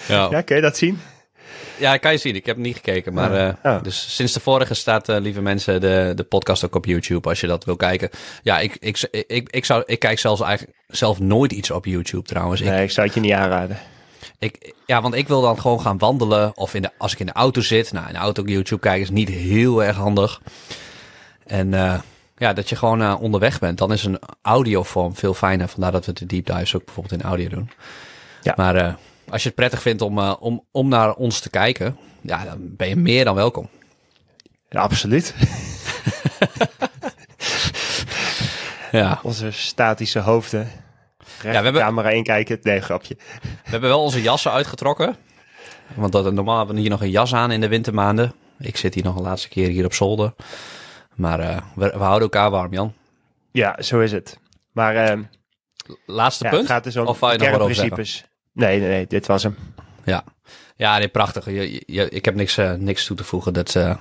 ja. 0.08 0.28
ja, 0.30 0.41
kun 0.41 0.56
je 0.56 0.62
dat 0.62 0.78
zien? 0.78 1.02
Ja, 1.77 1.97
kan 1.97 2.12
je 2.12 2.17
zien. 2.17 2.36
Ik 2.36 2.45
heb 2.45 2.57
niet 2.57 2.75
gekeken. 2.75 3.13
Maar, 3.13 3.47
uh, 3.47 3.53
oh. 3.63 3.83
Dus 3.83 4.15
sinds 4.15 4.33
de 4.33 4.39
vorige 4.39 4.73
staat, 4.73 5.09
uh, 5.09 5.17
lieve 5.19 5.41
mensen, 5.41 5.81
de, 5.81 6.12
de 6.15 6.23
podcast 6.23 6.65
ook 6.65 6.75
op 6.75 6.86
YouTube. 6.86 7.29
Als 7.29 7.41
je 7.41 7.47
dat 7.47 7.65
wil 7.65 7.75
kijken. 7.75 8.09
Ja, 8.43 8.59
ik, 8.59 8.77
ik, 8.79 9.07
ik, 9.27 9.49
ik, 9.49 9.65
zou, 9.65 9.83
ik 9.86 9.99
kijk 9.99 10.19
zelfs 10.19 10.41
eigenlijk 10.41 10.77
zelf 10.88 11.19
nooit 11.19 11.51
iets 11.51 11.71
op 11.71 11.86
YouTube 11.86 12.27
trouwens. 12.27 12.62
Nee, 12.62 12.77
ik, 12.77 12.83
ik 12.83 12.91
zou 12.91 13.05
het 13.05 13.15
je 13.15 13.21
niet 13.21 13.31
aanraden. 13.31 13.77
Ik, 14.39 14.73
ja, 14.86 15.01
want 15.01 15.13
ik 15.13 15.27
wil 15.27 15.41
dan 15.41 15.59
gewoon 15.59 15.81
gaan 15.81 15.97
wandelen. 15.97 16.57
Of 16.57 16.73
in 16.73 16.81
de, 16.81 16.89
als 16.97 17.13
ik 17.13 17.19
in 17.19 17.25
de 17.25 17.33
auto 17.33 17.62
zit. 17.62 17.91
Nou, 17.91 18.07
in 18.07 18.13
de 18.13 18.19
auto 18.19 18.43
YouTube 18.43 18.81
kijken 18.81 19.01
is 19.01 19.09
niet 19.09 19.29
heel 19.29 19.83
erg 19.83 19.95
handig. 19.95 20.41
En 21.45 21.67
uh, 21.67 21.99
ja, 22.38 22.53
dat 22.53 22.69
je 22.69 22.75
gewoon 22.75 23.01
uh, 23.01 23.15
onderweg 23.19 23.59
bent. 23.59 23.77
Dan 23.77 23.91
is 23.91 24.03
een 24.03 24.19
audiovorm 24.41 25.15
veel 25.15 25.33
fijner. 25.33 25.67
Vandaar 25.67 25.91
dat 25.91 26.05
we 26.05 26.13
de 26.13 26.25
deep 26.25 26.45
dives 26.45 26.75
ook 26.75 26.86
bijvoorbeeld 26.86 27.21
in 27.21 27.27
audio 27.27 27.49
doen. 27.49 27.69
Ja. 28.41 28.53
Maar 28.57 28.75
uh, 28.75 28.93
als 29.34 29.41
je 29.41 29.48
het 29.48 29.58
prettig 29.58 29.82
vindt 29.82 30.02
om, 30.02 30.19
om, 30.19 30.65
om 30.72 30.88
naar 30.88 31.13
ons 31.13 31.39
te 31.39 31.50
kijken. 31.50 31.98
Ja, 32.22 32.46
dan 32.46 32.58
ben 32.76 32.88
je 32.88 32.96
meer 32.96 33.26
dan 33.26 33.36
welkom. 33.36 33.69
Ja, 34.69 34.82
absoluut. 34.82 35.34
Ja. 38.91 39.19
Onze 39.24 39.52
statische 39.52 40.19
hoofden. 40.19 40.62
Recht 41.41 41.41
we 41.41 41.63
hebben- 41.63 41.82
camera 41.82 42.10
inkijken. 42.10 42.60
Nee, 42.62 42.82
grapje. 42.82 43.15
We 43.41 43.69
hebben 43.69 43.89
wel 43.89 44.02
onze 44.02 44.22
jassen 44.22 44.52
uitgetrokken. 44.52 45.15
Want 45.96 46.12
dat, 46.12 46.34
normaal 46.34 46.58
hebben 46.58 46.76
we 46.76 46.82
hier 46.82 46.89
nog 46.89 47.02
een 47.02 47.10
jas 47.10 47.34
aan 47.34 47.52
in 47.52 47.62
de 47.62 47.67
wintermaanden. 47.67 48.34
Ik 48.60 48.78
zit 48.78 48.93
hier 48.93 49.04
nog 49.04 49.15
een 49.15 49.22
laatste 49.24 49.50
keer 49.50 49.67
hier 49.67 49.86
op 49.86 49.93
zolder. 49.93 50.34
Maar 51.15 51.39
eh, 51.39 51.58
we, 51.76 51.86
we 51.86 52.04
houden 52.04 52.22
elkaar 52.22 52.52
warm, 52.52 52.74
Jan. 52.74 52.93
Ja, 53.52 53.82
zo 53.82 54.00
is 54.00 54.12
het. 54.12 54.39
Maar 54.72 54.96
ehm, 54.96 55.24
Laatste 56.06 56.43
ja, 56.43 56.50
punt? 56.50 56.62
het 56.62 56.72
gaat 56.72 56.84
dus 56.84 56.96
om 56.98 57.08
Of 57.08 57.19
je 57.19 57.26
nog 57.26 57.34
over 57.34 57.48
kernprincipes. 57.50 58.26
Nee, 58.53 58.79
nee, 58.79 58.89
nee, 58.89 59.07
dit 59.07 59.27
was 59.27 59.43
hem. 59.43 59.57
Ja. 60.05 60.23
Ja, 60.75 60.97
nee, 60.97 61.07
prachtig. 61.07 61.45
Je, 61.45 61.83
je, 61.85 62.09
ik 62.09 62.25
heb 62.25 62.35
niks, 62.35 62.57
eh, 62.57 62.73
niks 62.73 63.05
toe 63.05 63.17
te 63.17 63.23
voegen. 63.23 63.53
Dat 63.53 63.75
eh, 63.75 63.95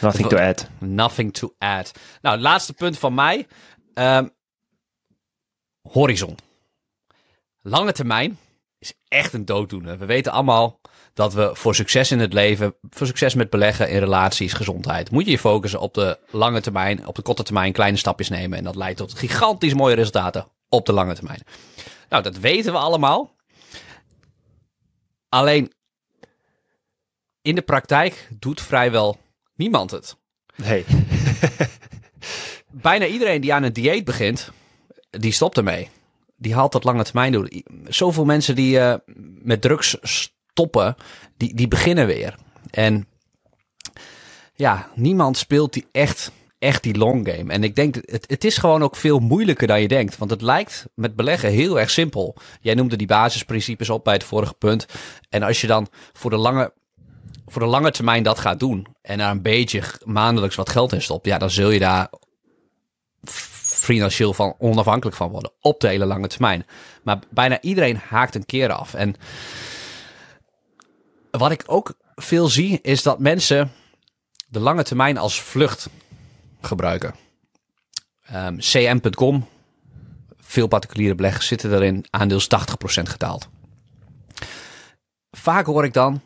Nothing 0.00 0.28
to 0.28 0.36
add. 0.36 0.68
nothing 0.78 1.32
to 1.32 1.54
add. 1.58 1.92
Nou, 2.22 2.34
het 2.34 2.44
laatste 2.44 2.72
punt 2.72 2.98
van 2.98 3.14
mij. 3.14 3.46
Ehm, 3.94 4.26
horizon. 5.82 6.36
Lange 7.62 7.92
termijn 7.92 8.38
is 8.78 8.92
echt 9.08 9.32
een 9.32 9.44
dooddoener. 9.44 9.98
We 9.98 10.06
weten 10.06 10.32
allemaal 10.32 10.80
dat 11.14 11.34
we 11.34 11.50
voor 11.52 11.74
succes 11.74 12.10
in 12.10 12.18
het 12.18 12.32
leven, 12.32 12.74
voor 12.90 13.06
succes 13.06 13.34
met 13.34 13.50
beleggen 13.50 13.88
in 13.90 13.98
relaties, 13.98 14.52
gezondheid, 14.52 15.10
moet 15.10 15.24
je 15.24 15.30
je 15.30 15.38
focussen 15.38 15.80
op 15.80 15.94
de 15.94 16.18
lange 16.30 16.60
termijn, 16.60 17.06
op 17.06 17.14
de 17.14 17.22
korte 17.22 17.42
termijn 17.42 17.72
kleine 17.72 17.96
stapjes 17.96 18.28
nemen. 18.28 18.58
En 18.58 18.64
dat 18.64 18.76
leidt 18.76 18.96
tot 18.98 19.14
gigantisch 19.14 19.74
mooie 19.74 19.94
resultaten 19.94 20.46
op 20.68 20.86
de 20.86 20.92
lange 20.92 21.14
termijn. 21.14 21.40
Nou, 22.08 22.22
dat 22.22 22.36
weten 22.38 22.72
we 22.72 22.78
allemaal. 22.78 23.33
Alleen 25.34 25.72
in 27.42 27.54
de 27.54 27.62
praktijk 27.62 28.28
doet 28.38 28.60
vrijwel 28.60 29.18
niemand 29.54 29.90
het. 29.90 30.16
Nee. 30.56 30.84
Bijna 32.70 33.06
iedereen 33.06 33.40
die 33.40 33.54
aan 33.54 33.62
een 33.62 33.72
dieet 33.72 34.04
begint, 34.04 34.50
die 35.10 35.32
stopt 35.32 35.56
ermee. 35.56 35.88
Die 36.36 36.54
haalt 36.54 36.72
dat 36.72 36.84
lange 36.84 37.04
termijn 37.04 37.32
doel. 37.32 37.48
Zoveel 37.84 38.24
mensen 38.24 38.54
die 38.54 38.78
eh, 38.78 38.94
met 39.42 39.60
drugs 39.60 39.96
stoppen, 40.02 40.96
die, 41.36 41.54
die 41.54 41.68
beginnen 41.68 42.06
weer. 42.06 42.34
En 42.70 43.08
ja, 44.54 44.90
niemand 44.94 45.36
speelt 45.36 45.72
die 45.72 45.86
echt, 45.92 46.32
echt 46.64 46.82
die 46.82 46.98
long 46.98 47.28
game. 47.28 47.52
En 47.52 47.64
ik 47.64 47.76
denk, 47.76 47.94
het, 47.94 48.24
het 48.26 48.44
is 48.44 48.58
gewoon 48.58 48.82
ook 48.82 48.96
veel 48.96 49.18
moeilijker 49.18 49.66
dan 49.66 49.80
je 49.80 49.88
denkt. 49.88 50.18
Want 50.18 50.30
het 50.30 50.42
lijkt 50.42 50.86
met 50.94 51.16
beleggen 51.16 51.50
heel 51.50 51.80
erg 51.80 51.90
simpel. 51.90 52.36
Jij 52.60 52.74
noemde 52.74 52.96
die 52.96 53.06
basisprincipes 53.06 53.90
op 53.90 54.04
bij 54.04 54.14
het 54.14 54.24
vorige 54.24 54.54
punt. 54.54 54.86
En 55.28 55.42
als 55.42 55.60
je 55.60 55.66
dan 55.66 55.88
voor 56.12 56.30
de 56.30 56.36
lange, 56.36 56.72
voor 57.46 57.62
de 57.62 57.68
lange 57.68 57.90
termijn 57.90 58.22
dat 58.22 58.38
gaat 58.38 58.60
doen. 58.60 58.86
En 59.02 59.18
daar 59.18 59.30
een 59.30 59.42
beetje 59.42 59.82
maandelijks 60.04 60.56
wat 60.56 60.68
geld 60.68 60.92
in 60.92 61.02
stopt. 61.02 61.26
Ja, 61.26 61.38
dan 61.38 61.50
zul 61.50 61.70
je 61.70 61.78
daar 61.78 62.08
financieel 63.84 64.34
van 64.34 64.54
onafhankelijk 64.58 65.16
van 65.16 65.30
worden. 65.30 65.52
Op 65.60 65.80
de 65.80 65.88
hele 65.88 66.06
lange 66.06 66.28
termijn. 66.28 66.66
Maar 67.02 67.18
bijna 67.30 67.60
iedereen 67.60 68.00
haakt 68.08 68.34
een 68.34 68.46
keer 68.46 68.72
af. 68.72 68.94
En 68.94 69.14
wat 71.30 71.50
ik 71.50 71.62
ook 71.66 71.94
veel 72.14 72.48
zie, 72.48 72.78
is 72.82 73.02
dat 73.02 73.18
mensen 73.18 73.72
de 74.48 74.60
lange 74.60 74.82
termijn 74.82 75.18
als 75.18 75.40
vlucht 75.40 75.88
gebruiken. 76.64 77.14
Ehm, 78.22 78.56
CM.com, 78.58 79.46
veel 80.36 80.66
particuliere 80.66 81.14
beleggers 81.14 81.46
zitten 81.46 81.74
erin, 81.74 82.04
aandeel 82.10 82.38
is 82.38 82.46
80% 82.46 83.08
gedaald. 83.08 83.48
Vaak 85.30 85.66
hoor 85.66 85.84
ik 85.84 85.92
dan, 85.92 86.22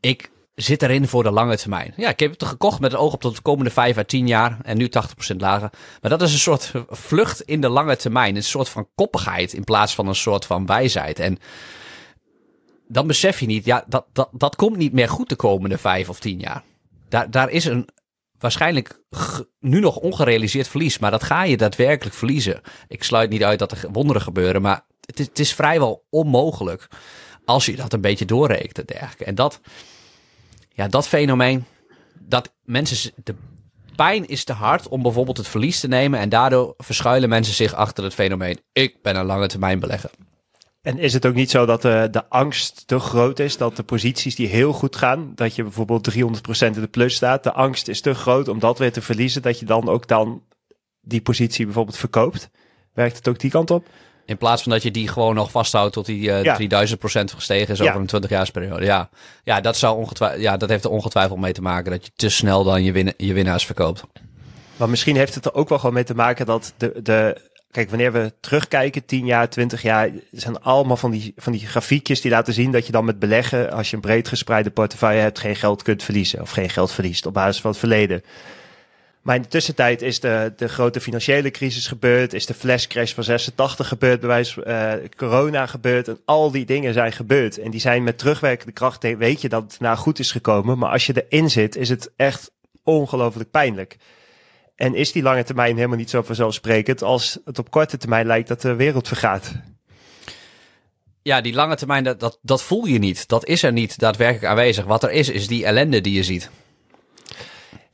ik 0.00 0.30
zit 0.54 0.82
erin 0.82 1.08
voor 1.08 1.22
de 1.22 1.30
lange 1.30 1.56
termijn. 1.56 1.92
Ja, 1.96 2.08
ik 2.08 2.20
heb 2.20 2.30
het 2.30 2.44
gekocht 2.44 2.80
met 2.80 2.92
het 2.92 3.00
oog 3.00 3.12
op 3.12 3.20
tot 3.20 3.36
de 3.36 3.42
komende 3.42 3.70
5 3.70 3.96
à 3.98 4.02
10 4.02 4.26
jaar 4.26 4.58
en 4.62 4.76
nu 4.76 4.88
80% 4.88 5.36
lager. 5.36 5.70
Maar 6.00 6.10
dat 6.10 6.22
is 6.22 6.32
een 6.32 6.38
soort 6.38 6.72
vlucht 6.88 7.40
in 7.40 7.60
de 7.60 7.68
lange 7.68 7.96
termijn. 7.96 8.36
Een 8.36 8.42
soort 8.42 8.68
van 8.68 8.88
koppigheid 8.94 9.52
in 9.52 9.64
plaats 9.64 9.94
van 9.94 10.08
een 10.08 10.14
soort 10.14 10.46
van 10.46 10.66
wijsheid. 10.66 11.18
En 11.18 11.38
dan 12.88 13.06
besef 13.06 13.40
je 13.40 13.46
niet, 13.46 13.64
ja, 13.64 13.84
dat, 13.86 14.06
dat, 14.12 14.28
dat 14.32 14.56
komt 14.56 14.76
niet 14.76 14.92
meer 14.92 15.08
goed 15.08 15.28
de 15.28 15.36
komende 15.36 15.78
5 15.78 16.08
of 16.08 16.20
10 16.20 16.38
jaar. 16.38 16.62
Daar, 17.08 17.30
daar 17.30 17.50
is 17.50 17.64
een 17.64 17.88
waarschijnlijk 18.44 19.00
nu 19.60 19.80
nog 19.80 19.96
ongerealiseerd 19.96 20.68
verlies, 20.68 20.98
maar 20.98 21.10
dat 21.10 21.22
ga 21.22 21.42
je 21.42 21.56
daadwerkelijk 21.56 22.16
verliezen. 22.16 22.60
Ik 22.88 23.04
sluit 23.04 23.30
niet 23.30 23.44
uit 23.44 23.58
dat 23.58 23.72
er 23.72 23.88
wonderen 23.92 24.22
gebeuren, 24.22 24.62
maar 24.62 24.84
het 25.06 25.20
is, 25.20 25.26
het 25.26 25.38
is 25.38 25.54
vrijwel 25.54 26.04
onmogelijk 26.10 26.88
als 27.44 27.66
je 27.66 27.76
dat 27.76 27.92
een 27.92 28.00
beetje 28.00 28.24
doorrekent 28.24 28.78
en 28.78 28.84
dergelijke. 28.86 29.24
En 29.24 29.34
dat, 29.34 29.60
ja, 30.68 30.88
dat 30.88 31.08
fenomeen, 31.08 31.64
dat 32.18 32.54
mensen, 32.62 33.12
de 33.24 33.34
pijn 33.96 34.28
is 34.28 34.44
te 34.44 34.52
hard 34.52 34.88
om 34.88 35.02
bijvoorbeeld 35.02 35.36
het 35.36 35.48
verlies 35.48 35.80
te 35.80 35.88
nemen 35.88 36.20
en 36.20 36.28
daardoor 36.28 36.74
verschuilen 36.76 37.28
mensen 37.28 37.54
zich 37.54 37.74
achter 37.74 38.04
het 38.04 38.14
fenomeen, 38.14 38.60
ik 38.72 39.02
ben 39.02 39.16
een 39.16 39.26
lange 39.26 39.46
termijn 39.46 39.78
belegger. 39.78 40.10
En 40.84 40.98
is 40.98 41.12
het 41.12 41.26
ook 41.26 41.34
niet 41.34 41.50
zo 41.50 41.66
dat 41.66 41.82
de, 41.82 42.08
de 42.10 42.28
angst 42.28 42.86
te 42.86 42.98
groot 42.98 43.38
is, 43.38 43.56
dat 43.56 43.76
de 43.76 43.82
posities 43.82 44.34
die 44.34 44.46
heel 44.48 44.72
goed 44.72 44.96
gaan, 44.96 45.32
dat 45.34 45.54
je 45.54 45.62
bijvoorbeeld 45.62 46.10
300% 46.14 46.16
in 46.58 46.72
de 46.72 46.86
plus 46.90 47.14
staat, 47.14 47.42
de 47.42 47.52
angst 47.52 47.88
is 47.88 48.00
te 48.00 48.14
groot 48.14 48.48
om 48.48 48.58
dat 48.58 48.78
weer 48.78 48.92
te 48.92 49.00
verliezen, 49.02 49.42
dat 49.42 49.58
je 49.58 49.66
dan 49.66 49.88
ook 49.88 50.08
dan 50.08 50.42
die 51.00 51.20
positie 51.20 51.64
bijvoorbeeld 51.64 51.96
verkoopt? 51.96 52.50
Werkt 52.92 53.16
het 53.16 53.28
ook 53.28 53.38
die 53.38 53.50
kant 53.50 53.70
op? 53.70 53.86
In 54.26 54.36
plaats 54.36 54.62
van 54.62 54.72
dat 54.72 54.82
je 54.82 54.90
die 54.90 55.08
gewoon 55.08 55.34
nog 55.34 55.50
vasthoudt 55.50 55.92
tot 55.92 56.06
die 56.06 56.32
eh 56.32 56.42
Ja. 56.42 56.86
3000% 56.86 57.34
gestegen 57.34 57.72
is 57.72 57.78
Ja. 57.78 57.88
over 57.88 58.00
een 58.00 58.06
20 58.06 58.30
jaarsperiode. 58.30 58.84
Ja. 58.84 59.08
Ja, 59.44 59.60
dat 59.60 59.76
zou 59.76 59.96
ongetwijfeld, 59.96 60.42
ja, 60.42 60.56
dat 60.56 60.68
heeft 60.68 60.84
er 60.84 60.90
ongetwijfeld 60.90 61.40
mee 61.40 61.52
te 61.52 61.62
maken 61.62 61.90
dat 61.90 62.04
je 62.04 62.12
te 62.16 62.28
snel 62.28 62.64
dan 62.64 62.82
je, 62.84 62.92
win 62.92 63.12
je 63.16 63.32
winnaars 63.32 63.66
verkoopt. 63.66 64.02
Maar 64.76 64.88
misschien 64.88 65.16
heeft 65.16 65.34
het 65.34 65.44
er 65.44 65.54
ook 65.54 65.68
wel 65.68 65.78
gewoon 65.78 65.94
mee 65.94 66.04
te 66.04 66.14
maken 66.14 66.46
dat 66.46 66.74
de, 66.76 67.00
de 67.02 67.50
kijk, 67.74 67.88
wanneer 67.88 68.12
we 68.12 68.32
terugkijken, 68.40 69.04
10 69.04 69.26
jaar, 69.26 69.48
20 69.48 69.82
jaar, 69.82 70.10
zijn 70.30 70.60
allemaal 70.60 70.96
van 70.96 71.10
die, 71.10 71.32
van 71.36 71.52
die 71.52 71.66
grafiekjes 71.66 72.20
die 72.20 72.30
laten 72.30 72.52
zien 72.52 72.72
dat 72.72 72.86
je 72.86 72.92
dan 72.92 73.04
met 73.04 73.18
beleggen, 73.18 73.72
als 73.72 73.90
je 73.90 73.96
een 73.96 74.02
breed 74.02 74.28
gespreide 74.28 74.70
portefeuille 74.70 75.20
hebt, 75.20 75.38
geen 75.38 75.56
geld 75.56 75.82
kunt 75.82 76.02
verliezen 76.02 76.40
of 76.40 76.50
geen 76.50 76.70
geld 76.70 76.92
verliest 76.92 77.26
op 77.26 77.34
basis 77.34 77.60
van 77.60 77.70
het 77.70 77.78
verleden. 77.78 78.22
Maar 79.22 79.36
in 79.36 79.42
de 79.42 79.48
tussentijd 79.48 80.02
is 80.02 80.20
de, 80.20 80.52
de 80.56 80.68
grote 80.68 81.00
financiële 81.00 81.50
crisis 81.50 81.86
gebeurd, 81.86 82.32
is 82.32 82.46
de 82.46 82.54
flashcrash 82.54 83.12
van 83.12 83.24
86 83.24 83.88
gebeurd, 83.88 84.20
bij 84.20 84.46
eh, 84.64 84.92
corona 85.16 85.66
gebeurd 85.66 86.08
en 86.08 86.20
al 86.24 86.50
die 86.50 86.64
dingen 86.64 86.92
zijn 86.92 87.12
gebeurd. 87.12 87.58
En 87.58 87.70
die 87.70 87.80
zijn 87.80 88.02
met 88.02 88.18
terugwerkende 88.18 88.72
kracht, 88.72 89.02
weet 89.02 89.40
je 89.40 89.48
dat 89.48 89.62
het 89.62 89.80
nou 89.80 89.96
goed 89.96 90.18
is 90.18 90.32
gekomen, 90.32 90.78
maar 90.78 90.90
als 90.90 91.06
je 91.06 91.24
erin 91.28 91.50
zit, 91.50 91.76
is 91.76 91.88
het 91.88 92.12
echt 92.16 92.50
ongelooflijk 92.82 93.50
pijnlijk. 93.50 93.96
En 94.76 94.94
is 94.94 95.12
die 95.12 95.22
lange 95.22 95.44
termijn 95.44 95.76
helemaal 95.76 95.96
niet 95.96 96.10
zo 96.10 96.22
vanzelfsprekend 96.22 97.02
als 97.02 97.38
het 97.44 97.58
op 97.58 97.70
korte 97.70 97.96
termijn 97.96 98.26
lijkt 98.26 98.48
dat 98.48 98.60
de 98.60 98.74
wereld 98.74 99.08
vergaat? 99.08 99.52
Ja, 101.22 101.40
die 101.40 101.54
lange 101.54 101.76
termijn, 101.76 102.04
dat, 102.04 102.20
dat, 102.20 102.38
dat 102.42 102.62
voel 102.62 102.84
je 102.84 102.98
niet. 102.98 103.28
Dat 103.28 103.46
is 103.46 103.62
er 103.62 103.72
niet 103.72 103.98
daadwerkelijk 103.98 104.46
aanwezig. 104.46 104.84
Wat 104.84 105.02
er 105.02 105.10
is, 105.10 105.28
is 105.28 105.46
die 105.46 105.64
ellende 105.64 106.00
die 106.00 106.14
je 106.14 106.22
ziet. 106.22 106.50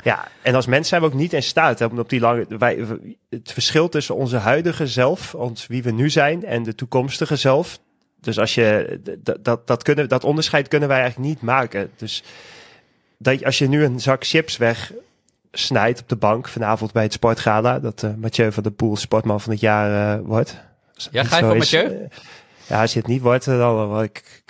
Ja, 0.05 0.29
en 0.43 0.55
als 0.55 0.67
mens 0.67 0.89
zijn 0.89 1.01
we 1.01 1.07
ook 1.07 1.15
niet 1.15 1.33
in 1.33 1.43
staat 1.43 1.79
hè, 1.79 1.85
om 1.85 1.99
op 1.99 2.09
die 2.09 2.21
lange. 2.21 2.47
Wij, 2.59 2.87
het 3.29 3.53
verschil 3.53 3.89
tussen 3.89 4.15
onze 4.15 4.37
huidige 4.37 4.87
zelf, 4.87 5.35
ons 5.35 5.67
wie 5.67 5.83
we 5.83 5.91
nu 5.91 6.11
zijn, 6.11 6.45
en 6.45 6.63
de 6.63 6.75
toekomstige 6.75 7.37
zelf. 7.37 7.79
Dus 8.21 8.39
als 8.39 8.55
je 8.55 9.01
dat, 9.19 9.45
dat, 9.45 9.67
dat, 9.67 9.83
kunnen, 9.83 10.09
dat 10.09 10.25
onderscheid 10.25 10.69
kunnen 10.69 10.89
wij 10.89 11.01
eigenlijk 11.01 11.29
niet 11.29 11.43
maken. 11.43 11.91
Dus 11.97 12.23
dat, 13.19 13.45
als 13.45 13.59
je 13.59 13.69
nu 13.69 13.85
een 13.85 14.01
zak 14.01 14.25
chips 14.25 14.57
wegsnijdt 15.51 16.01
op 16.01 16.09
de 16.09 16.17
bank 16.17 16.49
vanavond 16.49 16.93
bij 16.93 17.03
het 17.03 17.13
sportgala, 17.13 17.79
dat 17.79 18.03
uh, 18.03 18.11
Mathieu 18.17 18.53
van 18.53 18.63
der 18.63 18.73
Poel 18.73 18.97
sportman 18.97 19.41
van 19.41 19.53
het 19.53 19.61
jaar 19.61 20.19
uh, 20.19 20.27
wordt. 20.27 20.57
Ja, 21.11 21.25
ga 21.25 21.37
je 21.37 21.45
voor 21.45 21.57
Mathieu? 21.57 22.09
Ja, 22.67 22.81
als 22.81 22.93
je 22.93 22.99
het 22.99 23.09
niet 23.09 23.23
wordt, 23.23 23.45
dan, 23.45 24.03
ik, 24.03 24.43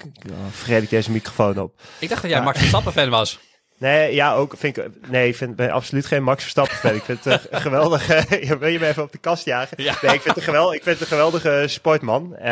vergeet 0.51 0.83
ik 0.83 0.91
deze 0.91 1.11
microfoon 1.11 1.59
op. 1.59 1.81
Ik 1.99 2.09
dacht 2.09 2.23
dat 2.23 2.31
jij 2.31 2.43
Max 2.43 2.59
Verstappen 2.59 2.93
fan 2.93 3.11
was. 3.11 3.41
Nee, 3.79 4.15
ja, 4.15 4.35
ook 4.35 4.55
vind 4.57 4.77
ik. 4.77 4.89
Nee, 5.09 5.29
ik 5.29 5.37
vind, 5.37 5.57
ben 5.57 5.71
absoluut 5.71 6.07
geen 6.07 6.23
Max 6.23 6.43
Verstappen 6.43 6.77
fan. 6.77 6.95
Ik 6.95 7.03
vind 7.03 7.25
het 7.25 7.47
een 7.51 7.61
geweldige. 7.67 8.25
wil 8.59 8.69
je 8.69 8.79
me 8.79 8.87
even 8.87 9.03
op 9.03 9.13
de 9.13 9.19
kast 9.19 9.45
jagen? 9.45 9.83
Ja. 9.83 9.95
Nee, 10.03 10.15
ik 10.15 10.21
vind 10.21 10.35
het 10.35 10.37
een, 10.37 10.43
geweld, 10.43 10.75
ik 10.75 10.83
vind 10.83 10.99
het 10.99 11.01
een 11.01 11.17
geweldige 11.17 11.65
sportman. 11.67 12.37
Uh, 12.39 12.45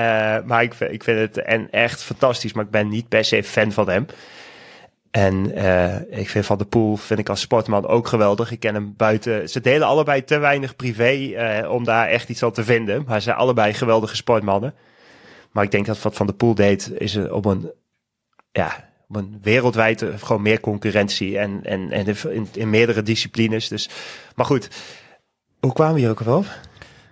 maar 0.44 0.62
ik, 0.62 0.74
ik 0.74 1.04
vind 1.04 1.18
het 1.18 1.44
en 1.44 1.68
echt 1.70 2.02
fantastisch. 2.02 2.52
Maar 2.52 2.64
ik 2.64 2.70
ben 2.70 2.88
niet 2.88 3.08
per 3.08 3.24
se 3.24 3.44
fan 3.44 3.72
van 3.72 3.88
hem. 3.88 4.06
En 5.10 5.58
uh, 5.58 6.18
ik 6.18 6.28
vind 6.28 6.46
Van 6.46 6.58
der 6.58 6.66
Poel 6.66 6.96
vind 6.96 7.18
ik 7.18 7.28
als 7.28 7.40
sportman 7.40 7.86
ook 7.86 8.08
geweldig. 8.08 8.50
Ik 8.50 8.60
ken 8.60 8.74
hem 8.74 8.94
buiten. 8.96 9.48
Ze 9.48 9.60
delen 9.60 9.86
allebei 9.86 10.24
te 10.24 10.38
weinig 10.38 10.76
privé 10.76 11.12
uh, 11.12 11.70
om 11.70 11.84
daar 11.84 12.08
echt 12.08 12.28
iets 12.28 12.42
aan 12.42 12.52
te 12.52 12.64
vinden. 12.64 13.04
Maar 13.06 13.16
ze 13.16 13.22
zijn 13.22 13.36
allebei 13.36 13.74
geweldige 13.74 14.16
sportmannen. 14.16 14.74
Maar 15.50 15.64
ik 15.64 15.70
denk 15.70 15.86
dat 15.86 16.02
wat 16.02 16.16
Van 16.16 16.26
der 16.26 16.34
Poel 16.34 16.54
deed, 16.54 16.92
is 16.98 17.16
op 17.16 17.44
een. 17.44 17.70
Ja, 18.52 18.88
op 19.08 19.16
een 19.16 19.38
wereldwijd 19.42 20.04
gewoon 20.16 20.42
meer 20.42 20.60
concurrentie 20.60 21.38
en, 21.38 21.60
en, 21.62 21.90
en 21.90 22.06
in, 22.06 22.48
in 22.52 22.70
meerdere 22.70 23.02
disciplines. 23.02 23.68
Dus, 23.68 23.88
maar 24.34 24.46
goed, 24.46 24.68
hoe 25.60 25.72
kwamen 25.72 25.94
we 25.94 26.00
hier 26.00 26.10
ook 26.10 26.20
wel 26.20 26.36
op? 26.36 26.46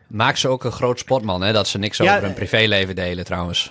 Maak 0.07 0.37
ze 0.37 0.49
ook 0.49 0.65
een 0.65 0.73
groot 0.73 0.99
sportman, 0.99 1.43
hè? 1.43 1.53
Dat 1.53 1.69
ze 1.69 1.79
niks 1.79 1.97
Ja, 1.97 2.15
over 2.15 2.25
hun 2.25 2.35
privéleven 2.35 2.95
delen, 2.95 3.25
trouwens. 3.25 3.71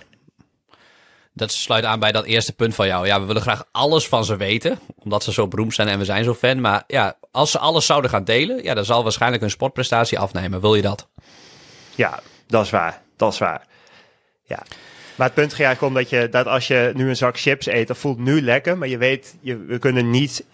Dat 1.37 1.51
sluit 1.51 1.83
aan 1.83 1.99
bij 1.99 2.11
dat 2.11 2.25
eerste 2.25 2.53
punt 2.53 2.75
van 2.75 2.87
jou. 2.87 3.07
Ja, 3.07 3.19
we 3.19 3.25
willen 3.25 3.41
graag 3.41 3.63
alles 3.71 4.07
van 4.07 4.25
ze 4.25 4.35
weten, 4.35 4.79
omdat 4.97 5.23
ze 5.23 5.33
zo 5.33 5.47
beroemd 5.47 5.73
zijn 5.73 5.87
en 5.87 5.99
we 5.99 6.05
zijn 6.05 6.23
zo 6.23 6.33
fan. 6.33 6.61
Maar 6.61 6.83
ja, 6.87 7.17
als 7.31 7.51
ze 7.51 7.59
alles 7.59 7.85
zouden 7.85 8.09
gaan 8.09 8.23
delen, 8.23 8.63
ja, 8.63 8.73
dan 8.73 8.85
zal 8.85 9.03
waarschijnlijk 9.03 9.41
hun 9.41 9.51
sportprestatie 9.51 10.19
afnemen. 10.19 10.61
Wil 10.61 10.75
je 10.75 10.81
dat? 10.81 11.07
Ja, 11.95 12.19
dat 12.47 12.65
is 12.65 12.69
waar. 12.69 13.01
Dat 13.15 13.33
is 13.33 13.39
waar. 13.39 13.65
Ja. 14.43 14.63
Maar 15.15 15.27
het 15.27 15.35
punt 15.35 15.53
gaat 15.53 15.59
eigenlijk 15.59 15.93
om 15.93 16.01
dat, 16.01 16.09
je, 16.09 16.29
dat 16.29 16.47
als 16.47 16.67
je 16.67 16.91
nu 16.95 17.09
een 17.09 17.15
zak 17.15 17.39
chips 17.39 17.65
eet, 17.65 17.87
dat 17.87 17.97
voelt 17.97 18.17
nu 18.17 18.41
lekker, 18.41 18.77
maar 18.77 18.87
je 18.87 18.97
weet, 18.97 19.35
je, 19.41 19.57
we 19.57 19.79
kunnen 19.79 20.09
niet 20.09 20.45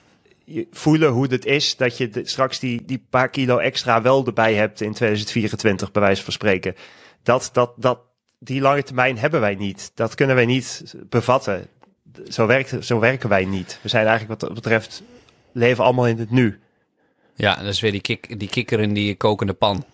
voelen 0.71 1.09
hoe 1.09 1.27
het 1.27 1.45
is 1.45 1.77
dat 1.77 1.97
je 1.97 2.21
straks 2.23 2.59
die, 2.59 2.85
die 2.85 3.05
paar 3.09 3.29
kilo 3.29 3.57
extra 3.57 4.01
wel 4.01 4.25
erbij 4.25 4.53
hebt 4.53 4.81
in 4.81 4.93
2024, 4.93 5.91
bij 5.91 6.01
wijze 6.01 6.23
van 6.23 6.33
spreken. 6.33 6.75
Dat, 7.23 7.49
dat, 7.53 7.73
dat, 7.75 7.99
die 8.43 8.61
lange 8.61 8.83
termijn 8.83 9.17
hebben 9.17 9.39
wij 9.39 9.55
niet. 9.55 9.91
Dat 9.93 10.15
kunnen 10.15 10.35
wij 10.35 10.45
niet 10.45 10.95
bevatten. 11.09 11.67
Zo, 12.29 12.45
werkt, 12.45 12.85
zo 12.85 12.99
werken 12.99 13.29
wij 13.29 13.45
niet. 13.45 13.79
We 13.81 13.89
zijn 13.89 14.07
eigenlijk 14.07 14.39
wat 14.39 14.49
dat 14.49 14.57
betreft, 14.57 15.03
leven 15.51 15.83
allemaal 15.83 16.07
in 16.07 16.19
het 16.19 16.31
nu. 16.31 16.59
Ja, 17.35 17.55
dat 17.55 17.65
is 17.65 17.79
weer 17.79 17.91
die, 17.91 18.01
kik, 18.01 18.39
die 18.39 18.49
kikker 18.49 18.79
in 18.79 18.93
die 18.93 19.15
kokende 19.15 19.53
pan. 19.53 19.85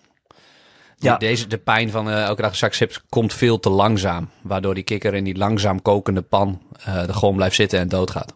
Ja. 0.96 1.16
Deze, 1.16 1.46
de 1.46 1.58
pijn 1.58 1.90
van 1.90 2.08
uh, 2.08 2.22
elke 2.22 2.42
dag 2.42 2.56
zak 2.56 2.74
chips 2.74 3.00
komt 3.08 3.34
veel 3.34 3.60
te 3.60 3.70
langzaam. 3.70 4.30
Waardoor 4.42 4.74
die 4.74 4.82
kikker 4.82 5.14
in 5.14 5.24
die 5.24 5.36
langzaam 5.36 5.82
kokende 5.82 6.22
pan 6.22 6.62
uh, 6.80 7.08
er 7.08 7.14
gewoon 7.14 7.36
blijft 7.36 7.56
zitten 7.56 7.78
en 7.78 7.88
doodgaat. 7.88 8.34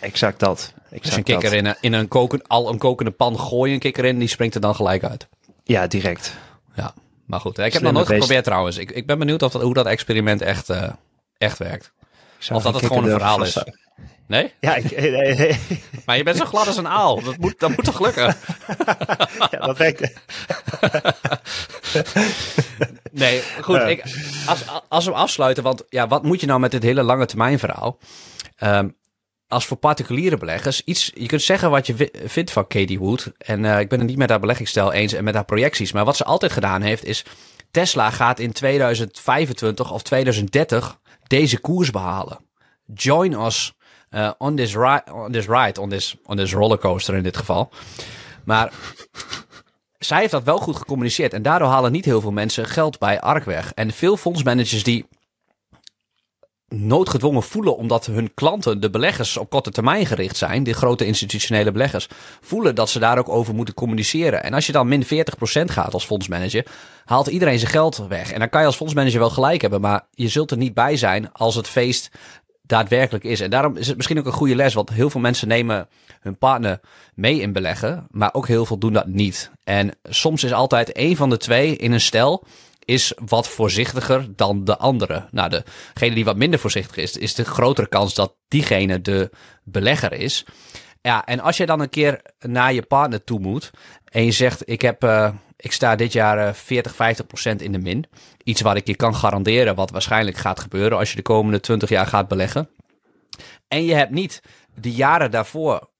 Exact 0.00 0.40
dat. 0.40 0.74
Exact 0.82 1.04
dus 1.04 1.16
een 1.16 1.22
kikker 1.22 1.52
in 1.52 1.66
een, 1.66 1.76
in 1.80 1.92
een 1.92 2.08
koken, 2.08 2.46
al 2.46 2.68
een 2.68 2.78
kokende 2.78 3.10
pan 3.10 3.38
gooi 3.38 3.72
een 3.72 3.78
kikker 3.78 4.04
in, 4.04 4.18
die 4.18 4.28
springt 4.28 4.54
er 4.54 4.60
dan 4.60 4.74
gelijk 4.74 5.04
uit. 5.04 5.28
Ja, 5.64 5.86
direct. 5.86 6.34
Ja, 6.74 6.94
maar 7.26 7.40
goed. 7.40 7.58
Ik 7.58 7.72
heb 7.72 7.82
nog 7.82 7.92
nooit 7.92 8.06
geprobeerd 8.06 8.44
trouwens. 8.44 8.76
Ik, 8.76 8.90
ik 8.90 9.06
ben 9.06 9.18
benieuwd 9.18 9.42
of 9.42 9.52
dat, 9.52 9.62
hoe 9.62 9.74
dat 9.74 9.86
experiment 9.86 10.40
echt, 10.40 10.70
uh, 10.70 10.92
echt 11.38 11.58
werkt. 11.58 11.92
Of 12.50 12.62
dat 12.62 12.74
het 12.74 12.86
gewoon 12.86 13.04
een 13.04 13.10
verhaal 13.10 13.42
is. 13.42 13.64
Nee? 14.26 14.52
Ja, 14.60 14.74
ik, 14.74 15.00
nee, 15.00 15.36
nee. 15.36 15.58
Maar 16.06 16.16
je 16.16 16.22
bent 16.22 16.36
zo 16.36 16.44
glad 16.44 16.66
als 16.66 16.76
een 16.76 16.88
aal. 16.88 17.22
Dat 17.22 17.36
moet, 17.36 17.58
dat 17.58 17.70
moet 17.70 17.84
toch 17.84 18.00
lukken? 18.00 18.36
ja, 19.50 19.58
dat 19.58 19.78
werkt. 19.78 20.00
nee, 23.12 23.42
goed. 23.60 23.80
Ik, 23.80 24.02
als, 24.46 24.64
als 24.88 25.04
we 25.04 25.12
afsluiten, 25.12 25.62
want 25.62 25.84
ja, 25.88 26.08
wat 26.08 26.22
moet 26.22 26.40
je 26.40 26.46
nou 26.46 26.60
met 26.60 26.70
dit 26.70 26.82
hele 26.82 27.02
lange 27.02 27.26
termijn 27.26 27.58
verhaal? 27.58 27.98
Um, 28.60 28.96
als 29.52 29.66
voor 29.66 29.76
particuliere 29.76 30.36
beleggers 30.36 30.84
iets. 30.84 31.10
Je 31.14 31.26
kunt 31.26 31.42
zeggen 31.42 31.70
wat 31.70 31.86
je 31.86 32.10
vindt 32.24 32.50
van 32.50 32.66
Katie 32.66 32.98
Wood. 32.98 33.32
En 33.38 33.64
uh, 33.64 33.80
ik 33.80 33.88
ben 33.88 33.98
het 33.98 34.08
niet 34.08 34.16
met 34.16 34.30
haar 34.30 34.40
beleggingsstijl 34.40 34.92
eens 34.92 35.12
en 35.12 35.24
met 35.24 35.34
haar 35.34 35.44
projecties. 35.44 35.92
Maar 35.92 36.04
wat 36.04 36.16
ze 36.16 36.24
altijd 36.24 36.52
gedaan 36.52 36.82
heeft 36.82 37.04
is. 37.04 37.24
Tesla 37.70 38.10
gaat 38.10 38.38
in 38.38 38.52
2025 38.52 39.92
of 39.92 40.02
2030 40.02 40.98
deze 41.26 41.58
koers 41.58 41.90
behalen. 41.90 42.38
Join 42.94 43.32
us 43.32 43.72
uh, 44.10 44.30
on, 44.38 44.56
this 44.56 44.76
on 45.12 45.32
this 45.32 45.46
ride, 45.46 45.80
on 45.80 45.88
this, 45.88 46.16
on 46.24 46.36
this 46.36 46.52
rollercoaster 46.52 47.14
in 47.14 47.22
dit 47.22 47.36
geval. 47.36 47.70
Maar 48.44 48.72
zij 49.98 50.18
heeft 50.18 50.30
dat 50.32 50.42
wel 50.42 50.58
goed 50.58 50.76
gecommuniceerd. 50.76 51.32
En 51.32 51.42
daardoor 51.42 51.68
halen 51.68 51.92
niet 51.92 52.04
heel 52.04 52.20
veel 52.20 52.32
mensen 52.32 52.66
geld 52.66 52.98
bij 52.98 53.20
ARK 53.20 53.44
weg. 53.44 53.72
En 53.74 53.90
veel 53.90 54.16
fondsmanagers 54.16 54.82
die 54.82 55.06
noodgedwongen 56.72 57.42
voelen 57.42 57.76
omdat 57.76 58.06
hun 58.06 58.34
klanten, 58.34 58.80
de 58.80 58.90
beleggers, 58.90 59.36
op 59.36 59.50
korte 59.50 59.70
termijn 59.70 60.06
gericht 60.06 60.36
zijn, 60.36 60.62
die 60.62 60.74
grote 60.74 61.06
institutionele 61.06 61.72
beleggers, 61.72 62.08
voelen 62.40 62.74
dat 62.74 62.90
ze 62.90 62.98
daar 62.98 63.18
ook 63.18 63.28
over 63.28 63.54
moeten 63.54 63.74
communiceren. 63.74 64.42
En 64.42 64.54
als 64.54 64.66
je 64.66 64.72
dan 64.72 64.88
min 64.88 65.04
40% 65.04 65.08
gaat 65.64 65.94
als 65.94 66.04
fondsmanager, 66.04 66.66
haalt 67.04 67.26
iedereen 67.26 67.58
zijn 67.58 67.70
geld 67.70 68.04
weg. 68.08 68.32
En 68.32 68.38
dan 68.38 68.48
kan 68.48 68.60
je 68.60 68.66
als 68.66 68.76
fondsmanager 68.76 69.18
wel 69.18 69.30
gelijk 69.30 69.60
hebben, 69.60 69.80
maar 69.80 70.06
je 70.10 70.28
zult 70.28 70.50
er 70.50 70.56
niet 70.56 70.74
bij 70.74 70.96
zijn 70.96 71.32
als 71.32 71.54
het 71.54 71.68
feest 71.68 72.10
daadwerkelijk 72.62 73.24
is. 73.24 73.40
En 73.40 73.50
daarom 73.50 73.76
is 73.76 73.86
het 73.86 73.96
misschien 73.96 74.18
ook 74.18 74.26
een 74.26 74.32
goede 74.32 74.56
les, 74.56 74.74
want 74.74 74.90
heel 74.90 75.10
veel 75.10 75.20
mensen 75.20 75.48
nemen 75.48 75.88
hun 76.20 76.38
partner 76.38 76.80
mee 77.14 77.40
in 77.40 77.52
beleggen, 77.52 78.06
maar 78.10 78.34
ook 78.34 78.46
heel 78.46 78.66
veel 78.66 78.78
doen 78.78 78.92
dat 78.92 79.06
niet. 79.06 79.50
En 79.64 79.90
soms 80.02 80.44
is 80.44 80.52
altijd 80.52 80.92
één 80.92 81.16
van 81.16 81.30
de 81.30 81.36
twee 81.36 81.76
in 81.76 81.92
een 81.92 82.00
stel 82.00 82.44
is 82.84 83.12
wat 83.24 83.48
voorzichtiger 83.48 84.36
dan 84.36 84.64
de 84.64 84.76
andere. 84.78 85.28
Nou, 85.30 85.50
degene 85.92 86.14
die 86.14 86.24
wat 86.24 86.36
minder 86.36 86.58
voorzichtig 86.58 86.96
is, 86.96 87.16
is 87.16 87.34
de 87.34 87.44
grotere 87.44 87.88
kans 87.88 88.14
dat 88.14 88.34
diegene 88.48 89.00
de 89.00 89.30
belegger 89.64 90.12
is. 90.12 90.44
Ja, 91.00 91.24
en 91.24 91.40
als 91.40 91.56
je 91.56 91.66
dan 91.66 91.80
een 91.80 91.88
keer 91.88 92.20
naar 92.38 92.72
je 92.72 92.82
partner 92.82 93.24
toe 93.24 93.40
moet 93.40 93.70
en 94.04 94.24
je 94.24 94.32
zegt: 94.32 94.68
Ik, 94.68 94.82
heb, 94.82 95.04
uh, 95.04 95.32
ik 95.56 95.72
sta 95.72 95.96
dit 95.96 96.12
jaar 96.12 96.54
40, 96.54 96.94
50 96.94 97.26
procent 97.26 97.62
in 97.62 97.72
de 97.72 97.78
min. 97.78 98.04
Iets 98.44 98.60
wat 98.60 98.76
ik 98.76 98.86
je 98.86 98.96
kan 98.96 99.14
garanderen, 99.14 99.74
wat 99.74 99.90
waarschijnlijk 99.90 100.36
gaat 100.36 100.60
gebeuren 100.60 100.98
als 100.98 101.10
je 101.10 101.16
de 101.16 101.22
komende 101.22 101.60
20 101.60 101.88
jaar 101.88 102.06
gaat 102.06 102.28
beleggen. 102.28 102.68
En 103.68 103.84
je 103.84 103.94
hebt 103.94 104.10
niet 104.10 104.42
de 104.74 104.92
jaren 104.92 105.30
daarvoor 105.30 105.90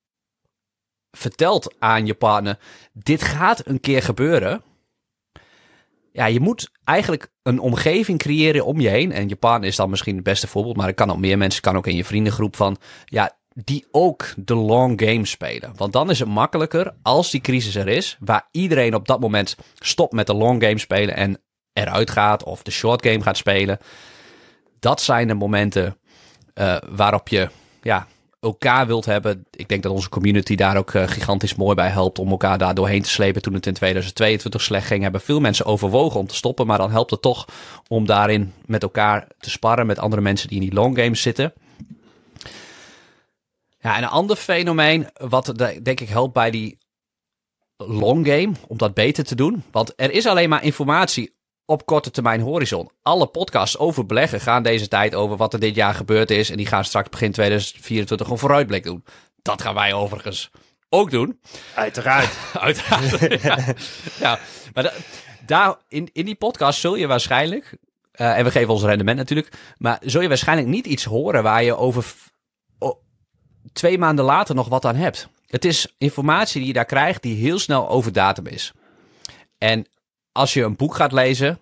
verteld 1.10 1.74
aan 1.78 2.06
je 2.06 2.14
partner: 2.14 2.58
Dit 2.92 3.22
gaat 3.22 3.66
een 3.66 3.80
keer 3.80 4.02
gebeuren 4.02 4.62
ja, 6.12 6.26
je 6.26 6.40
moet 6.40 6.70
eigenlijk 6.84 7.30
een 7.42 7.58
omgeving 7.58 8.18
creëren 8.18 8.64
om 8.64 8.80
je 8.80 8.88
heen. 8.88 9.12
En 9.12 9.38
partner 9.38 9.68
is 9.68 9.76
dan 9.76 9.90
misschien 9.90 10.14
het 10.14 10.24
beste 10.24 10.46
voorbeeld, 10.46 10.76
maar 10.76 10.88
er 10.88 10.94
kan 10.94 11.10
ook 11.10 11.18
meer 11.18 11.38
mensen, 11.38 11.62
kan 11.62 11.76
ook 11.76 11.86
in 11.86 11.96
je 11.96 12.04
vriendengroep 12.04 12.56
van, 12.56 12.76
ja, 13.04 13.36
die 13.54 13.86
ook 13.90 14.26
de 14.36 14.54
long 14.54 15.00
game 15.04 15.26
spelen. 15.26 15.72
Want 15.76 15.92
dan 15.92 16.10
is 16.10 16.18
het 16.18 16.28
makkelijker 16.28 16.94
als 17.02 17.30
die 17.30 17.40
crisis 17.40 17.74
er 17.74 17.88
is, 17.88 18.16
waar 18.20 18.48
iedereen 18.50 18.94
op 18.94 19.06
dat 19.06 19.20
moment 19.20 19.56
stopt 19.78 20.12
met 20.12 20.26
de 20.26 20.34
long 20.34 20.62
game 20.62 20.78
spelen 20.78 21.16
en 21.16 21.40
eruit 21.72 22.10
gaat 22.10 22.44
of 22.44 22.62
de 22.62 22.70
short 22.70 23.06
game 23.06 23.22
gaat 23.22 23.36
spelen. 23.36 23.78
Dat 24.78 25.00
zijn 25.00 25.28
de 25.28 25.34
momenten 25.34 25.98
uh, 26.54 26.76
waarop 26.90 27.28
je 27.28 27.48
ja, 27.82 28.06
elkaar 28.42 28.86
wilt 28.86 29.04
hebben. 29.04 29.46
Ik 29.50 29.68
denk 29.68 29.82
dat 29.82 29.92
onze 29.92 30.08
community 30.08 30.54
daar 30.54 30.76
ook 30.76 30.92
uh, 30.92 31.08
gigantisch 31.08 31.54
mooi 31.54 31.74
bij 31.74 31.88
helpt 31.88 32.18
om 32.18 32.30
elkaar 32.30 32.58
daar 32.58 32.74
doorheen 32.74 33.02
te 33.02 33.08
slepen. 33.08 33.42
Toen 33.42 33.54
het 33.54 33.66
in 33.66 33.74
2022 33.74 34.62
slecht 34.62 34.86
ging, 34.86 35.02
hebben 35.02 35.20
veel 35.20 35.40
mensen 35.40 35.66
overwogen 35.66 36.20
om 36.20 36.26
te 36.26 36.34
stoppen. 36.34 36.66
Maar 36.66 36.78
dan 36.78 36.90
helpt 36.90 37.10
het 37.10 37.22
toch 37.22 37.46
om 37.88 38.06
daarin 38.06 38.52
met 38.66 38.82
elkaar 38.82 39.28
te 39.38 39.50
sparren 39.50 39.86
met 39.86 39.98
andere 39.98 40.22
mensen 40.22 40.48
die 40.48 40.60
in 40.60 40.64
die 40.64 40.74
long 40.74 40.98
games 40.98 41.22
zitten. 41.22 41.52
Ja, 43.78 43.96
en 43.96 44.02
een 44.02 44.08
ander 44.08 44.36
fenomeen 44.36 45.08
wat 45.12 45.52
denk 45.82 46.00
ik 46.00 46.08
helpt 46.08 46.32
bij 46.32 46.50
die 46.50 46.78
long 47.76 48.26
game, 48.26 48.52
om 48.68 48.78
dat 48.78 48.94
beter 48.94 49.24
te 49.24 49.34
doen. 49.34 49.62
Want 49.70 49.92
er 49.96 50.10
is 50.10 50.26
alleen 50.26 50.48
maar 50.48 50.64
informatie 50.64 51.34
op 51.66 51.86
korte 51.86 52.10
termijn 52.10 52.40
horizon. 52.40 52.90
Alle 53.02 53.26
podcasts 53.26 53.78
over 53.78 54.06
beleggen 54.06 54.40
gaan 54.40 54.62
deze 54.62 54.88
tijd 54.88 55.14
over 55.14 55.36
wat 55.36 55.52
er 55.52 55.60
dit 55.60 55.74
jaar 55.74 55.94
gebeurd 55.94 56.30
is. 56.30 56.50
En 56.50 56.56
die 56.56 56.66
gaan 56.66 56.84
straks 56.84 57.08
begin 57.08 57.32
2024 57.32 58.28
een 58.28 58.38
vooruitblik 58.38 58.84
doen. 58.84 59.04
Dat 59.42 59.62
gaan 59.62 59.74
wij 59.74 59.92
overigens 59.92 60.50
ook 60.88 61.10
doen. 61.10 61.40
Uiteraard. 61.74 62.36
Uiteraard. 62.52 63.80
ja. 64.18 64.38
maar 64.74 64.94
daar 65.46 65.76
in, 65.88 66.08
in 66.12 66.24
die 66.24 66.34
podcast 66.34 66.80
zul 66.80 66.94
je 66.94 67.06
waarschijnlijk, 67.06 67.76
uh, 68.16 68.38
en 68.38 68.44
we 68.44 68.50
geven 68.50 68.72
ons 68.72 68.82
rendement 68.82 69.18
natuurlijk, 69.18 69.52
maar 69.78 69.98
zul 70.04 70.20
je 70.20 70.28
waarschijnlijk 70.28 70.68
niet 70.68 70.86
iets 70.86 71.04
horen 71.04 71.42
waar 71.42 71.64
je 71.64 71.76
over 71.76 72.14
twee 73.72 73.98
maanden 73.98 74.24
later 74.24 74.54
nog 74.54 74.68
wat 74.68 74.84
aan 74.84 74.96
hebt. 74.96 75.28
Het 75.46 75.64
is 75.64 75.94
informatie 75.98 76.58
die 76.58 76.66
je 76.66 76.74
daar 76.74 76.84
krijgt 76.84 77.22
die 77.22 77.36
heel 77.36 77.58
snel 77.58 77.88
over 77.88 78.12
datum 78.12 78.46
is. 78.46 78.72
En 79.58 79.86
als 80.32 80.54
je 80.54 80.62
een 80.62 80.76
boek 80.76 80.94
gaat 80.94 81.12
lezen, 81.12 81.58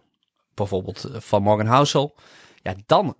bijvoorbeeld 0.54 1.04
eh, 1.04 1.20
van 1.20 1.42
Morgan 1.42 1.66
Housel, 1.66 2.14
ja, 2.62 2.74
dan 2.86 3.16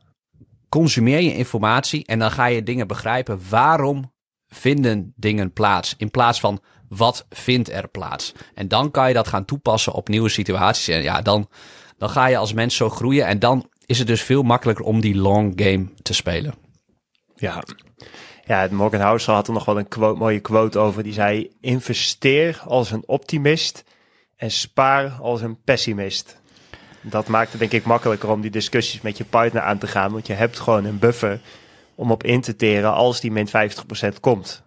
consumeer 0.69 1.21
je 1.21 1.35
informatie 1.35 2.07
en 2.07 2.19
dan 2.19 2.31
ga 2.31 2.47
je 2.47 2.63
dingen 2.63 2.87
begrijpen. 2.87 3.41
Waarom 3.49 4.13
vinden 4.49 5.13
dingen 5.17 5.53
plaats? 5.53 5.95
In 5.97 6.11
plaats 6.11 6.41
van 6.41 6.61
wat 6.89 7.27
vindt 7.29 7.71
er 7.71 7.89
plaats? 7.89 8.33
En 8.55 8.69
dan 8.69 8.91
kan 8.91 9.09
je 9.09 9.15
dat 9.15 9.29
gaan 9.29 9.45
toepassen 9.45 9.93
op 9.93 10.09
nieuwe 10.09 10.29
situaties. 10.29 10.89
En 10.89 11.03
ja, 11.03 11.23
dan, 11.23 11.49
dan 11.99 12.11
ga 12.11 12.27
je 12.27 12.37
als 12.37 12.53
mens 12.53 12.77
zo 12.77 12.89
groeien. 12.89 13.27
En 13.27 13.39
dan 13.39 13.71
is 13.87 13.99
het 13.99 14.07
dus 14.07 14.23
veel 14.23 14.43
makkelijker 14.43 14.85
om 14.85 15.01
die 15.01 15.17
long 15.17 15.53
game 15.57 15.89
te 16.03 16.15
spelen. 16.15 16.55
Ja, 17.37 17.63
ja, 18.47 18.69
Morgan 18.71 19.01
Housel 19.01 19.35
had 19.35 19.47
er 19.47 19.53
nog 19.53 19.65
wel 19.65 19.79
een 19.79 19.89
quote, 19.89 20.19
mooie 20.19 20.41
quote 20.41 20.79
over. 20.79 21.03
Die 21.03 21.13
zei: 21.13 21.51
Investeer 21.61 22.63
als 22.67 22.91
een 22.91 23.03
optimist 23.07 23.85
en 24.41 24.51
spaar 24.51 25.11
als 25.11 25.41
een 25.41 25.63
pessimist. 25.65 26.41
Dat 27.01 27.29
maakt 27.29 27.51
het 27.51 27.61
denk 27.61 27.73
ik 27.73 27.85
makkelijker 27.85 28.31
om 28.31 28.41
die 28.41 28.51
discussies 28.51 29.01
met 29.01 29.17
je 29.17 29.25
partner 29.25 29.63
aan 29.63 29.79
te 29.79 29.87
gaan. 29.87 30.13
Want 30.13 30.27
je 30.27 30.33
hebt 30.33 30.59
gewoon 30.59 30.85
een 30.85 30.99
buffer 30.99 31.41
om 31.95 32.11
op 32.11 32.25
in 32.25 32.41
te 32.41 32.57
teren 32.57 32.93
als 32.93 33.21
die 33.21 33.31
min 33.31 33.49
50% 33.49 33.51
komt. 34.21 34.63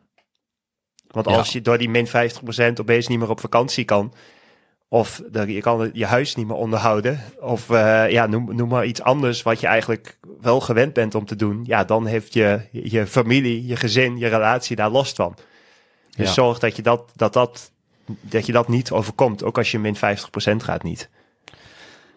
Want 1.08 1.28
als 1.28 1.52
je 1.52 1.62
door 1.62 1.78
die 1.78 1.90
min 1.90 2.08
50% 2.08 2.12
opeens 2.80 3.08
niet 3.08 3.20
meer 3.20 3.30
op 3.30 3.40
vakantie 3.40 3.86
kan. 3.86 4.14
Of 4.88 5.22
je 5.32 5.62
kan 5.62 5.90
je 5.94 6.06
huis 6.06 6.36
niet 6.36 6.48
meer 6.48 6.56
onderhouden. 6.56 7.20
Of 7.40 7.70
uh, 7.70 8.10
ja, 8.10 8.26
noem, 8.26 8.56
noem 8.56 8.70
maar 8.70 8.86
iets 8.86 9.02
anders 9.02 9.42
wat 9.42 9.60
je 9.60 9.68
eigenlijk 9.68 10.18
wel 10.42 10.60
gewend 10.60 10.94
bent 10.94 11.16
om 11.16 11.26
te 11.26 11.36
doen. 11.36 11.64
Ja, 11.66 11.84
dan 11.84 12.06
heeft 12.06 12.34
je, 12.34 12.62
je 12.72 13.08
familie, 13.08 13.68
je 13.68 13.76
gezin, 13.76 14.18
je 14.18 14.28
relatie 14.28 14.76
daar 14.76 14.90
last 14.90 15.16
van. 15.16 15.36
Dus 16.16 16.34
zorg 16.34 16.60
dat 16.60 16.76
je 16.76 16.82
dat, 16.82 17.12
dat, 17.16 17.34
dat 17.34 17.72
dat 18.06 18.46
je 18.46 18.52
dat 18.52 18.68
niet 18.68 18.92
overkomt. 18.92 19.44
Ook 19.44 19.58
als 19.58 19.72
je 19.72 19.80
min 19.80 19.96
50% 19.96 20.00
gaat 20.58 20.84
niet. 20.84 21.10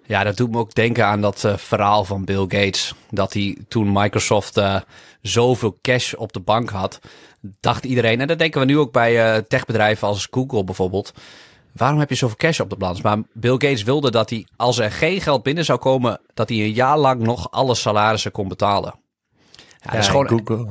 Ja, 0.06 0.24
dat 0.24 0.36
doet 0.36 0.50
me 0.50 0.58
ook 0.58 0.74
denken 0.74 1.06
aan 1.06 1.20
dat 1.20 1.44
uh, 1.44 1.56
verhaal 1.56 2.04
van 2.04 2.24
Bill 2.24 2.44
Gates. 2.48 2.94
Dat 3.10 3.32
hij 3.32 3.56
toen 3.68 3.92
Microsoft 3.92 4.58
uh, 4.58 4.80
zoveel 5.22 5.78
cash 5.82 6.12
op 6.12 6.32
de 6.32 6.40
bank 6.40 6.70
had, 6.70 7.00
dacht 7.60 7.84
iedereen, 7.84 8.20
en 8.20 8.26
dat 8.26 8.38
denken 8.38 8.60
we 8.60 8.66
nu 8.66 8.78
ook 8.78 8.92
bij 8.92 9.36
uh, 9.36 9.42
techbedrijven 9.48 10.08
als 10.08 10.28
Google 10.30 10.64
bijvoorbeeld. 10.64 11.12
Waarom 11.72 11.98
heb 11.98 12.08
je 12.08 12.14
zoveel 12.14 12.36
cash 12.36 12.60
op 12.60 12.70
de 12.70 12.76
balans? 12.76 13.02
Maar 13.02 13.18
Bill 13.32 13.52
Gates 13.52 13.82
wilde 13.82 14.10
dat 14.10 14.30
hij, 14.30 14.46
als 14.56 14.78
er 14.78 14.90
geen 14.90 15.20
geld 15.20 15.42
binnen 15.42 15.64
zou 15.64 15.78
komen, 15.78 16.20
dat 16.34 16.48
hij 16.48 16.58
een 16.58 16.72
jaar 16.72 16.98
lang 16.98 17.22
nog 17.22 17.50
alle 17.50 17.74
salarissen 17.74 18.32
kon 18.32 18.48
betalen. 18.48 18.94
Ja, 19.82 19.90
dat 19.90 20.00
is 20.00 20.08
gewoon 20.08 20.28
Google. 20.28 20.66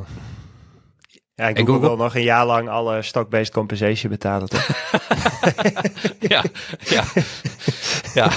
Ja, 1.36 1.48
en 1.48 1.58
Google, 1.58 1.74
Google 1.74 1.88
wil 1.88 1.98
nog 1.98 2.16
een 2.16 2.24
jaar 2.24 2.46
lang 2.46 2.70
alle 2.70 3.02
stock-based 3.02 3.54
compensation 3.54 4.12
betalen, 4.12 4.50
toch? 4.50 4.68
ja, 6.20 6.44
ja, 6.80 7.04
ja. 8.14 8.32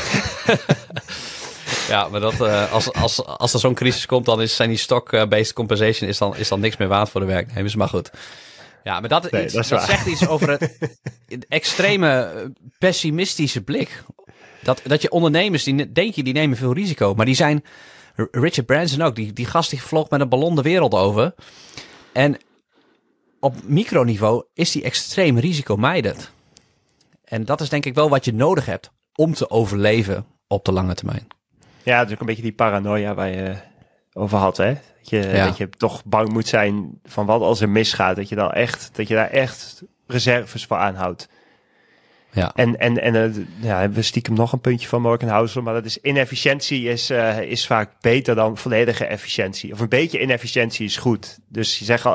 ja, 1.89 2.09
maar 2.09 2.21
dat, 2.21 2.41
uh, 2.41 2.73
als, 2.73 2.93
als, 2.93 3.25
als 3.25 3.55
er 3.55 3.61
zo'n 3.61 3.75
crisis 3.75 4.07
komt, 4.07 4.25
dan 4.25 4.43
is, 4.43 4.57
zijn 4.57 4.69
die 4.69 4.79
stock-based 4.79 5.53
compensation 5.53 6.09
is 6.09 6.19
dan, 6.19 6.37
is 6.37 6.49
dan 6.49 6.61
niks 6.61 6.77
meer 6.77 6.89
waard 6.89 7.09
voor 7.09 7.21
de 7.21 7.27
werknemers. 7.27 7.75
Maar 7.75 7.89
goed. 7.89 8.11
Ja, 8.85 9.01
maar 9.01 9.09
dat, 9.09 9.25
iets, 9.25 9.53
dat, 9.53 9.69
dat 9.69 9.83
zegt 9.83 10.07
iets 10.07 10.29
over 10.29 10.51
het, 10.51 10.79
het 11.27 11.47
extreme 11.49 12.33
pessimistische 12.79 13.63
blik. 13.63 14.03
Dat, 14.63 14.81
dat 14.85 15.03
je 15.03 15.11
ondernemers, 15.11 15.65
die 15.65 15.93
denk 15.93 16.15
je, 16.15 16.23
die 16.23 16.33
nemen 16.33 16.57
veel 16.57 16.73
risico. 16.73 17.15
Maar 17.15 17.27
die 17.27 17.35
zijn, 17.35 17.65
Richard 18.31 18.67
Branson 18.67 19.03
ook, 19.03 19.15
die, 19.15 19.33
die 19.33 19.47
gast 19.47 19.71
die 19.71 19.83
vlog 19.83 20.11
met 20.11 20.21
een 20.21 20.29
ballon 20.29 20.55
de 20.55 20.63
wereld 20.63 20.95
over. 20.95 21.35
En 22.13 22.39
op 23.41 23.55
microniveau 23.65 24.45
is 24.55 24.73
die 24.73 24.83
extreem 24.83 25.39
risicomijdend. 25.39 26.31
En 27.25 27.45
dat 27.45 27.61
is 27.61 27.69
denk 27.69 27.85
ik 27.85 27.95
wel 27.95 28.09
wat 28.09 28.25
je 28.25 28.35
nodig 28.35 28.67
hebt 28.67 28.91
om 29.15 29.35
te 29.35 29.51
overleven 29.51 30.27
op 30.47 30.65
de 30.65 30.73
lange 30.73 30.95
termijn. 30.95 31.27
Ja, 31.83 32.03
ook 32.03 32.21
een 32.21 32.27
beetje 32.27 32.43
die 32.43 32.53
paranoia 32.53 33.15
waar 33.15 33.29
je 33.29 33.57
over 34.13 34.39
had, 34.39 34.57
hè? 34.57 34.75
Dat 34.75 35.09
je, 35.11 35.33
dat 35.33 35.57
je 35.57 35.69
toch 35.69 36.05
bang 36.05 36.33
moet 36.33 36.47
zijn 36.47 37.01
van 37.05 37.27
wat 37.27 37.41
als 37.41 37.61
er 37.61 37.69
misgaat. 37.69 38.17
Dat 38.17 38.29
je, 38.29 38.35
dan 38.35 38.51
echt, 38.51 38.91
dat 38.93 39.09
je 39.09 39.15
daar 39.15 39.31
echt 39.31 39.83
reserves 40.07 40.65
voor 40.65 40.77
aanhoudt. 40.77 41.29
Ja. 42.33 42.53
En, 42.55 42.79
en, 42.79 43.03
en 43.03 43.15
uh, 43.15 43.45
ja, 43.61 43.79
hebben 43.79 43.99
we 43.99 44.05
stiekem 44.05 44.35
nog 44.35 44.53
een 44.53 44.61
puntje 44.61 44.89
van 44.89 45.03
Morgenhausen, 45.03 45.63
maar 45.63 45.75
dat 45.75 45.85
is 45.85 45.99
inefficiëntie 45.99 46.89
is, 46.89 47.11
uh, 47.11 47.41
is 47.41 47.67
vaak 47.67 47.91
beter 48.01 48.35
dan 48.35 48.57
volledige 48.57 49.05
efficiëntie. 49.05 49.73
Of 49.73 49.81
een 49.81 49.89
beetje 49.89 50.21
inefficiëntie 50.21 50.87
is 50.87 50.97
goed. 50.97 51.39
Dus 51.49 51.79
je 51.79 51.85
zegt 51.85 52.07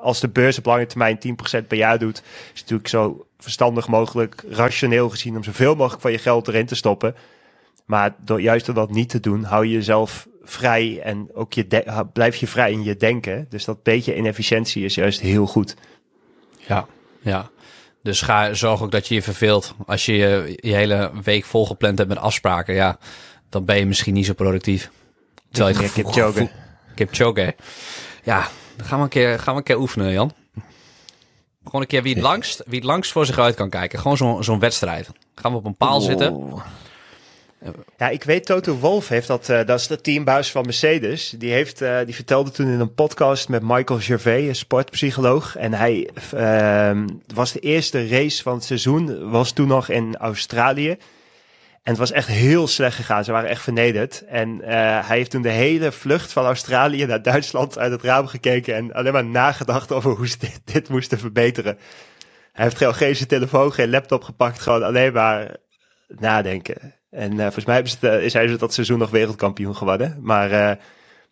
als 0.00 0.20
de 0.20 0.28
beurs 0.28 0.58
op 0.58 0.64
lange 0.64 0.86
termijn 0.86 1.18
10% 1.62 1.66
per 1.66 1.76
jaar 1.76 1.98
doet, 1.98 2.22
is 2.26 2.60
het 2.60 2.60
natuurlijk 2.60 2.88
zo 2.88 3.26
verstandig 3.38 3.88
mogelijk, 3.88 4.44
rationeel 4.48 5.08
gezien, 5.10 5.36
om 5.36 5.44
zoveel 5.44 5.74
mogelijk 5.74 6.02
van 6.02 6.12
je 6.12 6.18
geld 6.18 6.48
erin 6.48 6.66
te 6.66 6.74
stoppen. 6.74 7.14
Maar 7.84 8.14
door, 8.24 8.40
juist 8.40 8.66
door 8.66 8.74
dat 8.74 8.90
niet 8.90 9.08
te 9.08 9.20
doen, 9.20 9.44
hou 9.44 9.66
je 9.66 9.72
jezelf 9.72 10.28
vrij 10.42 11.00
en 11.02 11.28
ook 11.34 11.52
je 11.52 11.66
blijf 12.12 12.36
je 12.36 12.46
vrij 12.46 12.72
in 12.72 12.82
je 12.82 12.96
denken. 12.96 13.46
Dus 13.48 13.64
dat 13.64 13.82
beetje 13.82 14.16
inefficiëntie 14.16 14.84
is 14.84 14.94
juist 14.94 15.20
heel 15.20 15.46
goed. 15.46 15.76
Ja, 16.58 16.86
ja. 17.20 17.50
Dus 18.02 18.22
ga, 18.22 18.54
zorg 18.54 18.82
ook 18.82 18.90
dat 18.90 19.08
je 19.08 19.14
je 19.14 19.22
verveelt. 19.22 19.74
Als 19.86 20.06
je 20.06 20.16
je, 20.16 20.58
je 20.60 20.74
hele 20.74 21.10
week 21.22 21.44
volgepland 21.44 21.98
hebt 21.98 22.10
met 22.10 22.18
afspraken, 22.18 22.74
ja, 22.74 22.98
dan 23.48 23.64
ben 23.64 23.76
je 23.76 23.86
misschien 23.86 24.14
niet 24.14 24.26
zo 24.26 24.32
productief. 24.32 24.90
Terwijl 25.50 25.76
je 25.76 25.82
het 25.82 25.92
gevoel... 25.92 26.50
Kipchoge. 26.94 27.54
Ja, 28.22 28.48
dan 28.76 28.86
gaan 28.86 28.98
we, 28.98 29.04
een 29.04 29.10
keer, 29.10 29.38
gaan 29.38 29.54
we 29.54 29.58
een 29.60 29.66
keer 29.66 29.78
oefenen, 29.78 30.12
Jan. 30.12 30.32
Gewoon 31.64 31.80
een 31.80 31.86
keer 31.86 32.02
wie 32.02 32.14
het 32.14 32.22
langst, 32.30 32.62
wie 32.66 32.78
het 32.78 32.88
langst 32.88 33.12
voor 33.12 33.26
zich 33.26 33.38
uit 33.38 33.54
kan 33.54 33.70
kijken. 33.70 33.98
Gewoon 33.98 34.16
zo'n 34.16 34.44
zo'n 34.44 34.58
wedstrijd. 34.58 35.10
Gaan 35.34 35.52
we 35.52 35.58
op 35.58 35.64
een 35.64 35.76
paal 35.76 36.00
zitten. 36.00 36.62
Ja, 37.96 38.08
ik 38.08 38.24
weet, 38.24 38.46
Toto 38.46 38.74
Wolf 38.74 39.08
heeft 39.08 39.26
dat, 39.26 39.48
uh, 39.48 39.64
dat 39.64 39.80
is 39.80 39.86
de 39.86 40.00
teambuis 40.00 40.50
van 40.50 40.64
Mercedes. 40.64 41.34
Die, 41.38 41.52
heeft, 41.52 41.82
uh, 41.82 41.98
die 42.04 42.14
vertelde 42.14 42.50
toen 42.50 42.68
in 42.68 42.80
een 42.80 42.94
podcast 42.94 43.48
met 43.48 43.62
Michael 43.62 44.00
Gervais, 44.00 44.48
een 44.48 44.54
sportpsycholoog. 44.54 45.56
En 45.56 45.72
hij 45.72 46.10
uh, 46.34 47.04
was 47.34 47.52
de 47.52 47.60
eerste 47.60 48.08
race 48.08 48.42
van 48.42 48.54
het 48.54 48.64
seizoen, 48.64 49.30
was 49.30 49.52
toen 49.52 49.68
nog 49.68 49.88
in 49.88 50.16
Australië. 50.16 50.96
En 51.82 51.90
het 51.90 51.98
was 51.98 52.12
echt 52.12 52.28
heel 52.28 52.66
slecht 52.66 52.96
gegaan. 52.96 53.24
Ze 53.24 53.32
waren 53.32 53.50
echt 53.50 53.62
vernederd. 53.62 54.24
En 54.24 54.62
eh, 54.62 55.06
hij 55.08 55.16
heeft 55.16 55.30
toen 55.30 55.42
de 55.42 55.48
hele 55.48 55.92
vlucht 55.92 56.32
van 56.32 56.44
Australië 56.44 57.06
naar 57.06 57.22
Duitsland 57.22 57.78
uit 57.78 57.92
het 57.92 58.02
raam 58.02 58.26
gekeken. 58.26 58.74
En 58.74 58.92
alleen 58.92 59.12
maar 59.12 59.24
nagedacht 59.24 59.92
over 59.92 60.10
hoe 60.10 60.28
ze 60.28 60.38
dit, 60.38 60.60
dit 60.64 60.88
moesten 60.88 61.18
verbeteren. 61.18 61.78
Hij 62.52 62.64
heeft 62.64 62.76
geen, 62.76 62.94
geen 63.14 63.26
telefoon, 63.26 63.72
geen 63.72 63.90
laptop 63.90 64.22
gepakt. 64.22 64.60
Gewoon 64.60 64.82
alleen 64.82 65.12
maar 65.12 65.56
nadenken. 66.08 66.99
En 67.10 67.32
uh, 67.32 67.40
volgens 67.42 67.64
mij 67.64 67.74
hebben 67.74 67.92
ze, 67.92 68.28
zijn 68.28 68.48
ze 68.48 68.56
dat 68.56 68.74
seizoen 68.74 68.98
nog 68.98 69.10
wereldkampioen 69.10 69.76
geworden. 69.76 70.18
Maar 70.20 70.50
uh, 70.50 70.72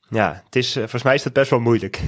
ja, 0.09 0.43
het 0.45 0.57
is, 0.57 0.69
uh, 0.69 0.83
volgens 0.83 1.03
mij 1.03 1.15
is 1.15 1.23
dat 1.23 1.33
best 1.33 1.51
wel 1.51 1.61
moeilijk. 1.61 2.01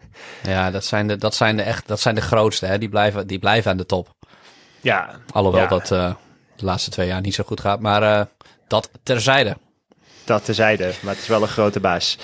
ja, 0.42 0.70
dat 0.70 0.84
zijn 0.84 1.06
de, 1.06 1.16
dat 1.16 1.34
zijn 1.34 1.56
de, 1.56 1.62
echt, 1.62 1.88
dat 1.88 2.00
zijn 2.00 2.14
de 2.14 2.20
grootste. 2.20 2.66
Hè? 2.66 2.78
Die, 2.78 2.88
blijven, 2.88 3.26
die 3.26 3.38
blijven 3.38 3.70
aan 3.70 3.76
de 3.76 3.86
top. 3.86 4.14
Ja. 4.80 5.10
Alhoewel 5.32 5.62
ja. 5.62 5.68
dat 5.68 5.86
de 6.56 6.64
laatste 6.64 6.90
twee 6.90 7.06
jaar 7.06 7.20
niet 7.20 7.34
zo 7.34 7.44
goed 7.44 7.60
gaat. 7.60 7.80
Maar 7.80 8.28
dat 8.66 8.90
terzijde. 9.02 9.56
Dat 10.24 10.44
terzijde, 10.44 10.92
maar 11.00 11.12
het 11.12 11.22
is 11.22 11.28
wel 11.28 11.42
een 11.42 11.48
grote 11.48 11.80
baas. 11.80 12.18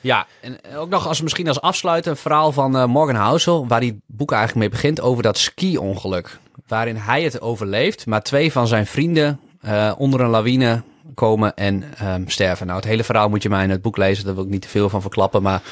Ja, 0.00 0.26
en 0.40 0.58
ook 0.76 0.88
nog 0.88 1.06
als 1.06 1.20
misschien 1.20 1.48
als 1.48 1.60
afsluiten 1.60 2.10
een 2.10 2.16
verhaal 2.16 2.52
van 2.52 2.90
Morgan 2.90 3.14
Housel, 3.14 3.66
waar 3.66 3.80
die 3.80 4.02
boek 4.06 4.32
eigenlijk 4.32 4.60
mee 4.60 4.80
begint 4.80 5.00
over 5.00 5.22
dat 5.22 5.38
ski-ongeluk. 5.38 6.38
Waarin 6.66 6.96
hij 6.96 7.22
het 7.22 7.40
overleeft, 7.40 8.06
maar 8.06 8.22
twee 8.22 8.52
van 8.52 8.66
zijn 8.66 8.86
vrienden 8.86 9.40
uh, 9.64 9.92
onder 9.96 10.20
een 10.20 10.30
lawine 10.30 10.82
komen 11.14 11.54
en 11.54 11.84
um, 12.02 12.28
sterven. 12.28 12.66
Nou, 12.66 12.78
het 12.78 12.88
hele 12.88 13.04
verhaal 13.04 13.28
moet 13.28 13.42
je 13.42 13.48
mij 13.48 13.64
in 13.64 13.70
het 13.70 13.82
boek 13.82 13.96
lezen. 13.96 14.24
Daar 14.24 14.34
wil 14.34 14.44
ik 14.44 14.50
niet 14.50 14.62
te 14.62 14.68
veel 14.68 14.88
van 14.88 15.00
verklappen. 15.00 15.42
Maar... 15.42 15.62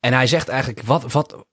En 0.00 0.12
hij 0.12 0.26
zegt 0.26 0.48
eigenlijk, 0.48 0.82
wat, 0.82 1.12
wat, 1.12 1.44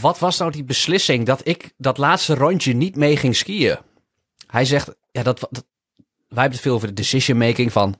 wat 0.00 0.18
was 0.18 0.38
nou 0.38 0.50
die 0.50 0.64
beslissing 0.64 1.26
dat 1.26 1.40
ik 1.46 1.72
dat 1.76 1.98
laatste 1.98 2.34
rondje 2.34 2.72
niet 2.72 2.96
mee 2.96 3.16
ging 3.16 3.36
skiën? 3.36 3.78
Hij 4.46 4.64
zegt, 4.64 4.94
ja, 5.10 5.22
dat, 5.22 5.40
dat 5.40 5.64
wij 6.28 6.40
hebben 6.40 6.52
het 6.52 6.60
veel 6.60 6.74
over 6.74 6.88
de 6.88 6.94
decision 6.94 7.38
making 7.38 7.72
van. 7.72 7.98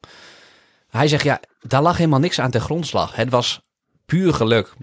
Hij 0.88 1.08
zegt, 1.08 1.24
ja, 1.24 1.40
daar 1.60 1.82
lag 1.82 1.96
helemaal 1.96 2.18
niks 2.18 2.40
aan 2.40 2.50
ten 2.50 2.60
grondslag. 2.60 3.16
Het 3.16 3.30
was 3.30 3.60
puur 4.06 4.34
geluk. 4.34 4.74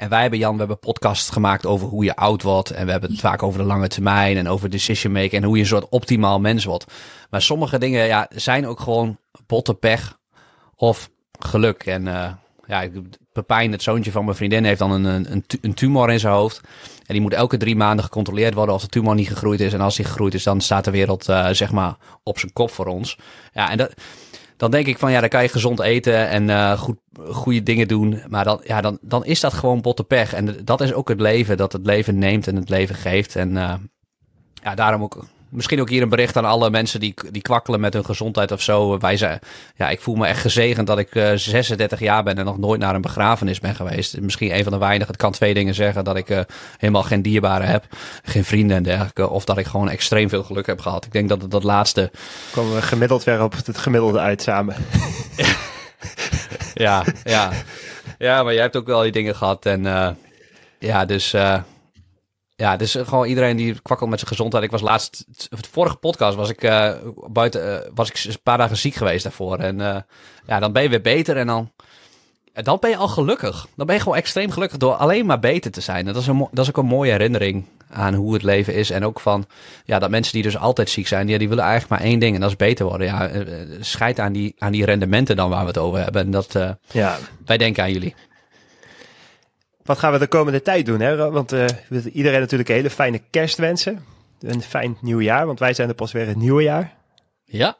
En 0.00 0.08
wij 0.08 0.20
hebben, 0.20 0.38
Jan, 0.38 0.52
we 0.52 0.58
hebben 0.58 0.78
podcasts 0.78 1.30
gemaakt 1.30 1.66
over 1.66 1.88
hoe 1.88 2.04
je 2.04 2.16
oud 2.16 2.42
wordt. 2.42 2.70
En 2.70 2.84
we 2.84 2.90
hebben 2.90 3.10
het 3.10 3.20
vaak 3.20 3.42
over 3.42 3.60
de 3.60 3.66
lange 3.66 3.88
termijn 3.88 4.36
en 4.36 4.48
over 4.48 4.70
decision 4.70 5.12
making 5.12 5.32
en 5.32 5.42
hoe 5.42 5.56
je 5.56 5.62
een 5.62 5.68
soort 5.68 5.88
optimaal 5.88 6.40
mens 6.40 6.64
wordt. 6.64 6.84
Maar 7.30 7.42
sommige 7.42 7.78
dingen 7.78 8.06
ja, 8.06 8.26
zijn 8.34 8.66
ook 8.66 8.80
gewoon 8.80 9.18
botte 9.46 9.74
pech 9.74 10.18
of 10.76 11.10
geluk. 11.38 11.86
En 11.86 12.06
uh, 12.06 12.32
ja, 12.66 12.88
Pepijn, 13.32 13.72
het 13.72 13.82
zoontje 13.82 14.10
van 14.10 14.24
mijn 14.24 14.36
vriendin, 14.36 14.64
heeft 14.64 14.78
dan 14.78 14.90
een, 14.90 15.32
een, 15.32 15.44
een 15.60 15.74
tumor 15.74 16.10
in 16.10 16.20
zijn 16.20 16.34
hoofd. 16.34 16.60
En 17.06 17.12
die 17.12 17.20
moet 17.20 17.34
elke 17.34 17.56
drie 17.56 17.76
maanden 17.76 18.04
gecontroleerd 18.04 18.54
worden 18.54 18.74
of 18.74 18.82
de 18.82 18.88
tumor 18.88 19.14
niet 19.14 19.28
gegroeid 19.28 19.60
is. 19.60 19.72
En 19.72 19.80
als 19.80 19.96
die 19.96 20.04
gegroeid 20.04 20.34
is, 20.34 20.42
dan 20.42 20.60
staat 20.60 20.84
de 20.84 20.90
wereld 20.90 21.28
uh, 21.28 21.48
zeg 21.50 21.72
maar 21.72 21.96
op 22.22 22.38
zijn 22.38 22.52
kop 22.52 22.70
voor 22.70 22.86
ons. 22.86 23.18
Ja, 23.52 23.70
en 23.70 23.76
dat 23.76 23.94
dan 24.60 24.70
denk 24.70 24.86
ik 24.86 24.98
van 24.98 25.12
ja, 25.12 25.20
dan 25.20 25.28
kan 25.28 25.42
je 25.42 25.48
gezond 25.48 25.80
eten 25.80 26.28
en 26.28 26.48
uh, 26.48 26.78
goed, 26.78 26.98
goede 27.28 27.62
dingen 27.62 27.88
doen. 27.88 28.22
Maar 28.28 28.44
dan, 28.44 28.60
ja, 28.64 28.80
dan, 28.80 28.98
dan 29.00 29.24
is 29.24 29.40
dat 29.40 29.52
gewoon 29.52 29.80
botte 29.80 30.04
pech. 30.04 30.32
En 30.32 30.64
dat 30.64 30.80
is 30.80 30.92
ook 30.92 31.08
het 31.08 31.20
leven, 31.20 31.56
dat 31.56 31.72
het 31.72 31.86
leven 31.86 32.18
neemt 32.18 32.46
en 32.46 32.56
het 32.56 32.68
leven 32.68 32.94
geeft. 32.94 33.36
En 33.36 33.50
uh, 33.50 33.74
ja, 34.62 34.74
daarom 34.74 35.02
ook 35.02 35.24
misschien 35.50 35.80
ook 35.80 35.88
hier 35.88 36.02
een 36.02 36.08
bericht 36.08 36.36
aan 36.36 36.44
alle 36.44 36.70
mensen 36.70 37.00
die, 37.00 37.14
die 37.30 37.42
kwakkelen 37.42 37.80
met 37.80 37.92
hun 37.94 38.04
gezondheid 38.04 38.52
of 38.52 38.62
zo. 38.62 38.98
Wij 38.98 39.16
zijn, 39.16 39.38
ja, 39.76 39.88
ik 39.88 40.00
voel 40.00 40.14
me 40.14 40.26
echt 40.26 40.40
gezegend 40.40 40.86
dat 40.86 40.98
ik 40.98 41.14
uh, 41.14 41.32
36 41.34 42.00
jaar 42.00 42.22
ben 42.22 42.38
en 42.38 42.44
nog 42.44 42.58
nooit 42.58 42.80
naar 42.80 42.94
een 42.94 43.00
begrafenis 43.00 43.60
ben 43.60 43.74
geweest. 43.74 44.20
Misschien 44.20 44.54
een 44.54 44.62
van 44.62 44.72
de 44.72 44.78
weinigen. 44.78 45.06
Het 45.06 45.16
kan 45.16 45.32
twee 45.32 45.54
dingen 45.54 45.74
zeggen. 45.74 46.04
Dat 46.04 46.16
ik 46.16 46.30
uh, 46.30 46.40
helemaal 46.78 47.02
geen 47.02 47.22
dierbaren 47.22 47.66
heb, 47.66 47.84
geen 48.24 48.44
vrienden 48.44 48.76
en 48.76 48.82
dergelijke. 48.82 49.28
Of 49.28 49.44
dat 49.44 49.58
ik 49.58 49.66
gewoon 49.66 49.88
extreem 49.88 50.28
veel 50.28 50.42
geluk 50.42 50.66
heb 50.66 50.80
gehad. 50.80 51.04
Ik 51.04 51.12
denk 51.12 51.28
dat 51.28 51.50
dat 51.50 51.62
laatste... 51.62 52.10
Komen 52.52 52.74
we 52.74 52.82
gemiddeld 52.82 53.24
weer 53.24 53.42
op 53.42 53.54
het 53.64 53.78
gemiddelde 53.78 54.18
uit 54.18 54.42
samen. 54.42 54.74
ja, 56.74 57.04
ja. 57.24 57.50
Ja, 58.18 58.42
maar 58.42 58.52
jij 58.52 58.62
hebt 58.62 58.76
ook 58.76 58.86
wel 58.86 59.02
die 59.02 59.12
dingen 59.12 59.36
gehad. 59.36 59.66
En 59.66 59.84
uh, 59.84 60.08
ja, 60.78 61.04
dus... 61.04 61.34
Ja, 62.60 62.76
dus 62.76 62.94
gewoon 62.94 63.26
iedereen 63.26 63.56
die 63.56 63.80
kwakkelt 63.82 64.10
met 64.10 64.18
zijn 64.18 64.30
gezondheid. 64.30 64.64
Ik 64.64 64.70
was 64.70 64.80
laatst, 64.80 65.24
het 65.48 65.66
vorige 65.66 65.96
podcast 65.96 66.36
was 66.36 66.48
ik 66.48 66.64
uh, 66.64 66.92
buiten, 67.26 67.66
uh, 67.66 67.90
was 67.94 68.08
ik 68.08 68.24
een 68.24 68.42
paar 68.42 68.58
dagen 68.58 68.76
ziek 68.76 68.94
geweest 68.94 69.22
daarvoor. 69.22 69.58
En 69.58 69.78
uh, 69.78 69.96
ja, 70.46 70.58
dan 70.58 70.72
ben 70.72 70.82
je 70.82 70.88
weer 70.88 71.00
beter 71.00 71.36
en 71.36 71.46
dan, 71.46 71.72
dan 72.52 72.78
ben 72.80 72.90
je 72.90 72.96
al 72.96 73.08
gelukkig. 73.08 73.66
Dan 73.76 73.86
ben 73.86 73.94
je 73.94 74.00
gewoon 74.02 74.18
extreem 74.18 74.50
gelukkig 74.50 74.78
door 74.78 74.94
alleen 74.94 75.26
maar 75.26 75.38
beter 75.38 75.70
te 75.70 75.80
zijn. 75.80 76.06
En 76.06 76.12
dat 76.12 76.22
is, 76.22 76.28
een, 76.28 76.48
dat 76.52 76.64
is 76.64 76.68
ook 76.68 76.76
een 76.76 76.86
mooie 76.86 77.10
herinnering 77.10 77.64
aan 77.90 78.14
hoe 78.14 78.32
het 78.32 78.42
leven 78.42 78.74
is. 78.74 78.90
En 78.90 79.04
ook 79.04 79.20
van, 79.20 79.46
ja, 79.84 79.98
dat 79.98 80.10
mensen 80.10 80.32
die 80.32 80.42
dus 80.42 80.56
altijd 80.56 80.90
ziek 80.90 81.06
zijn, 81.06 81.26
die, 81.26 81.38
die 81.38 81.48
willen 81.48 81.64
eigenlijk 81.64 82.00
maar 82.00 82.10
één 82.10 82.18
ding 82.18 82.34
en 82.34 82.40
dat 82.40 82.50
is 82.50 82.56
beter 82.56 82.86
worden. 82.86 83.06
Ja, 83.06 83.30
scheid 83.80 84.20
aan 84.20 84.32
die, 84.32 84.54
aan 84.58 84.72
die 84.72 84.84
rendementen 84.84 85.36
dan 85.36 85.50
waar 85.50 85.62
we 85.62 85.66
het 85.66 85.78
over 85.78 86.02
hebben. 86.02 86.22
En 86.22 86.30
dat, 86.30 86.58
ja. 86.90 87.18
wij 87.44 87.56
denken 87.56 87.82
aan 87.82 87.92
jullie. 87.92 88.14
Wat 89.90 89.98
gaan 89.98 90.12
we 90.12 90.18
de 90.18 90.26
komende 90.26 90.62
tijd 90.62 90.86
doen? 90.86 91.00
Hè? 91.00 91.30
Want 91.30 91.52
uh, 91.52 91.66
iedereen 92.12 92.40
natuurlijk 92.40 92.68
een 92.68 92.74
hele 92.74 92.90
fijne 92.90 93.20
kerst 93.30 93.58
wensen. 93.58 94.04
Een 94.40 94.62
fijn 94.62 94.96
nieuwjaar, 95.00 95.46
want 95.46 95.58
wij 95.58 95.74
zijn 95.74 95.88
er 95.88 95.94
pas 95.94 96.12
weer 96.12 96.26
het 96.26 96.36
nieuwe 96.36 96.62
jaar. 96.62 96.94
Ja. 97.44 97.76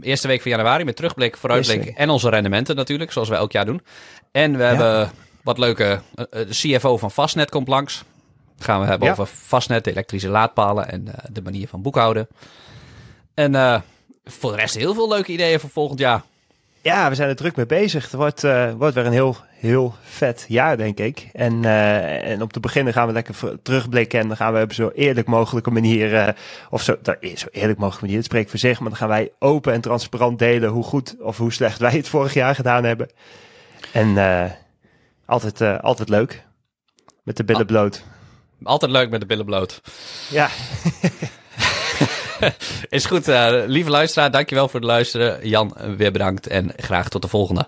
Eerste 0.00 0.28
week 0.28 0.42
van 0.42 0.50
januari 0.50 0.84
met 0.84 0.96
terugblik, 0.96 1.36
vooruitblik 1.36 1.86
en 1.86 2.10
onze 2.10 2.28
rendementen 2.28 2.76
natuurlijk, 2.76 3.12
zoals 3.12 3.28
we 3.28 3.34
elk 3.34 3.52
jaar 3.52 3.64
doen. 3.64 3.82
En 4.32 4.56
we 4.56 4.62
hebben 4.62 5.10
wat 5.42 5.58
leuke, 5.58 6.00
eh, 6.14 6.24
eh, 6.30 6.48
de 6.48 6.76
CFO 6.76 6.96
van 6.96 7.10
Fastnet 7.10 7.50
komt 7.50 7.68
langs. 7.68 8.04
Gaan 8.58 8.80
we 8.80 8.86
hebben 8.86 9.06
Ja. 9.06 9.12
over 9.12 9.26
Fastnet, 9.26 9.84
de 9.84 9.90
elektrische 9.90 10.28
laadpalen 10.28 10.88
en 10.88 11.14
de 11.32 11.42
manier 11.42 11.68
van 11.68 11.82
boekhouden. 11.82 12.28
En 13.34 13.82
voor 14.24 14.50
de 14.50 14.56
rest 14.56 14.76
heel 14.76 14.94
veel 14.94 15.08
leuke 15.08 15.32
ideeën 15.32 15.60
voor 15.60 15.70
volgend 15.70 15.98
jaar. 15.98 16.22
Ja, 16.88 17.08
we 17.08 17.14
zijn 17.14 17.28
er 17.28 17.36
druk 17.36 17.56
mee 17.56 17.66
bezig. 17.66 18.02
Het 18.02 18.12
wordt, 18.12 18.44
eh, 18.44 18.72
wordt 18.72 18.94
weer 18.94 19.06
een 19.06 19.12
heel, 19.12 19.36
heel 19.50 19.94
vet 20.02 20.44
jaar, 20.48 20.76
denk 20.76 20.98
ik. 20.98 21.28
En, 21.32 21.64
eh, 21.64 22.30
en 22.30 22.42
om 22.42 22.48
te 22.48 22.60
beginnen 22.60 22.92
gaan 22.92 23.06
we 23.06 23.12
lekker 23.12 23.34
terugblikken. 23.62 24.20
En 24.20 24.28
dan 24.28 24.36
gaan 24.36 24.52
we 24.52 24.62
op 24.62 24.72
zo 24.72 24.90
eerlijk 24.94 25.26
mogelijke 25.26 25.70
manier, 25.70 26.14
eh, 26.14 26.28
of 26.70 26.82
zo, 26.82 26.96
zo 27.34 27.46
eerlijk 27.50 27.78
mogelijke 27.78 28.00
manier, 28.00 28.16
het 28.16 28.24
spreekt 28.24 28.50
voor 28.50 28.58
zich. 28.58 28.80
Maar 28.80 28.88
dan 28.88 28.98
gaan 28.98 29.08
wij 29.08 29.30
open 29.38 29.72
en 29.72 29.80
transparant 29.80 30.38
delen 30.38 30.70
hoe 30.70 30.84
goed 30.84 31.16
of 31.20 31.36
hoe 31.36 31.52
slecht 31.52 31.78
wij 31.78 31.92
het 31.92 32.08
vorig 32.08 32.34
jaar 32.34 32.54
gedaan 32.54 32.84
hebben. 32.84 33.10
En 33.92 34.16
altijd, 35.26 35.82
altijd 35.82 36.08
leuk. 36.08 36.44
Met 37.22 37.36
de 37.36 37.44
billen 37.44 37.62
Ah. 37.62 37.66
bloot. 37.66 38.04
Altijd 38.62 38.90
leuk 38.90 39.10
met 39.10 39.20
de 39.20 39.26
billen 39.26 39.44
bloot. 39.44 39.80
Ja, 40.30 40.48
Is 42.88 43.06
goed, 43.06 43.28
eh, 43.28 43.62
lieve 43.66 43.90
luisteraar, 43.90 44.30
dankjewel 44.30 44.68
voor 44.68 44.80
het 44.80 44.88
luisteren. 44.88 45.48
Jan, 45.48 45.74
weer 45.96 46.12
bedankt 46.12 46.46
en 46.46 46.72
graag 46.76 47.08
tot 47.08 47.22
de 47.22 47.28
volgende. 47.28 47.66